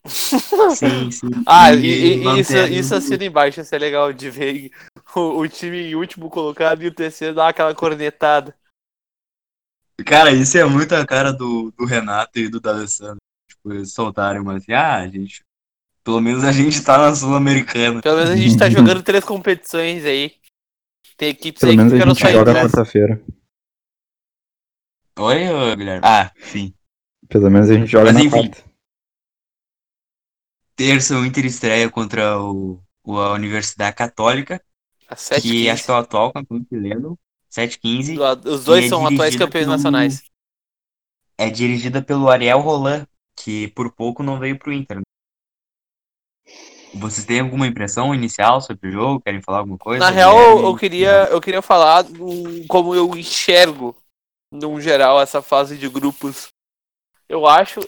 Sim, 0.75 1.11
sim. 1.11 1.29
Ah, 1.47 1.73
e, 1.73 1.79
e- 1.87 2.17
e 2.37 2.41
isso, 2.41 2.53
isso 2.57 2.91
do- 2.91 2.97
assina 2.97 3.25
embaixo, 3.25 3.61
isso 3.61 3.75
é 3.75 3.79
legal 3.79 4.13
de 4.13 4.31
ver 4.31 4.71
o, 5.15 5.39
o 5.41 5.49
time 5.49 5.91
em 5.91 5.95
último 5.95 6.29
colocado 6.31 6.83
e 6.83 6.87
o 6.87 6.95
terceiro 6.95 7.35
dar 7.35 7.49
aquela 7.49 7.75
cornetada. 7.75 8.55
Cara, 10.07 10.33
isso 10.33 10.57
é 10.57 10.65
muito 10.65 10.95
a 10.95 11.07
cara 11.07 11.33
do, 11.33 11.71
do 11.73 11.85
Renato 11.85 12.39
e 12.39 12.49
do 12.49 12.59
D'Alessandro. 12.61 13.19
Tipo, 13.49 13.73
eles 13.73 13.93
soltarem 13.93 14.41
uma 14.41 14.57
assim, 14.57 14.73
ah, 14.73 14.97
a 14.97 15.09
gente. 15.09 15.43
Pelo 16.03 16.21
menos 16.21 16.45
a 16.45 16.53
gente 16.53 16.83
tá 16.83 16.99
na 16.99 17.15
Sul-Americana. 17.15 18.01
Pelo 18.01 18.17
menos 18.17 18.31
a 18.31 18.37
gente 18.37 18.57
tá 18.57 18.69
jogando 18.71 19.03
três 19.03 19.25
competições 19.25 20.05
aí. 20.05 20.33
Tem 21.17 21.29
equipes 21.31 21.61
Pelo 21.61 21.73
aí 21.73 21.77
que 21.77 21.83
menos 21.85 21.93
a 21.93 21.97
ficaram 21.97 22.15
gente 22.15 22.27
em 22.27 22.33
joga 22.33 22.55
quarta-feira. 22.55 23.23
Oi, 25.19 25.49
ô, 25.51 25.77
Guilherme? 25.77 26.01
Ah, 26.05 26.33
sim. 26.41 26.75
Pelo 27.29 27.51
menos 27.51 27.69
a 27.71 27.75
gente 27.75 27.87
joga 27.91 28.07
Mas 28.07 28.15
na 28.15 28.21
enfim. 28.23 28.31
quarta. 28.49 28.65
Terça, 30.75 31.15
o 31.19 31.27
Inter 31.27 31.45
estreia 31.45 31.91
contra 31.91 32.41
o, 32.41 32.83
o- 33.05 33.19
a 33.19 33.33
Universidade 33.35 33.95
Católica, 33.95 34.63
Às 35.09 35.21
7 35.21 35.43
que 35.43 35.69
acho 35.69 35.85
que 35.85 35.91
é 35.91 35.95
o 35.95 35.97
atual 35.99 36.33
campeão 36.33 36.65
chileno. 36.69 37.19
7-15. 37.53 38.17
Os 38.47 38.65
dois 38.65 38.87
é 38.87 38.89
são 38.89 39.01
atuais 39.03 39.33
dirigida 39.33 39.45
campeões 39.45 39.65
pelo- 39.67 39.77
nacionais. 39.77 40.23
É 41.37 41.51
dirigida 41.51 42.01
pelo 42.03 42.31
Ariel 42.31 42.61
Roland, 42.61 43.07
que 43.37 43.69
por 43.69 43.93
pouco 43.93 44.23
não 44.23 44.39
veio 44.39 44.59
pro 44.59 44.73
Inter. 44.73 45.01
Vocês 46.95 47.25
têm 47.25 47.41
alguma 47.41 47.67
impressão 47.67 48.15
inicial 48.15 48.61
sobre 48.61 48.89
o 48.89 48.93
jogo? 48.93 49.21
Querem 49.21 49.41
falar 49.41 49.59
alguma 49.59 49.79
coisa? 49.79 50.05
Na 50.05 50.11
real, 50.11 50.35
Guilherme? 50.37 50.63
eu 50.65 50.77
queria, 50.77 51.11
eu 51.31 51.41
queria 51.41 51.63
falar 51.63 52.03
do- 52.03 52.67
como 52.69 52.95
eu 52.95 53.17
enxergo, 53.17 53.97
num 54.53 54.81
geral, 54.81 55.21
essa 55.21 55.41
fase 55.41 55.77
de 55.79 55.89
grupos. 55.89 56.49
Eu 57.29 57.47
acho. 57.47 57.79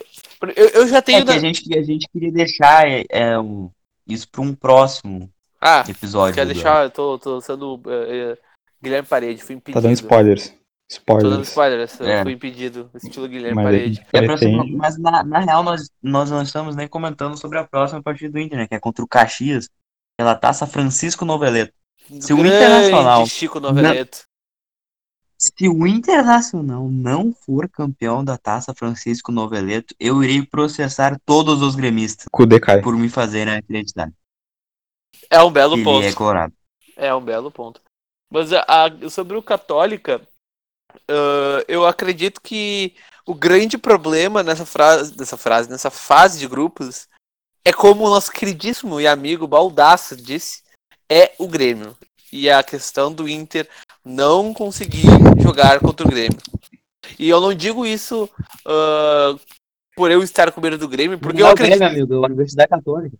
Eu, 0.55 0.69
eu 0.69 0.87
já 0.87 0.97
É 0.97 1.01
tenho. 1.01 1.25
que 1.25 1.31
a 1.31 1.39
gente, 1.39 1.77
a 1.77 1.83
gente 1.83 2.07
queria 2.11 2.31
deixar 2.31 2.87
é, 2.89 3.03
é, 3.09 3.37
um- 3.39 3.69
isso 4.07 4.27
para 4.29 4.41
um 4.41 4.55
próximo 4.55 5.29
Ah, 5.59 5.83
episódio. 5.87 6.35
quer 6.35 6.45
deixar. 6.45 6.85
Eu 6.85 6.89
tô, 6.91 7.19
tô 7.19 7.41
sendo. 7.41 7.81
eh, 7.87 8.31
eh, 8.33 8.37
Guilherme 8.81 9.07
Parede, 9.07 9.43
fui 9.43 9.55
impedido. 9.55 9.81
Tá 9.81 9.85
dando 9.87 9.95
spoilers. 9.95 10.53
Dando 10.89 11.41
Spoilers. 11.43 11.47
spoilers, 11.47 11.99
eu 11.99 12.07
É. 12.07 12.23
fui 12.23 12.33
impedido. 12.33 12.89
Estilo 12.93 13.27
Guilherme 13.27 13.55
Mas 13.55 13.63
Parede. 13.65 14.05
É 14.13 14.21
pretende. 14.21 14.71
mas 14.75 14.97
na, 14.99 15.23
na 15.23 15.39
real, 15.39 15.63
nós, 15.63 15.89
nós 16.01 16.29
não 16.29 16.41
estamos 16.41 16.75
nem 16.75 16.87
comentando 16.87 17.37
sobre 17.37 17.57
a 17.57 17.63
próxima 17.63 18.01
partida 18.03 18.31
do 18.33 18.39
Inter, 18.39 18.59
né? 18.59 18.67
Que 18.67 18.75
é 18.75 18.79
contra 18.79 19.03
o 19.03 19.07
Caxias, 19.07 19.69
pela 20.17 20.35
taça 20.35 20.67
Francisco 20.67 21.25
Noveleto. 21.25 21.73
Se 22.19 22.33
o 22.33 22.39
Internacional- 22.45 23.25
Chico 23.25 23.59
Noveleto. 23.59 24.25
Se 25.37 25.67
o 25.67 25.87
Internacional 25.87 26.87
não 26.89 27.33
for 27.33 27.67
campeão 27.67 28.23
da 28.23 28.37
taça 28.37 28.73
Francisco 28.73 29.31
Noveleto, 29.31 29.95
eu 29.99 30.23
irei 30.23 30.45
processar 30.45 31.19
todos 31.25 31.61
os 31.61 31.75
gremistas 31.75 32.27
por 32.83 32.95
me 32.95 33.09
fazerem 33.09 33.55
acreditar 33.55 34.11
É 35.29 35.41
um 35.41 35.51
belo 35.51 35.75
ele 35.75 35.83
ponto. 35.83 36.05
é. 36.05 36.49
É 37.07 37.15
um 37.15 37.21
belo 37.21 37.49
ponto. 37.51 37.81
Mas 38.31 38.53
a- 38.53 38.65
a- 38.67 39.09
sobre 39.09 39.35
o 39.35 39.43
Católica, 39.43 40.21
ah, 41.07 41.63
eu 41.67 41.85
acredito 41.85 42.41
que 42.41 42.93
o 43.25 43.33
grande 43.33 43.77
problema 43.77 44.43
nessa 44.43 44.65
frase, 44.65 45.17
nessa 45.17 45.37
frase, 45.37 45.69
nessa 45.69 45.89
fase 45.89 46.39
de 46.39 46.47
grupos, 46.47 47.07
é 47.63 47.71
como 47.71 48.05
o 48.05 48.09
nosso 48.09 48.31
queridíssimo 48.31 48.99
e 48.99 49.07
amigo 49.07 49.47
Baldasso 49.47 50.15
disse, 50.15 50.61
é 51.09 51.33
o 51.37 51.47
Grêmio. 51.47 51.95
E 52.31 52.49
a 52.49 52.63
questão 52.63 53.13
do 53.13 53.29
Inter 53.29 53.69
não 54.03 54.53
conseguir 54.53 55.07
jogar 55.41 55.79
contra 55.79 56.05
o 56.05 56.09
Grêmio. 56.09 56.39
E 57.19 57.29
eu 57.29 57.39
não 57.39 57.53
digo 57.53 57.85
isso 57.85 58.29
ah, 58.65 59.35
por 59.95 60.11
eu 60.11 60.23
estar 60.23 60.51
com 60.51 60.61
medo 60.61 60.77
do 60.77 60.87
Grêmio, 60.87 61.19
porque 61.19 61.41
eu 61.41 61.47
acredito. 61.47 61.83
amigo, 61.83 62.15
a 62.15 62.27
Universidade 62.27 62.69
Católica. 62.69 63.15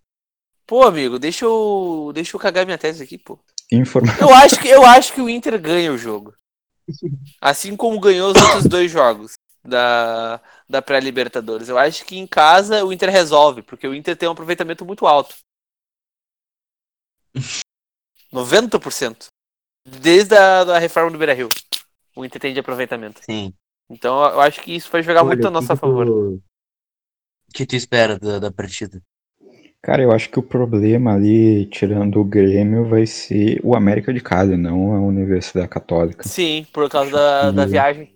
Pô, 0.65 0.83
amigo, 0.83 1.19
deixa 1.19 1.45
eu, 1.45 2.11
deixa 2.13 2.35
eu 2.35 2.39
cagar 2.39 2.65
minha 2.65 2.77
tese 2.77 3.03
aqui, 3.03 3.17
pô. 3.17 3.37
Informa... 3.71 4.15
Eu 4.19 4.33
acho 4.33 4.59
que 4.59 4.67
eu 4.67 4.85
acho 4.85 5.13
que 5.13 5.21
o 5.21 5.29
Inter 5.29 5.59
ganha 5.59 5.91
o 5.91 5.97
jogo. 5.97 6.33
Assim 7.41 7.75
como 7.75 7.99
ganhou 7.99 8.31
os 8.31 8.41
outros 8.41 8.65
dois 8.65 8.91
jogos 8.91 9.33
da, 9.63 10.41
da 10.69 10.81
pré-Libertadores. 10.81 11.69
Eu 11.69 11.77
acho 11.77 12.05
que 12.05 12.17
em 12.17 12.27
casa 12.27 12.83
o 12.83 12.91
Inter 12.91 13.09
resolve, 13.09 13.61
porque 13.61 13.87
o 13.87 13.95
Inter 13.95 14.17
tem 14.17 14.27
um 14.27 14.33
aproveitamento 14.33 14.85
muito 14.85 15.07
alto. 15.07 15.35
90%. 18.31 19.27
Desde 19.85 20.35
a 20.35 20.63
da 20.63 20.79
reforma 20.79 21.11
do 21.11 21.17
Beira-Rio. 21.17 21.49
O 22.15 22.25
Inter 22.25 22.41
tem 22.41 22.53
de 22.53 22.59
aproveitamento. 22.59 23.21
Sim. 23.23 23.53
Então 23.89 24.23
eu 24.23 24.39
acho 24.41 24.61
que 24.61 24.73
isso 24.73 24.89
vai 24.89 25.03
jogar 25.03 25.21
Olha, 25.21 25.27
muito 25.27 25.47
a 25.47 25.51
nosso 25.51 25.67
que 25.67 25.75
favor. 25.75 26.07
O 26.07 26.41
que 27.53 27.65
tu 27.65 27.75
espera 27.75 28.17
da, 28.17 28.39
da 28.39 28.51
partida? 28.51 29.01
Cara, 29.83 30.01
eu 30.01 30.13
acho 30.13 30.29
que 30.29 30.39
o 30.39 30.43
problema 30.43 31.13
ali, 31.13 31.65
tirando 31.65 32.17
o 32.21 32.23
Grêmio, 32.23 32.85
vai 32.85 33.05
ser 33.05 33.59
o 33.61 33.75
América 33.75 34.13
de 34.13 34.21
Cali, 34.21 34.55
não 34.55 34.93
a 34.93 35.01
Universidade 35.01 35.67
Católica. 35.67 36.25
Sim, 36.25 36.65
por 36.71 36.89
causa 36.89 37.11
da, 37.11 37.51
da 37.51 37.65
viagem. 37.65 38.09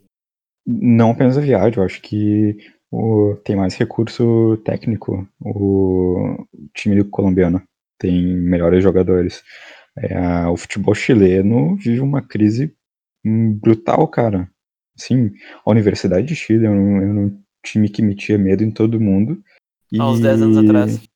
Não 0.65 1.11
apenas 1.11 1.37
a 1.37 1.41
viagem, 1.41 1.77
eu 1.77 1.83
acho 1.83 2.01
que 2.01 2.57
o, 2.89 3.35
tem 3.43 3.57
mais 3.57 3.75
recurso 3.75 4.55
técnico. 4.63 5.27
O 5.41 6.47
time 6.73 7.03
colombiano 7.03 7.61
tem 7.99 8.25
melhores 8.25 8.81
jogadores. 8.81 9.43
É, 9.97 10.47
o 10.47 10.55
futebol 10.55 10.95
chileno 10.95 11.75
vive 11.75 11.99
uma 11.99 12.21
crise 12.21 12.73
brutal, 13.25 14.07
cara. 14.07 14.49
Sim, 14.95 15.33
a 15.65 15.69
Universidade 15.69 16.27
de 16.27 16.35
Chile 16.35 16.65
é 16.65 16.69
um, 16.69 17.01
é 17.01 17.05
um 17.05 17.41
time 17.61 17.89
que 17.89 18.01
metia 18.01 18.37
medo 18.37 18.63
em 18.63 18.71
todo 18.71 19.01
mundo. 19.01 19.43
Há 19.99 20.09
uns 20.09 20.19
e- 20.19 20.23
10 20.23 20.41
anos 20.41 20.57
atrás. 20.57 21.07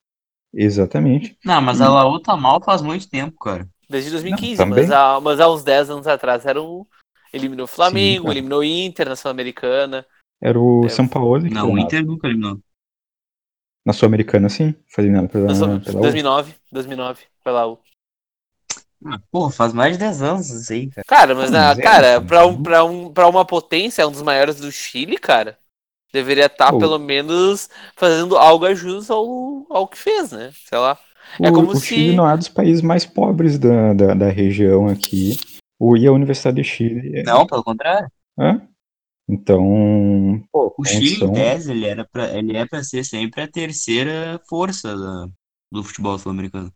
Exatamente. 0.54 1.38
Não, 1.46 1.62
mas 1.62 1.80
a 1.82 1.90
Laú 1.90 2.20
tá 2.20 2.36
mal 2.36 2.62
faz 2.62 2.82
muito 2.82 3.10
tempo, 3.10 3.38
cara. 3.40 3.68
Desde 3.90 4.10
2015, 4.12 4.60
Não, 4.60 4.70
também. 4.70 4.84
mas, 4.88 4.92
há, 4.92 5.20
mas 5.22 5.40
há 5.40 5.50
uns 5.52 5.64
10 5.64 5.90
anos 5.90 6.08
atrás 6.08 6.46
era 6.46 6.62
um. 6.62 6.86
Eliminou 7.34 7.64
o 7.64 7.68
Flamengo, 7.68 8.24
cara. 8.26 8.34
eliminou 8.38 8.60
o 8.60 8.64
Inter 8.64 9.08
na 9.08 9.16
Sul-Americana. 9.16 10.06
Era 10.42 10.60
o 10.60 10.86
É, 10.86 10.90
São 10.90 11.08
Paulo 11.08 11.42
que 11.44 11.50
Não, 11.50 11.72
o. 11.72 11.78
Inter 11.80 12.06
nunca 12.06 12.28
eliminou. 12.28 12.60
Na 13.86 13.94
Sul-Americana, 13.94 14.50
sim. 14.50 14.76
Foi 14.90 15.04
eliminado 15.06 15.30
pela, 15.30 15.56
Sul- 15.56 15.80
pela 15.80 15.98
U. 16.00 16.02
2009, 16.02 16.54
2009, 16.72 17.22
pela 17.44 17.68
U. 17.68 17.80
Ah, 19.06 19.20
porra, 19.32 19.52
faz 19.52 19.74
mais 19.74 19.94
de 19.94 20.00
10 20.00 20.22
anos 20.22 20.50
isso 20.50 20.72
aí, 20.72 20.88
cara. 20.90 21.06
Cara, 21.08 21.34
mas, 21.36 21.52
Ah, 21.54 21.72
é, 21.72 21.82
cara, 21.82 22.02
cara. 22.14 22.22
pra, 22.22 22.46
um, 22.46 22.62
pra, 22.62 22.84
um, 22.84 23.12
pra 23.12 23.28
uma 23.28 23.44
potência, 23.44 24.08
um 24.08 24.12
dos 24.12 24.22
maiores 24.22 24.58
do 24.58 24.72
Chile, 24.72 25.18
cara, 25.18 25.58
deveria 26.12 26.46
estar 26.48 26.72
Pô. 26.72 26.80
pelo 26.80 27.00
menos 27.00 27.70
fazendo 27.96 28.38
algo 28.38 28.66
a 28.66 28.74
jus 28.74 29.10
ao, 29.10 29.66
ao 29.70 29.88
que 29.88 29.98
fez, 29.98 30.32
né? 30.32 30.52
Sei 30.68 30.78
lá. 30.78 30.98
É 31.40 31.50
o, 31.50 31.54
como 31.54 31.72
o 31.72 31.76
se- 31.76 31.88
Chile 31.88 32.16
não 32.16 32.30
é 32.30 32.36
dos 32.36 32.50
países 32.50 32.82
mais 32.82 33.06
pobres 33.06 33.58
da, 33.58 33.94
da, 33.94 34.14
da 34.14 34.30
região 34.30 34.88
aqui. 34.88 35.38
O, 35.80 35.96
e 35.96 36.06
a 36.06 36.12
Universidade 36.12 36.58
de 36.58 36.64
Chile. 36.64 37.20
é- 37.20 37.24
Não, 37.24 37.46
pelo 37.48 37.64
contrário. 37.64 38.08
Hã? 38.38 38.62
Então, 39.30 40.44
pô, 40.52 40.74
O 40.78 40.84
Chile, 40.86 41.24
em 41.24 41.34
tese, 41.34 41.72
ele, 41.72 41.86
era 41.86 42.06
pra, 42.06 42.28
ele 42.38 42.56
é 42.58 42.66
pra 42.66 42.84
ser 42.84 43.04
sempre 43.06 43.42
a 43.42 43.48
terceira 43.48 44.42
força 44.50 44.96
da- 44.98 45.28
do 45.72 45.84
futebol 45.84 46.18
sul-americano. 46.20 46.72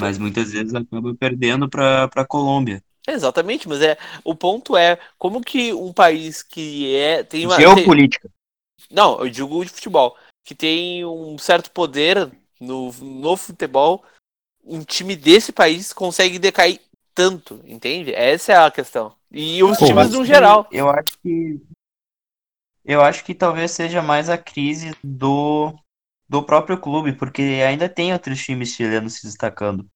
Mas 0.00 0.16
muitas 0.18 0.50
vezes 0.52 0.74
acaba 0.74 1.14
perdendo 1.14 1.68
pra, 1.68 2.08
pra 2.08 2.24
Colômbia. 2.26 2.82
Exatamente, 3.06 3.68
mas 3.68 3.80
é 3.82 3.96
o 4.24 4.34
ponto 4.34 4.76
é 4.76 4.98
como 5.18 5.40
que 5.40 5.72
um 5.72 5.92
país 5.92 6.42
que 6.42 6.96
é 6.96 7.22
tem 7.22 7.46
uma 7.46 7.56
Geopolítica. 7.56 8.28
Não, 8.90 9.18
eu 9.20 9.28
digo 9.28 9.64
de 9.64 9.70
futebol. 9.70 10.16
Que 10.44 10.54
tem 10.54 11.04
um 11.04 11.36
certo 11.38 11.70
poder 11.70 12.30
no, 12.60 12.92
no 12.92 13.36
futebol. 13.36 14.04
Um 14.64 14.82
time 14.84 15.16
desse 15.16 15.52
país 15.52 15.92
consegue 15.92 16.38
decair 16.38 16.80
tanto, 17.14 17.60
entende? 17.64 18.12
Essa 18.14 18.52
é 18.52 18.56
a 18.56 18.70
questão. 18.70 19.14
E 19.30 19.62
os 19.62 19.78
Pô, 19.78 19.86
times 19.86 20.12
no 20.12 20.24
geral. 20.24 20.68
Eu 20.70 20.90
acho 20.90 21.18
que. 21.22 21.60
Eu 22.84 23.02
acho 23.02 23.24
que 23.24 23.34
talvez 23.34 23.72
seja 23.72 24.00
mais 24.00 24.28
a 24.28 24.38
crise 24.38 24.94
do, 25.02 25.74
do 26.28 26.42
próprio 26.42 26.78
clube, 26.78 27.12
porque 27.12 27.42
ainda 27.66 27.88
tem 27.88 28.12
outros 28.12 28.40
times 28.44 28.68
chilenos 28.68 29.14
se 29.14 29.26
destacando. 29.26 29.88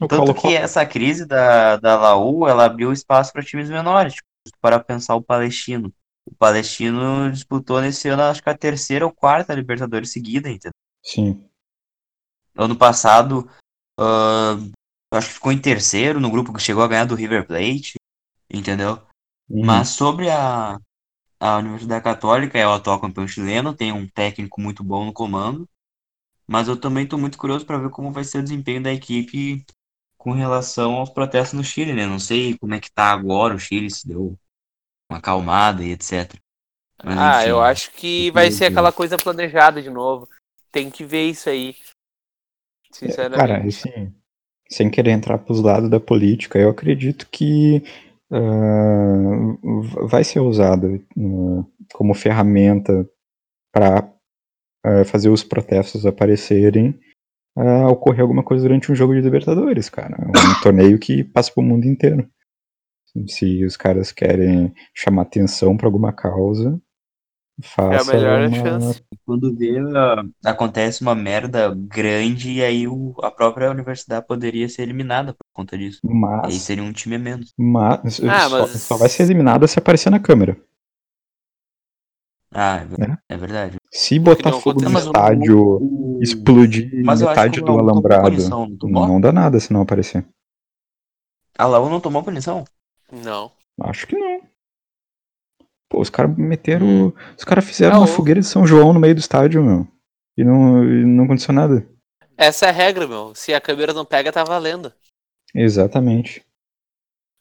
o 0.00 0.08
Tanto 0.08 0.20
Colo-Colo- 0.20 0.40
que 0.40 0.56
essa 0.56 0.86
crise 0.86 1.26
da, 1.26 1.76
da 1.76 1.96
Laú, 1.96 2.48
ela 2.48 2.64
abriu 2.64 2.90
espaço 2.90 3.32
para 3.32 3.44
times 3.44 3.68
menores, 3.68 4.14
tipo, 4.14 4.26
para 4.62 4.80
pensar 4.80 5.14
o 5.14 5.22
Palestino. 5.22 5.92
O 6.26 6.34
Palestino 6.34 7.30
disputou 7.30 7.80
nesse 7.80 8.08
ano, 8.08 8.24
acho 8.24 8.42
que 8.42 8.50
a 8.50 8.58
terceira 8.58 9.06
ou 9.06 9.12
quarta 9.12 9.54
Libertadores 9.54 10.10
seguida, 10.10 10.50
entendeu? 10.50 10.72
Sim. 11.02 11.48
Ano 12.56 12.76
passado, 12.76 13.48
eu 13.98 15.18
acho 15.18 15.28
que 15.28 15.34
ficou 15.34 15.52
em 15.52 15.60
terceiro 15.60 16.20
no 16.20 16.30
grupo 16.30 16.52
que 16.52 16.60
chegou 16.60 16.82
a 16.82 16.88
ganhar 16.88 17.04
do 17.04 17.14
River 17.14 17.46
Plate, 17.46 17.94
entendeu? 18.50 19.00
Uhum. 19.48 19.64
Mas 19.64 19.90
sobre 19.90 20.28
a, 20.28 20.78
a 21.38 21.56
Universidade 21.58 22.02
Católica, 22.02 22.58
é 22.58 22.66
o 22.66 22.72
atual 22.72 23.00
campeão 23.00 23.28
chileno, 23.28 23.74
tem 23.74 23.92
um 23.92 24.08
técnico 24.08 24.60
muito 24.60 24.82
bom 24.82 25.04
no 25.04 25.12
comando, 25.12 25.68
mas 26.46 26.66
eu 26.66 26.76
também 26.76 27.04
estou 27.04 27.18
muito 27.18 27.38
curioso 27.38 27.64
para 27.64 27.78
ver 27.78 27.90
como 27.90 28.12
vai 28.12 28.24
ser 28.24 28.38
o 28.38 28.42
desempenho 28.42 28.82
da 28.82 28.92
equipe 28.92 29.64
com 30.16 30.32
relação 30.32 30.94
aos 30.94 31.10
protestos 31.10 31.56
no 31.56 31.62
Chile, 31.62 31.92
né? 31.92 32.04
Não 32.04 32.18
sei 32.18 32.58
como 32.58 32.74
é 32.74 32.80
que 32.80 32.90
tá 32.90 33.12
agora 33.12 33.54
o 33.54 33.58
Chile, 33.58 33.90
se 33.90 34.08
deu 34.08 34.36
uma 35.10 35.18
acalmada 35.18 35.82
e 35.84 35.92
etc. 35.92 36.34
Mas, 37.04 37.18
ah, 37.18 37.40
enfim, 37.40 37.50
eu 37.50 37.60
acho 37.60 37.92
que 37.92 38.30
vai 38.30 38.50
ser 38.50 38.66
aquela 38.66 38.92
coisa 38.92 39.16
planejada 39.16 39.82
de 39.82 39.90
novo. 39.90 40.28
Tem 40.72 40.90
que 40.90 41.04
ver 41.04 41.28
isso 41.30 41.48
aí. 41.48 41.76
Cara, 42.90 42.92
Sinceramente. 42.92 43.68
assim, 43.68 44.14
sem 44.70 44.90
querer 44.90 45.10
entrar 45.10 45.38
pros 45.38 45.60
lados 45.60 45.90
da 45.90 46.00
política, 46.00 46.58
eu 46.58 46.70
acredito 46.70 47.28
que 47.30 47.82
ah, 48.32 49.56
v- 49.62 50.06
vai 50.06 50.24
ser 50.24 50.40
usado 50.40 51.02
ah, 51.16 51.64
como 51.92 52.14
ferramenta 52.14 53.08
para 53.72 54.10
fazer 55.04 55.28
os 55.30 55.42
protestos 55.42 56.06
aparecerem 56.06 56.98
ah, 57.56 57.88
ocorrer 57.88 58.22
alguma 58.22 58.42
coisa 58.42 58.62
durante 58.62 58.90
um 58.90 58.94
jogo 58.94 59.14
de 59.14 59.20
Libertadores, 59.20 59.88
cara. 59.88 60.16
É 60.16 60.26
um 60.26 60.62
torneio 60.62 60.98
que 60.98 61.24
passa 61.24 61.52
pro 61.52 61.62
mundo 61.62 61.86
inteiro. 61.86 62.28
Se 63.28 63.64
os 63.64 63.76
caras 63.76 64.12
querem 64.12 64.72
chamar 64.94 65.22
atenção 65.22 65.76
para 65.76 65.86
alguma 65.86 66.12
causa, 66.12 66.80
faça 67.62 68.12
melhor 68.16 68.48
uma... 68.48 68.56
chance. 68.56 69.02
Quando 69.24 69.54
vê, 69.56 69.78
ah, 69.94 70.24
acontece 70.44 71.02
uma 71.02 71.14
merda 71.14 71.74
grande 71.74 72.52
e 72.52 72.62
aí 72.62 72.86
o, 72.88 73.14
a 73.22 73.30
própria 73.30 73.70
universidade 73.70 74.26
poderia 74.26 74.68
ser 74.68 74.82
eliminada 74.82 75.32
por 75.32 75.46
conta 75.52 75.76
disso. 75.78 76.00
E 76.04 76.08
aí 76.10 76.14
Mas, 76.20 76.54
seria 76.54 76.82
um 76.84 76.92
time 76.92 77.16
a 77.16 77.18
menos. 77.18 77.54
mas, 77.58 78.20
Ah, 78.20 78.48
só, 78.48 78.58
mas- 78.58 78.82
só 78.82 78.96
vai 78.96 79.08
ser 79.08 79.22
eliminada 79.24 79.66
se 79.66 79.78
aparecer 79.78 80.10
na 80.10 80.20
câmera. 80.20 80.56
Ah, 82.52 82.78
é, 82.78 83.08
Né? 83.08 83.18
é 83.28 83.36
verdade. 83.36 83.76
Se 83.92 84.18
botar 84.18 84.52
fogo 84.52 84.80
no 84.80 84.98
estádio, 84.98 85.58
o- 85.58 86.18
explodir 86.22 86.90
Mas 87.04 87.20
metade 87.20 87.60
do 87.60 87.78
alambrado, 87.78 88.30
punição, 88.30 88.66
não 88.82 89.08
não 89.08 89.20
dá 89.20 89.32
nada 89.32 89.60
se 89.60 89.72
não 89.72 89.82
aparecer. 89.82 90.26
A 91.58 91.66
Laú 91.66 91.90
não 91.90 92.00
tomou 92.00 92.22
punição? 92.22 92.64
Não. 93.10 93.52
Acho 93.80 94.06
que 94.06 94.16
não. 94.16 94.40
Pô, 95.88 96.00
os 96.00 96.10
caras 96.10 96.32
Hum. 96.32 96.42
meteram. 96.42 97.12
Os 97.36 97.44
caras 97.44 97.64
fizeram 97.64 97.96
Ah, 97.96 97.98
uma 98.00 98.04
o- 98.06 98.08
fogueira 98.12 98.40
de 98.40 98.46
São 98.46 98.66
João 98.66 98.92
no 98.92 99.00
meio 99.00 99.14
do 99.14 99.20
estádio, 99.20 99.62
meu. 99.62 99.86
E 100.36 100.44
não, 100.44 100.84
e 100.84 101.04
não 101.06 101.24
aconteceu 101.24 101.54
nada. 101.54 101.86
Essa 102.36 102.66
é 102.66 102.68
a 102.68 102.72
regra, 102.72 103.06
meu. 103.06 103.34
Se 103.34 103.54
a 103.54 103.60
câmera 103.60 103.92
não 103.94 104.04
pega, 104.04 104.32
tá 104.32 104.44
valendo. 104.44 104.92
Exatamente. 105.54 106.44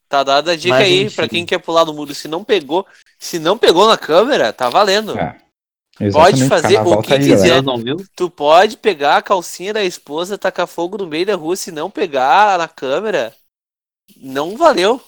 Tá 0.08 0.24
dada 0.24 0.52
a 0.52 0.56
dica 0.56 0.76
Mas, 0.76 0.86
aí 0.86 1.04
enfim. 1.06 1.16
pra 1.16 1.28
quem 1.28 1.46
quer 1.46 1.58
pular 1.60 1.84
no 1.84 1.94
muro. 1.94 2.14
Se 2.14 2.28
não 2.28 2.44
pegou, 2.44 2.86
se 3.20 3.40
não 3.40 3.58
pegou 3.58 3.88
na 3.88 3.98
câmera, 3.98 4.54
tá 4.54 4.70
valendo. 4.70 5.18
É. 5.18 5.38
Exatamente. 6.00 6.48
fazer 6.50 6.80
o 6.82 7.02
que 7.02 7.08
tá 7.08 7.16
aí, 7.16 7.22
quiser. 7.26 7.64
não 7.64 7.78
viu? 7.78 7.98
Tu 8.16 8.30
pode 8.30 8.78
pegar 8.78 9.18
a 9.18 9.22
calcinha 9.22 9.74
da 9.74 9.84
esposa, 9.84 10.38
tacar 10.38 10.68
fogo 10.68 10.98
no 10.98 11.08
meio 11.08 11.26
da 11.26 11.36
rua, 11.36 11.56
se 11.56 11.72
não 11.72 11.90
pegar 11.90 12.58
na 12.58 12.68
câmera, 12.68 13.34
não 14.18 14.58
valeu. 14.58 15.02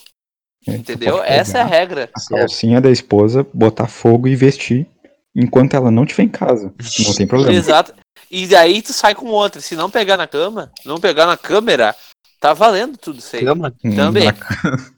Entendeu? 0.67 1.21
Essa 1.23 1.59
é 1.59 1.61
a 1.61 1.65
regra. 1.65 2.09
A 2.15 2.35
calcinha 2.37 2.81
da 2.81 2.89
esposa, 2.91 3.45
botar 3.53 3.87
fogo 3.87 4.27
e 4.27 4.35
vestir 4.35 4.87
enquanto 5.35 5.75
ela 5.75 5.89
não 5.91 6.05
tiver 6.05 6.23
em 6.23 6.29
casa. 6.29 6.73
Não 7.05 7.13
tem 7.13 7.27
problema. 7.27 7.53
Exato. 7.57 7.93
E 8.29 8.45
daí 8.47 8.81
tu 8.81 8.91
sai 8.93 9.15
com 9.15 9.27
outra. 9.27 9.61
Se 9.61 9.75
não 9.75 9.89
pegar 9.89 10.17
na 10.17 10.27
cama, 10.27 10.71
não 10.85 10.99
pegar 10.99 11.25
na 11.25 11.37
câmera, 11.37 11.95
tá 12.39 12.53
valendo 12.53 12.97
tudo 12.97 13.19
isso 13.19 13.35
aí. 13.35 13.45
Cama? 13.45 13.73
Também. 13.95 14.25
Na- 14.25 14.33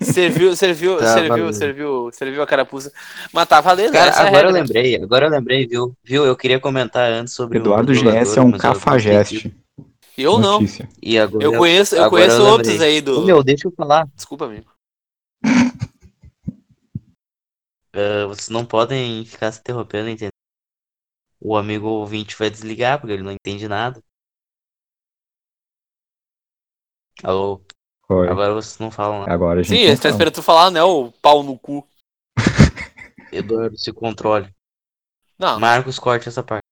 Serviu, 0.00 0.56
serviu, 0.56 0.96
Tá 0.96 1.12
serviu, 1.12 1.28
valendo. 1.36 1.52
serviu, 1.52 2.10
serviu 2.12 2.42
a 2.42 2.46
carapuça. 2.46 2.90
Mas 3.30 3.46
tá 3.46 3.60
valendo, 3.60 3.92
Cara, 3.92 4.08
essa 4.10 4.22
é 4.22 4.28
agora 4.28 4.48
eu 4.48 4.52
regra. 4.54 4.60
lembrei, 4.62 4.96
agora 5.02 5.26
eu 5.26 5.30
lembrei, 5.30 5.66
viu? 5.66 5.94
Viu? 6.02 6.24
Eu 6.24 6.34
queria 6.34 6.58
comentar 6.58 7.10
antes 7.12 7.34
sobre 7.34 7.58
Eduardo 7.58 7.92
o 7.92 7.94
jogador, 7.94 8.20
GS 8.24 8.36
é 8.38 8.40
um 8.40 8.50
eu 8.52 8.58
cafajeste. 8.58 9.54
Eu 10.16 10.38
não. 10.38 10.52
Notícia. 10.60 10.88
E 11.02 11.18
agora, 11.18 11.44
Eu 11.44 11.52
conheço, 11.58 11.94
eu 11.94 12.04
agora 12.04 12.22
conheço 12.24 12.40
eu 12.40 12.46
outros 12.46 12.80
aí 12.80 13.00
do. 13.02 13.22
Meu, 13.26 13.42
deixa 13.42 13.66
eu 13.68 13.72
falar. 13.76 14.06
Desculpa, 14.14 14.46
amigo. 14.46 14.64
Ah, 17.94 18.26
vocês 18.26 18.48
não 18.48 18.66
podem 18.66 19.24
ficar 19.24 19.52
se 19.52 19.60
interrompendo, 19.60 20.08
entendeu? 20.08 20.30
O 21.40 21.56
amigo 21.56 21.86
ouvinte 21.86 22.36
vai 22.36 22.50
desligar, 22.50 22.98
porque 23.00 23.12
ele 23.12 23.22
não 23.22 23.32
entende 23.32 23.68
nada. 23.68 24.02
Alô? 27.22 27.62
Foi. 28.06 28.28
Agora 28.28 28.52
vocês 28.54 28.78
não 28.78 28.90
falam 28.90 29.20
nada. 29.20 29.32
Agora 29.32 29.60
a 29.60 29.62
gente. 29.62 29.76
Sim, 29.78 29.84
ele 29.84 29.98
tá 30.00 30.08
esperando 30.08 30.34
tu 30.34 30.42
falar, 30.42 30.70
né? 30.70 30.82
O 30.82 31.10
pau 31.12 31.42
no 31.42 31.58
cu. 31.58 31.86
Eduardo, 33.32 33.78
se 33.78 33.92
controle. 33.92 34.52
Não, 35.38 35.58
Marcos, 35.58 35.98
corte 35.98 36.28
essa 36.28 36.42
parte. 36.42 36.62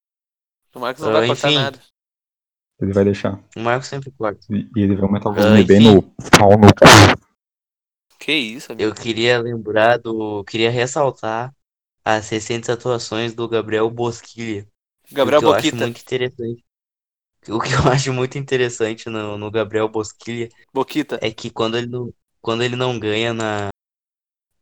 o 0.75 0.81
Marcos 0.81 1.03
não 1.03 1.11
Ah, 1.11 1.13
vai 1.15 1.27
cortar 1.27 1.49
enfim. 1.51 1.59
nada. 1.59 1.81
Ele 2.81 2.93
vai 2.93 3.05
deixar. 3.05 3.43
O 3.57 3.61
Marcos 3.61 3.89
sempre 3.89 4.11
corta. 4.13 4.41
E 4.51 4.69
ele 4.77 4.95
vai 4.97 5.05
aumentar 5.05 5.29
o 5.31 5.33
Ah, 5.33 5.35
volume 5.37 5.65
bem 5.65 5.79
enfim. 5.83 5.95
no 5.95 6.03
pau 6.39 6.51
no 6.53 6.69
cu. 6.69 7.32
Que 8.23 8.33
isso, 8.33 8.71
amigo. 8.71 8.89
Eu 8.89 8.95
queria 8.95 9.37
lembrar 9.41 9.99
do. 9.99 10.45
Queria 10.45 10.71
ressaltar 10.71 11.53
as 12.05 12.29
recentes 12.29 12.71
atuações 12.71 13.35
do 13.35 13.49
Gabriel 13.49 13.91
Bosquilha. 13.91 14.65
Gabriel 15.11 15.41
o 15.41 15.43
que 15.43 15.47
eu 15.49 15.53
acho 15.53 15.67
Boquita. 15.67 15.85
muito 15.85 16.01
interessante. 16.01 16.65
O 17.49 17.59
que 17.59 17.73
eu 17.73 17.81
acho 17.93 18.13
muito 18.13 18.39
interessante 18.39 19.11
no, 19.11 19.37
no 19.37 19.51
Gabriel 19.51 19.89
Bosquilha 19.89 20.49
Boquita. 20.73 21.19
é 21.21 21.33
que 21.33 21.51
quando 21.51 21.77
ele 21.77 21.89
não, 21.89 22.15
quando 22.41 22.63
ele 22.63 22.77
não 22.77 22.97
ganha 22.97 23.35
na, 23.35 23.71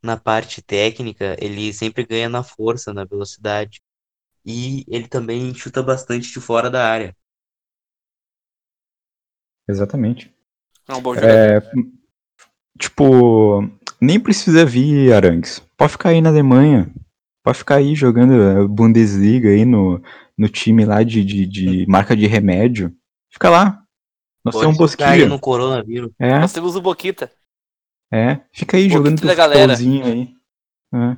na 0.03 0.17
parte 0.17 0.63
técnica, 0.63 1.37
ele 1.39 1.71
sempre 1.75 2.07
ganha 2.07 2.31
na 2.31 2.43
força, 2.43 2.95
na 2.95 3.05
velocidade. 3.05 3.83
E 4.43 4.87
ele 4.89 5.07
também 5.07 5.53
chuta 5.53 5.83
bastante 5.83 6.33
de 6.33 6.41
fora 6.41 6.71
da 6.71 6.91
área. 6.91 7.15
Exatamente. 9.69 10.35
É 10.89 10.95
um 10.95 11.03
bom 11.03 11.15
jogador. 11.15 11.35
É, 11.35 11.61
tipo, 12.81 13.63
nem 14.01 14.19
precisa 14.19 14.65
vir 14.65 15.13
Arangues. 15.13 15.61
Pode 15.77 15.93
ficar 15.93 16.09
aí 16.09 16.21
na 16.21 16.31
Alemanha. 16.31 16.93
Pode 17.45 17.59
ficar 17.59 17.77
aí 17.77 17.95
jogando 17.95 18.33
a 18.43 18.67
Bundesliga 18.67 19.51
aí 19.51 19.65
no, 19.65 20.03
no 20.37 20.49
time 20.49 20.85
lá 20.85 21.03
de, 21.03 21.25
de, 21.25 21.47
de 21.47 21.87
marca 21.87 22.17
de 22.17 22.27
remédio. 22.27 22.95
Fica 23.31 23.49
lá. 23.51 23.83
Nós 24.45 24.55
Pode 24.55 24.65
temos 24.67 24.77
aí 24.77 24.79
Bosquilha. 24.79 25.29
no 25.29 25.39
coronavírus. 25.39 26.11
É, 26.19 26.39
Nós 26.39 26.53
temos 26.53 26.75
o 26.75 26.81
Boquita. 26.81 27.31
é. 28.13 28.41
Fica 28.53 28.77
aí 28.77 28.85
Boquita 28.85 28.99
jogando 28.99 29.19
teu 29.21 29.29
da 29.29 29.35
galera. 29.35 29.77
futebolzinho 29.77 30.05
aí. 30.07 30.35
É. 30.93 31.17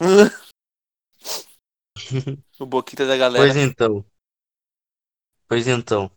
o 2.60 2.66
Boquita 2.66 3.06
da 3.06 3.16
galera. 3.16 3.44
Pois 3.44 3.56
então. 3.56 4.04
Pois 5.48 5.66
então. 5.66 6.10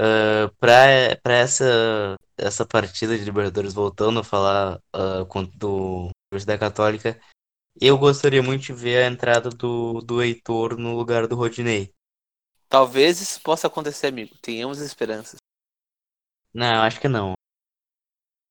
ah, 0.00 0.50
pra, 0.58 1.16
pra 1.22 1.34
essa, 1.34 2.16
essa 2.36 2.66
partida 2.66 3.16
de 3.16 3.24
Libertadores, 3.24 3.72
voltando 3.74 4.20
a 4.20 4.24
falar 4.24 4.80
com- 5.28 5.44
do 5.44 6.10
Universidade 6.32 6.60
Católica, 6.60 7.20
eu 7.80 7.98
gostaria 7.98 8.42
muito 8.42 8.62
de 8.64 8.72
ver 8.72 9.04
a 9.04 9.06
entrada 9.06 9.50
do, 9.50 10.00
do 10.00 10.22
Heitor 10.22 10.76
no 10.78 10.96
lugar 10.96 11.26
do 11.26 11.36
Rodinei. 11.36 11.92
Talvez 12.68 13.20
isso 13.20 13.40
possa 13.42 13.66
acontecer, 13.66 14.08
amigo. 14.08 14.34
Tenhamos 14.40 14.80
esperanças. 14.80 15.36
Não, 16.52 16.82
acho 16.82 17.00
que 17.00 17.08
não. 17.08 17.34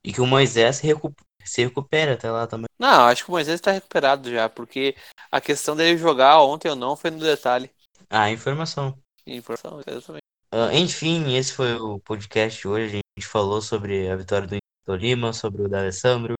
E 0.03 0.13
que 0.13 0.21
o 0.21 0.27
Moisés 0.27 0.77
se, 0.77 0.85
recu 0.85 1.13
se 1.43 1.63
recupere 1.63 2.11
até 2.11 2.29
lá 2.29 2.45
também. 2.45 2.67
Não, 2.77 3.05
acho 3.05 3.23
que 3.23 3.29
o 3.29 3.33
Moisés 3.33 3.59
tá 3.59 3.71
recuperado 3.71 4.29
já, 4.29 4.47
porque 4.47 4.95
a 5.31 5.41
questão 5.41 5.75
dele 5.75 5.97
jogar 5.97 6.41
ontem 6.41 6.69
ou 6.69 6.75
não 6.75 6.95
foi 6.95 7.09
no 7.09 7.19
detalhe. 7.19 7.71
Ah, 8.09 8.29
informação. 8.29 8.97
Informação, 9.25 9.81
exatamente. 9.85 10.21
Ah, 10.51 10.73
enfim, 10.73 11.35
esse 11.35 11.53
foi 11.53 11.73
o 11.75 11.99
podcast 11.99 12.61
de 12.61 12.67
hoje. 12.67 12.99
A 13.17 13.21
gente 13.21 13.29
falou 13.29 13.61
sobre 13.61 14.09
a 14.09 14.15
vitória 14.17 14.45
do 14.45 14.57
Tolima, 14.85 15.31
sobre 15.31 15.61
o 15.61 15.69
D'Alessandro, 15.69 16.33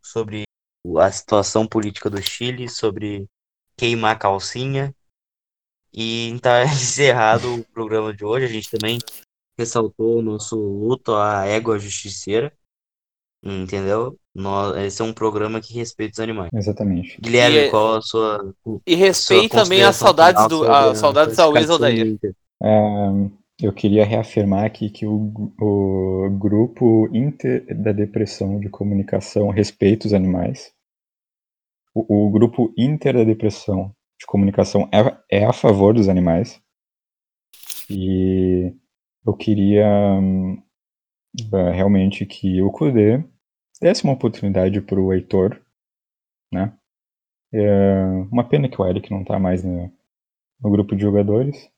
sobre 0.00 0.44
a 0.98 1.10
situação 1.10 1.66
política 1.66 2.08
do 2.08 2.22
Chile, 2.22 2.68
sobre 2.68 3.26
queimar 3.76 4.16
calcinha. 4.16 4.94
E 5.92 6.38
tá 6.40 6.62
encerrado 6.64 7.56
o 7.56 7.64
programa 7.72 8.14
de 8.14 8.24
hoje. 8.24 8.46
A 8.46 8.48
gente 8.48 8.70
também 8.70 8.98
ressaltou 9.58 10.18
o 10.18 10.22
nosso 10.22 10.54
luto 10.56 11.16
à 11.16 11.46
égua 11.46 11.80
justiceira. 11.80 12.52
Entendeu? 13.42 14.16
Nó- 14.32 14.76
Esse 14.76 15.02
é 15.02 15.04
um 15.04 15.12
programa 15.12 15.60
que 15.60 15.74
respeita 15.74 16.12
os 16.12 16.20
animais. 16.20 16.50
Exatamente. 16.54 17.20
Guilherme, 17.20 17.56
E 17.56 17.60
é- 17.62 17.70
qual 17.70 17.96
a 17.96 18.02
sua, 18.02 18.54
E 18.86 18.94
respeita 18.94 19.64
também 19.64 19.82
as 19.82 19.96
saudades 19.96 20.46
do. 20.46 20.62
A, 20.70 20.94
saudades 20.94 21.36
da 21.36 21.46
Luiz 21.46 21.66
classificação 21.66 21.78
do 21.78 21.84
Aldair. 21.86 22.06
Inter? 22.06 22.34
É, 22.62 23.39
eu 23.62 23.72
queria 23.72 24.04
reafirmar 24.04 24.64
aqui 24.64 24.90
que 24.90 25.06
o, 25.06 25.32
o 25.60 26.30
grupo 26.38 27.08
Inter 27.14 27.64
da 27.76 27.92
Depressão 27.92 28.58
de 28.58 28.68
Comunicação 28.68 29.48
respeita 29.50 30.06
os 30.06 30.14
animais. 30.14 30.72
O, 31.94 32.26
o 32.26 32.30
grupo 32.30 32.72
Inter 32.76 33.14
da 33.14 33.24
Depressão 33.24 33.94
de 34.18 34.26
Comunicação 34.26 34.88
é, 34.92 35.40
é 35.40 35.44
a 35.44 35.52
favor 35.52 35.94
dos 35.94 36.08
animais. 36.08 36.60
E 37.90 38.72
eu 39.26 39.34
queria 39.34 39.86
hum, 40.20 40.62
uh, 41.52 41.70
realmente 41.72 42.24
que 42.26 42.62
o 42.62 42.70
Kudê 42.70 43.24
desse 43.80 44.04
uma 44.04 44.12
oportunidade 44.12 44.80
para 44.80 45.00
o 45.00 45.12
Heitor, 45.12 45.60
né? 46.52 46.76
É 47.52 48.04
uma 48.30 48.48
pena 48.48 48.68
que 48.68 48.80
o 48.80 48.86
Eric 48.86 49.10
não 49.10 49.22
está 49.22 49.38
mais 49.38 49.64
no, 49.64 49.90
no, 50.60 50.70
grupo 50.70 50.94
de 50.94 51.02
jogadores, 51.02 51.68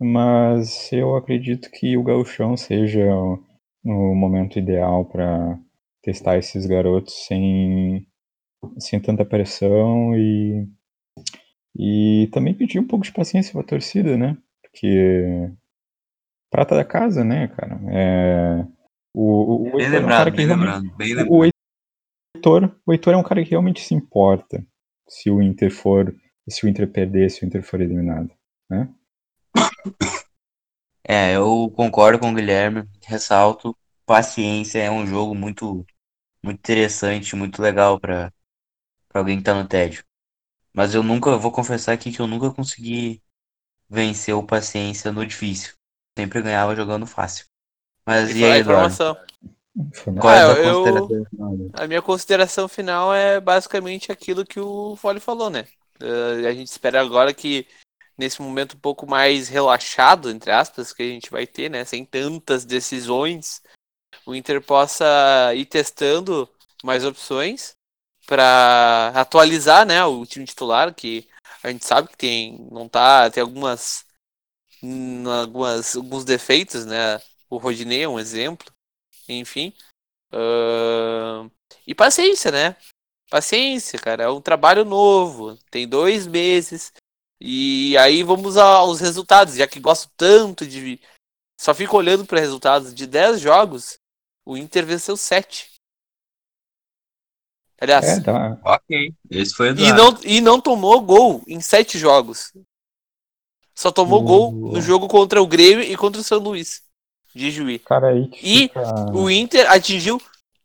mas 0.00 0.92
eu 0.92 1.16
acredito 1.16 1.70
que 1.70 1.96
o 1.96 2.02
Gauchão 2.02 2.56
seja 2.56 3.04
o, 3.14 3.42
o 3.84 4.14
momento 4.14 4.58
ideal 4.58 5.04
para 5.04 5.58
testar 6.02 6.38
esses 6.38 6.66
garotos 6.66 7.26
sem, 7.26 8.06
sem 8.78 9.00
tanta 9.00 9.24
pressão 9.24 10.16
e, 10.16 10.66
e 11.76 12.28
também 12.32 12.54
pedir 12.54 12.78
um 12.78 12.86
pouco 12.86 13.04
de 13.04 13.12
paciência 13.12 13.52
para 13.52 13.62
a 13.62 13.66
torcida, 13.66 14.16
né? 14.16 14.36
Porque 14.62 15.50
prata 16.50 16.76
da 16.76 16.84
casa, 16.84 17.24
né, 17.24 17.48
cara? 17.48 17.80
É, 17.90 18.66
o, 19.14 19.68
o, 19.68 19.76
bem 19.76 19.88
lembrado, 19.88 20.28
é 20.28 20.32
um 20.32 20.36
bem 20.36 20.46
lembrado, 20.46 20.96
bem 20.96 21.14
lembrado. 21.14 21.32
O, 21.32 21.44
Heitor, 22.36 22.76
o 22.86 22.92
Heitor 22.92 23.14
é 23.14 23.16
um 23.16 23.22
cara 23.22 23.42
que 23.42 23.50
realmente 23.50 23.80
se 23.80 23.94
importa 23.94 24.64
se 25.08 25.30
o 25.30 25.42
Inter 25.42 25.70
for, 25.70 26.14
se 26.48 26.64
o 26.64 26.68
Inter 26.68 26.88
perder, 26.90 27.30
se 27.30 27.44
o 27.44 27.46
Inter 27.46 27.62
for 27.62 27.80
eliminado, 27.80 28.30
né? 28.70 28.88
É, 31.04 31.36
eu 31.36 31.72
concordo 31.74 32.18
com 32.18 32.30
o 32.30 32.34
Guilherme, 32.34 32.86
ressalto, 33.06 33.76
paciência 34.04 34.78
é 34.78 34.90
um 34.90 35.06
jogo 35.06 35.34
muito 35.34 35.86
muito 36.42 36.58
interessante, 36.58 37.34
muito 37.34 37.60
legal 37.60 37.98
para 37.98 38.32
alguém 39.12 39.38
que 39.38 39.44
tá 39.44 39.54
no 39.54 39.66
tédio. 39.66 40.04
Mas 40.72 40.94
eu 40.94 41.02
nunca, 41.02 41.36
vou 41.36 41.50
confessar 41.50 41.92
aqui 41.92 42.12
que 42.12 42.20
eu 42.20 42.26
nunca 42.26 42.50
consegui 42.50 43.22
vencer 43.88 44.34
o 44.34 44.42
paciência 44.42 45.10
no 45.10 45.26
difícil. 45.26 45.74
Sempre 46.16 46.42
ganhava 46.42 46.76
jogando 46.76 47.06
fácil. 47.06 47.46
Mas 48.06 48.30
e, 48.30 48.40
e 48.40 48.44
aí, 48.44 48.60
Eduardo? 48.60 48.94
Qual 50.20 50.32
é 50.32 50.40
ah, 50.40 50.52
a 50.52 50.58
eu, 50.58 51.08
A 51.72 51.86
minha 51.86 52.02
consideração 52.02 52.68
final 52.68 53.14
é 53.14 53.40
basicamente 53.40 54.10
aquilo 54.10 54.44
que 54.44 54.58
o 54.58 54.96
Fole 54.96 55.20
falou, 55.20 55.50
né? 55.50 55.66
Uh, 56.02 56.46
a 56.46 56.52
gente 56.52 56.68
espera 56.68 57.00
agora 57.00 57.32
que 57.32 57.66
nesse 58.18 58.42
momento 58.42 58.76
um 58.76 58.80
pouco 58.80 59.06
mais 59.06 59.48
relaxado, 59.48 60.30
entre 60.30 60.50
aspas, 60.50 60.92
que 60.92 61.02
a 61.02 61.06
gente 61.06 61.30
vai 61.30 61.46
ter, 61.46 61.70
né? 61.70 61.84
Sem 61.84 62.04
tantas 62.04 62.64
decisões, 62.64 63.62
o 64.26 64.34
Inter 64.34 64.60
possa 64.62 65.06
ir 65.54 65.66
testando 65.66 66.48
mais 66.82 67.04
opções 67.04 67.76
para 68.26 69.08
atualizar, 69.14 69.86
né, 69.86 70.04
o 70.04 70.26
time 70.26 70.44
titular, 70.44 70.94
que 70.94 71.26
a 71.62 71.70
gente 71.70 71.86
sabe 71.86 72.08
que 72.08 72.16
tem 72.16 72.58
não 72.70 72.88
tá, 72.88 73.30
tem 73.30 73.42
algumas 73.42 74.04
algumas 75.42 75.96
alguns 75.96 76.24
defeitos, 76.24 76.84
né? 76.86 77.20
O 77.50 77.56
Rodinei 77.56 78.02
é 78.02 78.08
um 78.08 78.18
exemplo 78.18 78.70
enfim. 79.28 79.72
Uh... 80.32 81.50
E 81.86 81.94
paciência, 81.94 82.50
né? 82.50 82.76
Paciência, 83.30 83.98
cara. 83.98 84.24
É 84.24 84.28
um 84.28 84.40
trabalho 84.40 84.84
novo. 84.84 85.56
Tem 85.70 85.86
dois 85.86 86.26
meses. 86.26 86.92
E 87.40 87.96
aí 87.98 88.22
vamos 88.22 88.56
aos 88.56 89.00
resultados. 89.00 89.54
Já 89.54 89.66
que 89.66 89.80
gosto 89.80 90.10
tanto 90.16 90.66
de. 90.66 91.00
Só 91.60 91.74
fico 91.74 91.96
olhando 91.96 92.24
para 92.24 92.40
resultados 92.40 92.94
de 92.94 93.06
10 93.06 93.40
jogos. 93.40 93.98
O 94.44 94.56
Inter 94.56 94.84
venceu 94.84 95.16
7. 95.16 95.70
Aliás. 97.80 98.06
É, 98.06 98.20
tá. 98.20 98.58
Ok. 98.64 99.14
Esse 99.30 99.54
foi 99.54 99.70
e 99.70 99.92
não, 99.92 100.18
e 100.24 100.40
não 100.40 100.60
tomou 100.60 101.00
gol 101.00 101.42
em 101.46 101.60
7 101.60 101.98
jogos. 101.98 102.52
Só 103.74 103.92
tomou 103.92 104.22
uh... 104.22 104.24
gol 104.24 104.52
no 104.52 104.80
jogo 104.80 105.06
contra 105.06 105.40
o 105.40 105.46
Grêmio 105.46 105.84
e 105.84 105.96
contra 105.96 106.20
o 106.20 106.24
São 106.24 106.38
Luís 106.38 106.82
de 107.34 107.50
Juiz. 107.50 107.80
Cara, 107.84 108.08
aí 108.08 108.28
e 108.42 108.62
fica... 108.62 109.12
o 109.12 109.30
Inter 109.30 109.70
atingiu, 109.70 110.20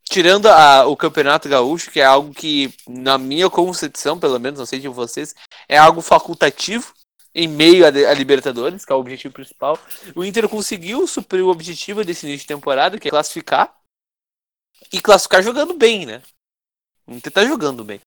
tirando 0.10 0.48
a, 0.48 0.86
o 0.86 0.96
Campeonato 0.96 1.50
Gaúcho, 1.50 1.92
que 1.92 2.00
é 2.00 2.06
algo 2.06 2.34
que, 2.34 2.74
na 2.88 3.18
minha 3.18 3.50
concepção, 3.50 4.20
pelo 4.20 4.40
menos, 4.40 4.60
não 4.60 4.66
sei 4.66 4.80
de 4.80 4.88
vocês, 4.88 5.36
é 5.68 5.78
algo 5.78 6.02
facultativo 6.02 6.94
em 7.34 7.48
meio 7.48 7.86
a, 7.86 7.88
a, 7.88 8.14
Libertadores, 8.14 8.86
que 8.86 8.92
é 8.92 8.96
o 8.96 9.00
objetivo 9.00 9.34
principal. 9.34 9.80
O 10.16 10.24
Inter 10.24 10.48
conseguiu 10.48 11.08
suprir 11.08 11.44
o 11.44 11.50
objetivo 11.50 12.04
desse 12.04 12.26
início 12.26 12.42
de 12.42 12.48
temporada, 12.48 13.00
que 13.00 13.08
é 13.08 13.12
classificar. 13.12 13.76
E 14.92 15.02
classificar 15.02 15.42
jogando 15.42 15.74
bem, 15.74 16.06
né? 16.06 16.22
O 17.08 17.14
Inter 17.14 17.32
tá 17.32 17.46
jogando 17.46 17.84
bem. 17.84 18.00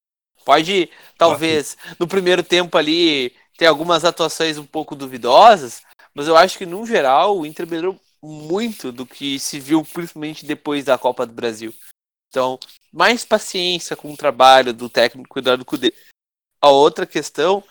Pode, 0.45 0.89
talvez, 1.17 1.75
no 1.99 2.07
primeiro 2.07 2.41
tempo 2.41 2.77
ali, 2.77 3.35
ter 3.57 3.65
algumas 3.65 4.05
atuações 4.05 4.57
um 4.57 4.65
pouco 4.65 4.95
duvidosas, 4.95 5.81
mas 6.13 6.27
eu 6.27 6.37
acho 6.37 6.57
que, 6.57 6.65
no 6.65 6.85
geral, 6.85 7.37
o 7.37 7.45
Inter 7.45 7.67
melhorou 7.67 7.99
muito 8.23 8.91
do 8.91 9.05
que 9.05 9.37
se 9.39 9.59
viu 9.59 9.83
principalmente 9.83 10.45
depois 10.45 10.85
da 10.85 10.97
Copa 10.97 11.25
do 11.25 11.33
Brasil. 11.33 11.73
Então, 12.29 12.59
mais 12.91 13.25
paciência 13.25 13.95
com 13.95 14.11
o 14.11 14.17
trabalho 14.17 14.73
do 14.73 14.89
técnico 14.89 15.39
Eduardo 15.39 15.65
Cudê. 15.65 15.93
A 16.61 16.69
outra 16.69 17.05
questão 17.05 17.63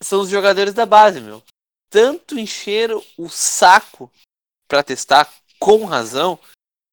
são 0.00 0.20
os 0.20 0.28
jogadores 0.28 0.74
da 0.74 0.86
base, 0.86 1.20
meu. 1.20 1.42
Tanto 1.90 2.38
encheram 2.38 3.02
o 3.18 3.28
saco 3.28 4.10
para 4.66 4.82
testar 4.82 5.32
com 5.58 5.84
razão, 5.84 6.38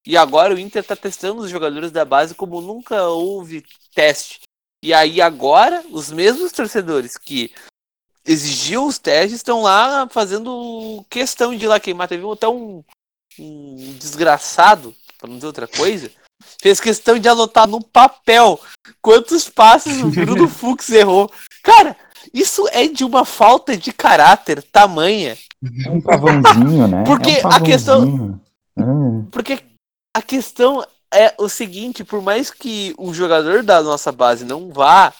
e 0.05 0.17
agora 0.17 0.53
o 0.53 0.59
Inter 0.59 0.81
está 0.81 0.95
testando 0.95 1.41
os 1.41 1.49
jogadores 1.49 1.91
da 1.91 2.03
base 2.03 2.35
como 2.35 2.61
nunca 2.61 3.07
houve 3.07 3.65
teste. 3.93 4.41
E 4.83 4.93
aí 4.93 5.21
agora 5.21 5.83
os 5.89 6.11
mesmos 6.11 6.51
torcedores 6.51 7.17
que 7.17 7.53
exigiu 8.25 8.85
os 8.85 8.99
testes, 8.99 9.37
estão 9.37 9.61
lá 9.61 10.07
fazendo 10.09 11.03
questão 11.09 11.55
de 11.55 11.65
ir 11.65 11.67
lá 11.67 11.79
queimar. 11.79 12.07
Teve 12.07 12.29
até 12.31 12.47
um, 12.47 12.83
um 13.39 13.97
desgraçado, 13.97 14.95
para 15.17 15.27
não 15.27 15.35
dizer 15.35 15.47
outra 15.47 15.67
coisa, 15.67 16.11
fez 16.61 16.79
questão 16.79 17.17
de 17.17 17.27
anotar 17.27 17.67
no 17.67 17.83
papel 17.83 18.59
quantos 19.01 19.49
passes 19.49 20.01
o 20.01 20.09
Bruno 20.09 20.47
Fux 20.49 20.89
errou. 20.89 21.31
Cara, 21.63 21.95
isso 22.33 22.67
é 22.71 22.87
de 22.87 23.03
uma 23.03 23.25
falta 23.25 23.77
de 23.77 23.91
caráter 23.91 24.63
tamanha. 24.63 25.37
É 25.85 25.89
um 25.89 26.01
pavãozinho, 26.01 26.87
né? 26.87 27.03
Porque 27.05 27.31
é 27.31 27.47
um 27.47 27.51
a 27.51 27.61
questão. 27.61 28.41
Hum. 28.77 29.25
Porque 29.31 29.59
a 30.15 30.21
questão 30.21 30.85
é 31.13 31.33
o 31.37 31.49
seguinte, 31.49 32.03
por 32.03 32.21
mais 32.21 32.51
que 32.51 32.93
o 32.97 33.13
jogador 33.13 33.63
da 33.63 33.81
nossa 33.81 34.11
base 34.11 34.45
não 34.45 34.69
vá, 34.69 35.13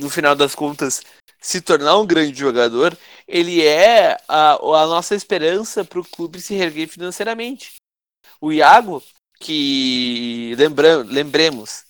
no 0.00 0.10
final 0.10 0.34
das 0.34 0.54
contas, 0.54 1.02
se 1.40 1.60
tornar 1.60 1.96
um 1.96 2.06
grande 2.06 2.38
jogador, 2.38 2.96
ele 3.26 3.64
é 3.64 4.16
a, 4.28 4.52
a 4.54 4.86
nossa 4.86 5.14
esperança 5.14 5.84
para 5.84 6.00
o 6.00 6.04
clube 6.04 6.40
se 6.40 6.54
reerguer 6.54 6.88
financeiramente. 6.88 7.76
O 8.40 8.52
Iago, 8.52 9.02
que 9.38 10.54
lembra, 10.56 10.98
lembremos, 10.98 11.84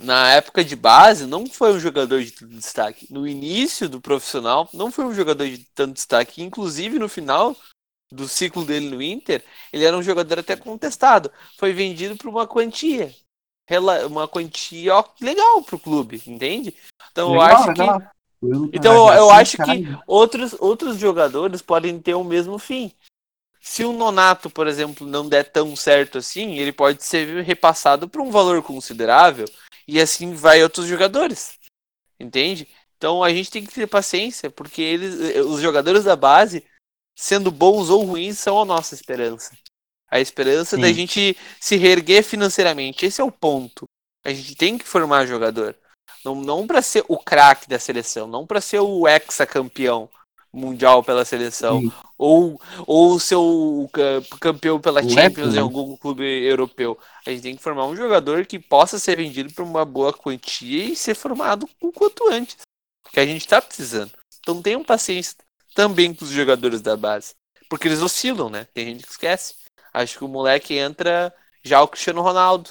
na 0.00 0.32
época 0.32 0.64
de 0.64 0.74
base, 0.74 1.26
não 1.26 1.46
foi 1.46 1.72
um 1.72 1.80
jogador 1.80 2.22
de 2.22 2.32
tanto 2.32 2.54
destaque. 2.54 3.06
No 3.10 3.26
início 3.26 3.88
do 3.88 4.00
profissional, 4.00 4.68
não 4.72 4.90
foi 4.90 5.04
um 5.04 5.14
jogador 5.14 5.46
de 5.46 5.58
tanto 5.74 5.94
destaque. 5.94 6.42
Inclusive, 6.42 6.98
no 6.98 7.08
final 7.08 7.56
do 8.10 8.26
ciclo 8.28 8.64
dele 8.64 8.88
no 8.88 9.02
Inter, 9.02 9.44
ele 9.72 9.84
era 9.84 9.96
um 9.96 10.02
jogador 10.02 10.38
até 10.38 10.56
contestado. 10.56 11.30
Foi 11.58 11.72
vendido 11.72 12.16
por 12.16 12.28
uma 12.28 12.46
quantia. 12.46 13.14
Uma 14.06 14.28
quantia 14.28 15.02
legal 15.20 15.62
para 15.62 15.76
o 15.76 15.80
clube, 15.80 16.22
entende? 16.26 16.76
Então 17.10 17.32
legal, 17.32 17.48
eu 17.48 17.56
acho 17.56 17.68
legal. 17.68 18.00
que 18.00 18.06
então 18.72 19.08
eu, 19.08 19.14
eu 19.14 19.30
acho 19.30 19.56
que 19.56 19.86
outros, 20.06 20.54
outros 20.58 20.98
jogadores 20.98 21.62
podem 21.62 21.98
ter 22.00 22.14
o 22.14 22.24
mesmo 22.24 22.58
fim. 22.58 22.92
Se 23.64 23.84
o 23.84 23.92
Nonato, 23.92 24.50
por 24.50 24.66
exemplo, 24.66 25.06
não 25.06 25.28
der 25.28 25.44
tão 25.44 25.76
certo 25.76 26.18
assim, 26.18 26.58
ele 26.58 26.72
pode 26.72 27.04
ser 27.04 27.44
repassado 27.44 28.08
por 28.08 28.20
um 28.20 28.28
valor 28.28 28.60
considerável 28.60 29.46
e 29.86 30.00
assim 30.00 30.34
vai 30.34 30.64
outros 30.64 30.86
jogadores. 30.88 31.56
Entende? 32.18 32.66
Então 32.98 33.22
a 33.22 33.30
gente 33.30 33.52
tem 33.52 33.64
que 33.64 33.72
ter 33.72 33.86
paciência, 33.86 34.50
porque 34.50 34.82
eles, 34.82 35.14
os 35.46 35.60
jogadores 35.60 36.02
da 36.02 36.16
base, 36.16 36.64
sendo 37.16 37.52
bons 37.52 37.88
ou 37.88 38.04
ruins, 38.04 38.38
são 38.40 38.60
a 38.60 38.64
nossa 38.64 38.96
esperança. 38.96 39.56
A 40.10 40.18
esperança 40.18 40.74
Sim. 40.74 40.82
da 40.82 40.92
gente 40.92 41.36
se 41.60 41.76
reerguer 41.76 42.24
financeiramente. 42.24 43.06
Esse 43.06 43.20
é 43.20 43.24
o 43.24 43.30
ponto. 43.30 43.84
A 44.24 44.32
gente 44.32 44.56
tem 44.56 44.76
que 44.76 44.86
formar 44.86 45.26
jogador. 45.26 45.76
Não, 46.24 46.34
não 46.34 46.66
para 46.66 46.82
ser 46.82 47.04
o 47.06 47.16
craque 47.16 47.68
da 47.68 47.78
seleção, 47.78 48.26
não 48.26 48.44
para 48.44 48.60
ser 48.60 48.80
o 48.80 49.06
ex-campeão 49.06 50.10
mundial 50.52 51.02
pela 51.02 51.24
seleção, 51.24 51.80
Sim. 51.80 51.92
ou 52.18 52.60
ou 52.86 53.18
ser 53.18 53.36
o 53.36 53.88
campeão 54.38 54.78
pela 54.78 55.02
o 55.02 55.08
Champions 55.08 55.52
em 55.52 55.56
né? 55.56 55.60
algum 55.60 55.96
clube 55.96 56.24
europeu. 56.24 56.98
A 57.26 57.30
gente 57.30 57.42
tem 57.42 57.56
que 57.56 57.62
formar 57.62 57.86
um 57.86 57.96
jogador 57.96 58.44
que 58.44 58.58
possa 58.58 58.98
ser 58.98 59.16
vendido 59.16 59.52
por 59.54 59.62
uma 59.62 59.84
boa 59.84 60.12
quantia 60.12 60.84
e 60.84 60.96
ser 60.96 61.14
formado 61.14 61.68
o 61.80 61.90
quanto 61.90 62.28
antes. 62.28 62.56
Que 63.10 63.20
a 63.20 63.26
gente 63.26 63.40
está 63.40 63.60
precisando. 63.62 64.12
Então 64.40 64.60
tenham 64.60 64.84
paciência 64.84 65.36
também 65.74 66.12
com 66.12 66.24
os 66.24 66.30
jogadores 66.30 66.80
da 66.80 66.96
base. 66.96 67.34
Porque 67.68 67.88
eles 67.88 68.02
oscilam, 68.02 68.50
né? 68.50 68.66
Tem 68.74 68.86
gente 68.86 69.04
que 69.04 69.12
esquece. 69.12 69.54
Acho 69.94 70.18
que 70.18 70.24
o 70.24 70.28
moleque 70.28 70.74
entra 70.74 71.32
já 71.62 71.82
o 71.82 71.88
Cristiano 71.88 72.20
Ronaldo. 72.20 72.70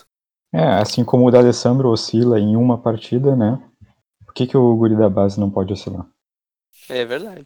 É, 0.54 0.64
assim 0.64 1.04
como 1.04 1.26
o 1.26 1.32
D'Alessandro 1.32 1.90
oscila 1.90 2.40
em 2.40 2.56
uma 2.56 2.78
partida, 2.78 3.36
né? 3.36 3.60
Por 4.26 4.34
que, 4.34 4.46
que 4.46 4.58
o 4.58 4.76
guri 4.76 4.96
da 4.96 5.10
base 5.10 5.40
não 5.40 5.50
pode 5.50 5.72
oscilar? 5.74 6.06
É 6.90 7.06
verdade. 7.06 7.46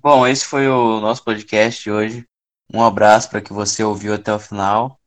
Bom, 0.00 0.24
esse 0.26 0.44
foi 0.44 0.68
o 0.68 1.00
nosso 1.00 1.24
podcast 1.24 1.82
de 1.82 1.90
hoje. 1.90 2.24
Um 2.72 2.82
abraço 2.82 3.28
para 3.28 3.42
que 3.42 3.52
você 3.52 3.82
ouviu 3.82 4.14
até 4.14 4.32
o 4.32 4.38
final. 4.38 5.00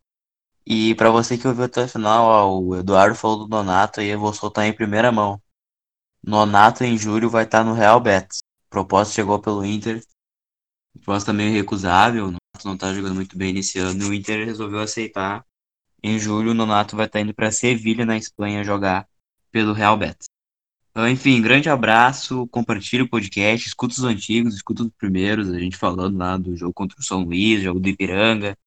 E 0.66 0.94
para 0.96 1.10
você 1.10 1.38
que 1.38 1.48
ouviu 1.48 1.64
até 1.64 1.86
o 1.86 1.88
final, 1.88 2.26
ó, 2.26 2.60
o 2.60 2.76
Eduardo 2.76 3.16
falou 3.16 3.40
do 3.40 3.48
Nonato 3.48 4.02
e 4.02 4.10
eu 4.10 4.20
vou 4.20 4.34
soltar 4.34 4.66
em 4.66 4.74
primeira 4.74 5.10
mão. 5.10 5.42
Nonato 6.22 6.84
em 6.84 6.98
julho 6.98 7.30
vai 7.30 7.46
estar 7.46 7.64
no 7.64 7.74
Real 7.74 8.02
Betis. 8.02 8.40
Proposta 8.70 9.14
chegou 9.14 9.40
pelo 9.40 9.64
Inter. 9.64 10.04
Proposta 10.94 11.32
meio 11.32 11.54
recusável. 11.54 12.26
O 12.26 12.28
Nonato 12.28 12.66
não 12.66 12.78
tá 12.78 12.94
jogando 12.94 13.16
muito 13.16 13.38
bem 13.38 13.54
nesse 13.54 13.80
ano. 13.80 14.10
O 14.10 14.14
Inter 14.14 14.46
resolveu 14.46 14.82
aceitar. 14.82 15.46
Em 16.04 16.20
julho, 16.20 16.52
o 16.52 16.54
Nonato 16.54 16.98
vai 16.98 17.06
estar 17.06 17.22
indo 17.22 17.34
para 17.34 17.50
Sevilha, 17.50 18.06
na 18.06 18.18
Espanha, 18.18 18.62
jogar 18.62 19.08
pelo 19.52 19.72
Real 19.72 19.96
Betis. 19.96 20.31
Então, 20.92 21.08
enfim, 21.08 21.42
grande 21.42 21.70
abraço. 21.70 22.46
Compartilhe 22.48 23.04
o 23.04 23.10
podcast. 23.10 23.68
Escuta 23.68 23.94
os 23.94 24.04
antigos, 24.04 24.54
escuta 24.56 24.84
os 24.84 24.90
primeiros. 24.98 25.50
A 25.50 25.58
gente 25.58 25.78
falando 25.78 26.18
lá 26.18 26.38
do 26.38 26.56
jogo 26.56 26.74
contra 26.74 27.00
o 27.00 27.04
São 27.04 27.24
Luís, 27.24 27.64
jogo 27.64 27.80
do 27.80 27.88
Ipiranga. 27.90 28.58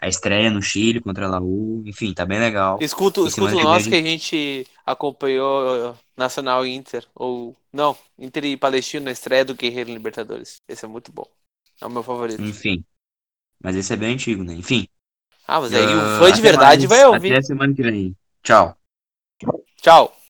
A 0.00 0.08
estreia 0.08 0.50
no 0.50 0.60
Chile 0.62 1.00
contra 1.00 1.26
a 1.26 1.30
Laú. 1.30 1.82
Enfim, 1.86 2.12
tá 2.12 2.24
bem 2.24 2.38
legal. 2.38 2.78
Escuta, 2.80 3.20
escuta 3.22 3.56
o 3.56 3.62
nosso 3.62 3.88
que 3.88 3.94
a 3.96 4.02
gente 4.02 4.66
acompanhou 4.84 5.92
uh, 5.92 5.98
Nacional 6.16 6.66
Inter. 6.66 7.04
Ou. 7.14 7.56
Não, 7.72 7.96
Inter 8.18 8.44
e 8.44 8.56
Palestino 8.56 9.06
na 9.06 9.10
estreia 9.12 9.44
do 9.44 9.54
Guerreiro 9.54 9.90
Libertadores. 9.90 10.60
Esse 10.68 10.84
é 10.84 10.88
muito 10.88 11.10
bom. 11.10 11.26
É 11.80 11.86
o 11.86 11.90
meu 11.90 12.02
favorito. 12.02 12.40
Enfim. 12.42 12.84
Mas 13.62 13.74
esse 13.76 13.92
é 13.92 13.96
bem 13.96 14.14
antigo, 14.14 14.44
né? 14.44 14.54
Enfim. 14.54 14.86
Ah, 15.46 15.60
mas 15.60 15.72
aí 15.74 15.84
Ah, 15.84 16.16
o 16.16 16.18
fã 16.18 16.32
de 16.32 16.40
verdade 16.40 16.86
mais. 16.86 17.00
vai 17.00 17.08
ouvir. 17.08 17.32
Até 17.32 17.42
semana 17.42 17.74
que 17.74 17.82
vem. 17.82 18.16
Tchau. 18.42 18.76
Tchau. 19.80 20.23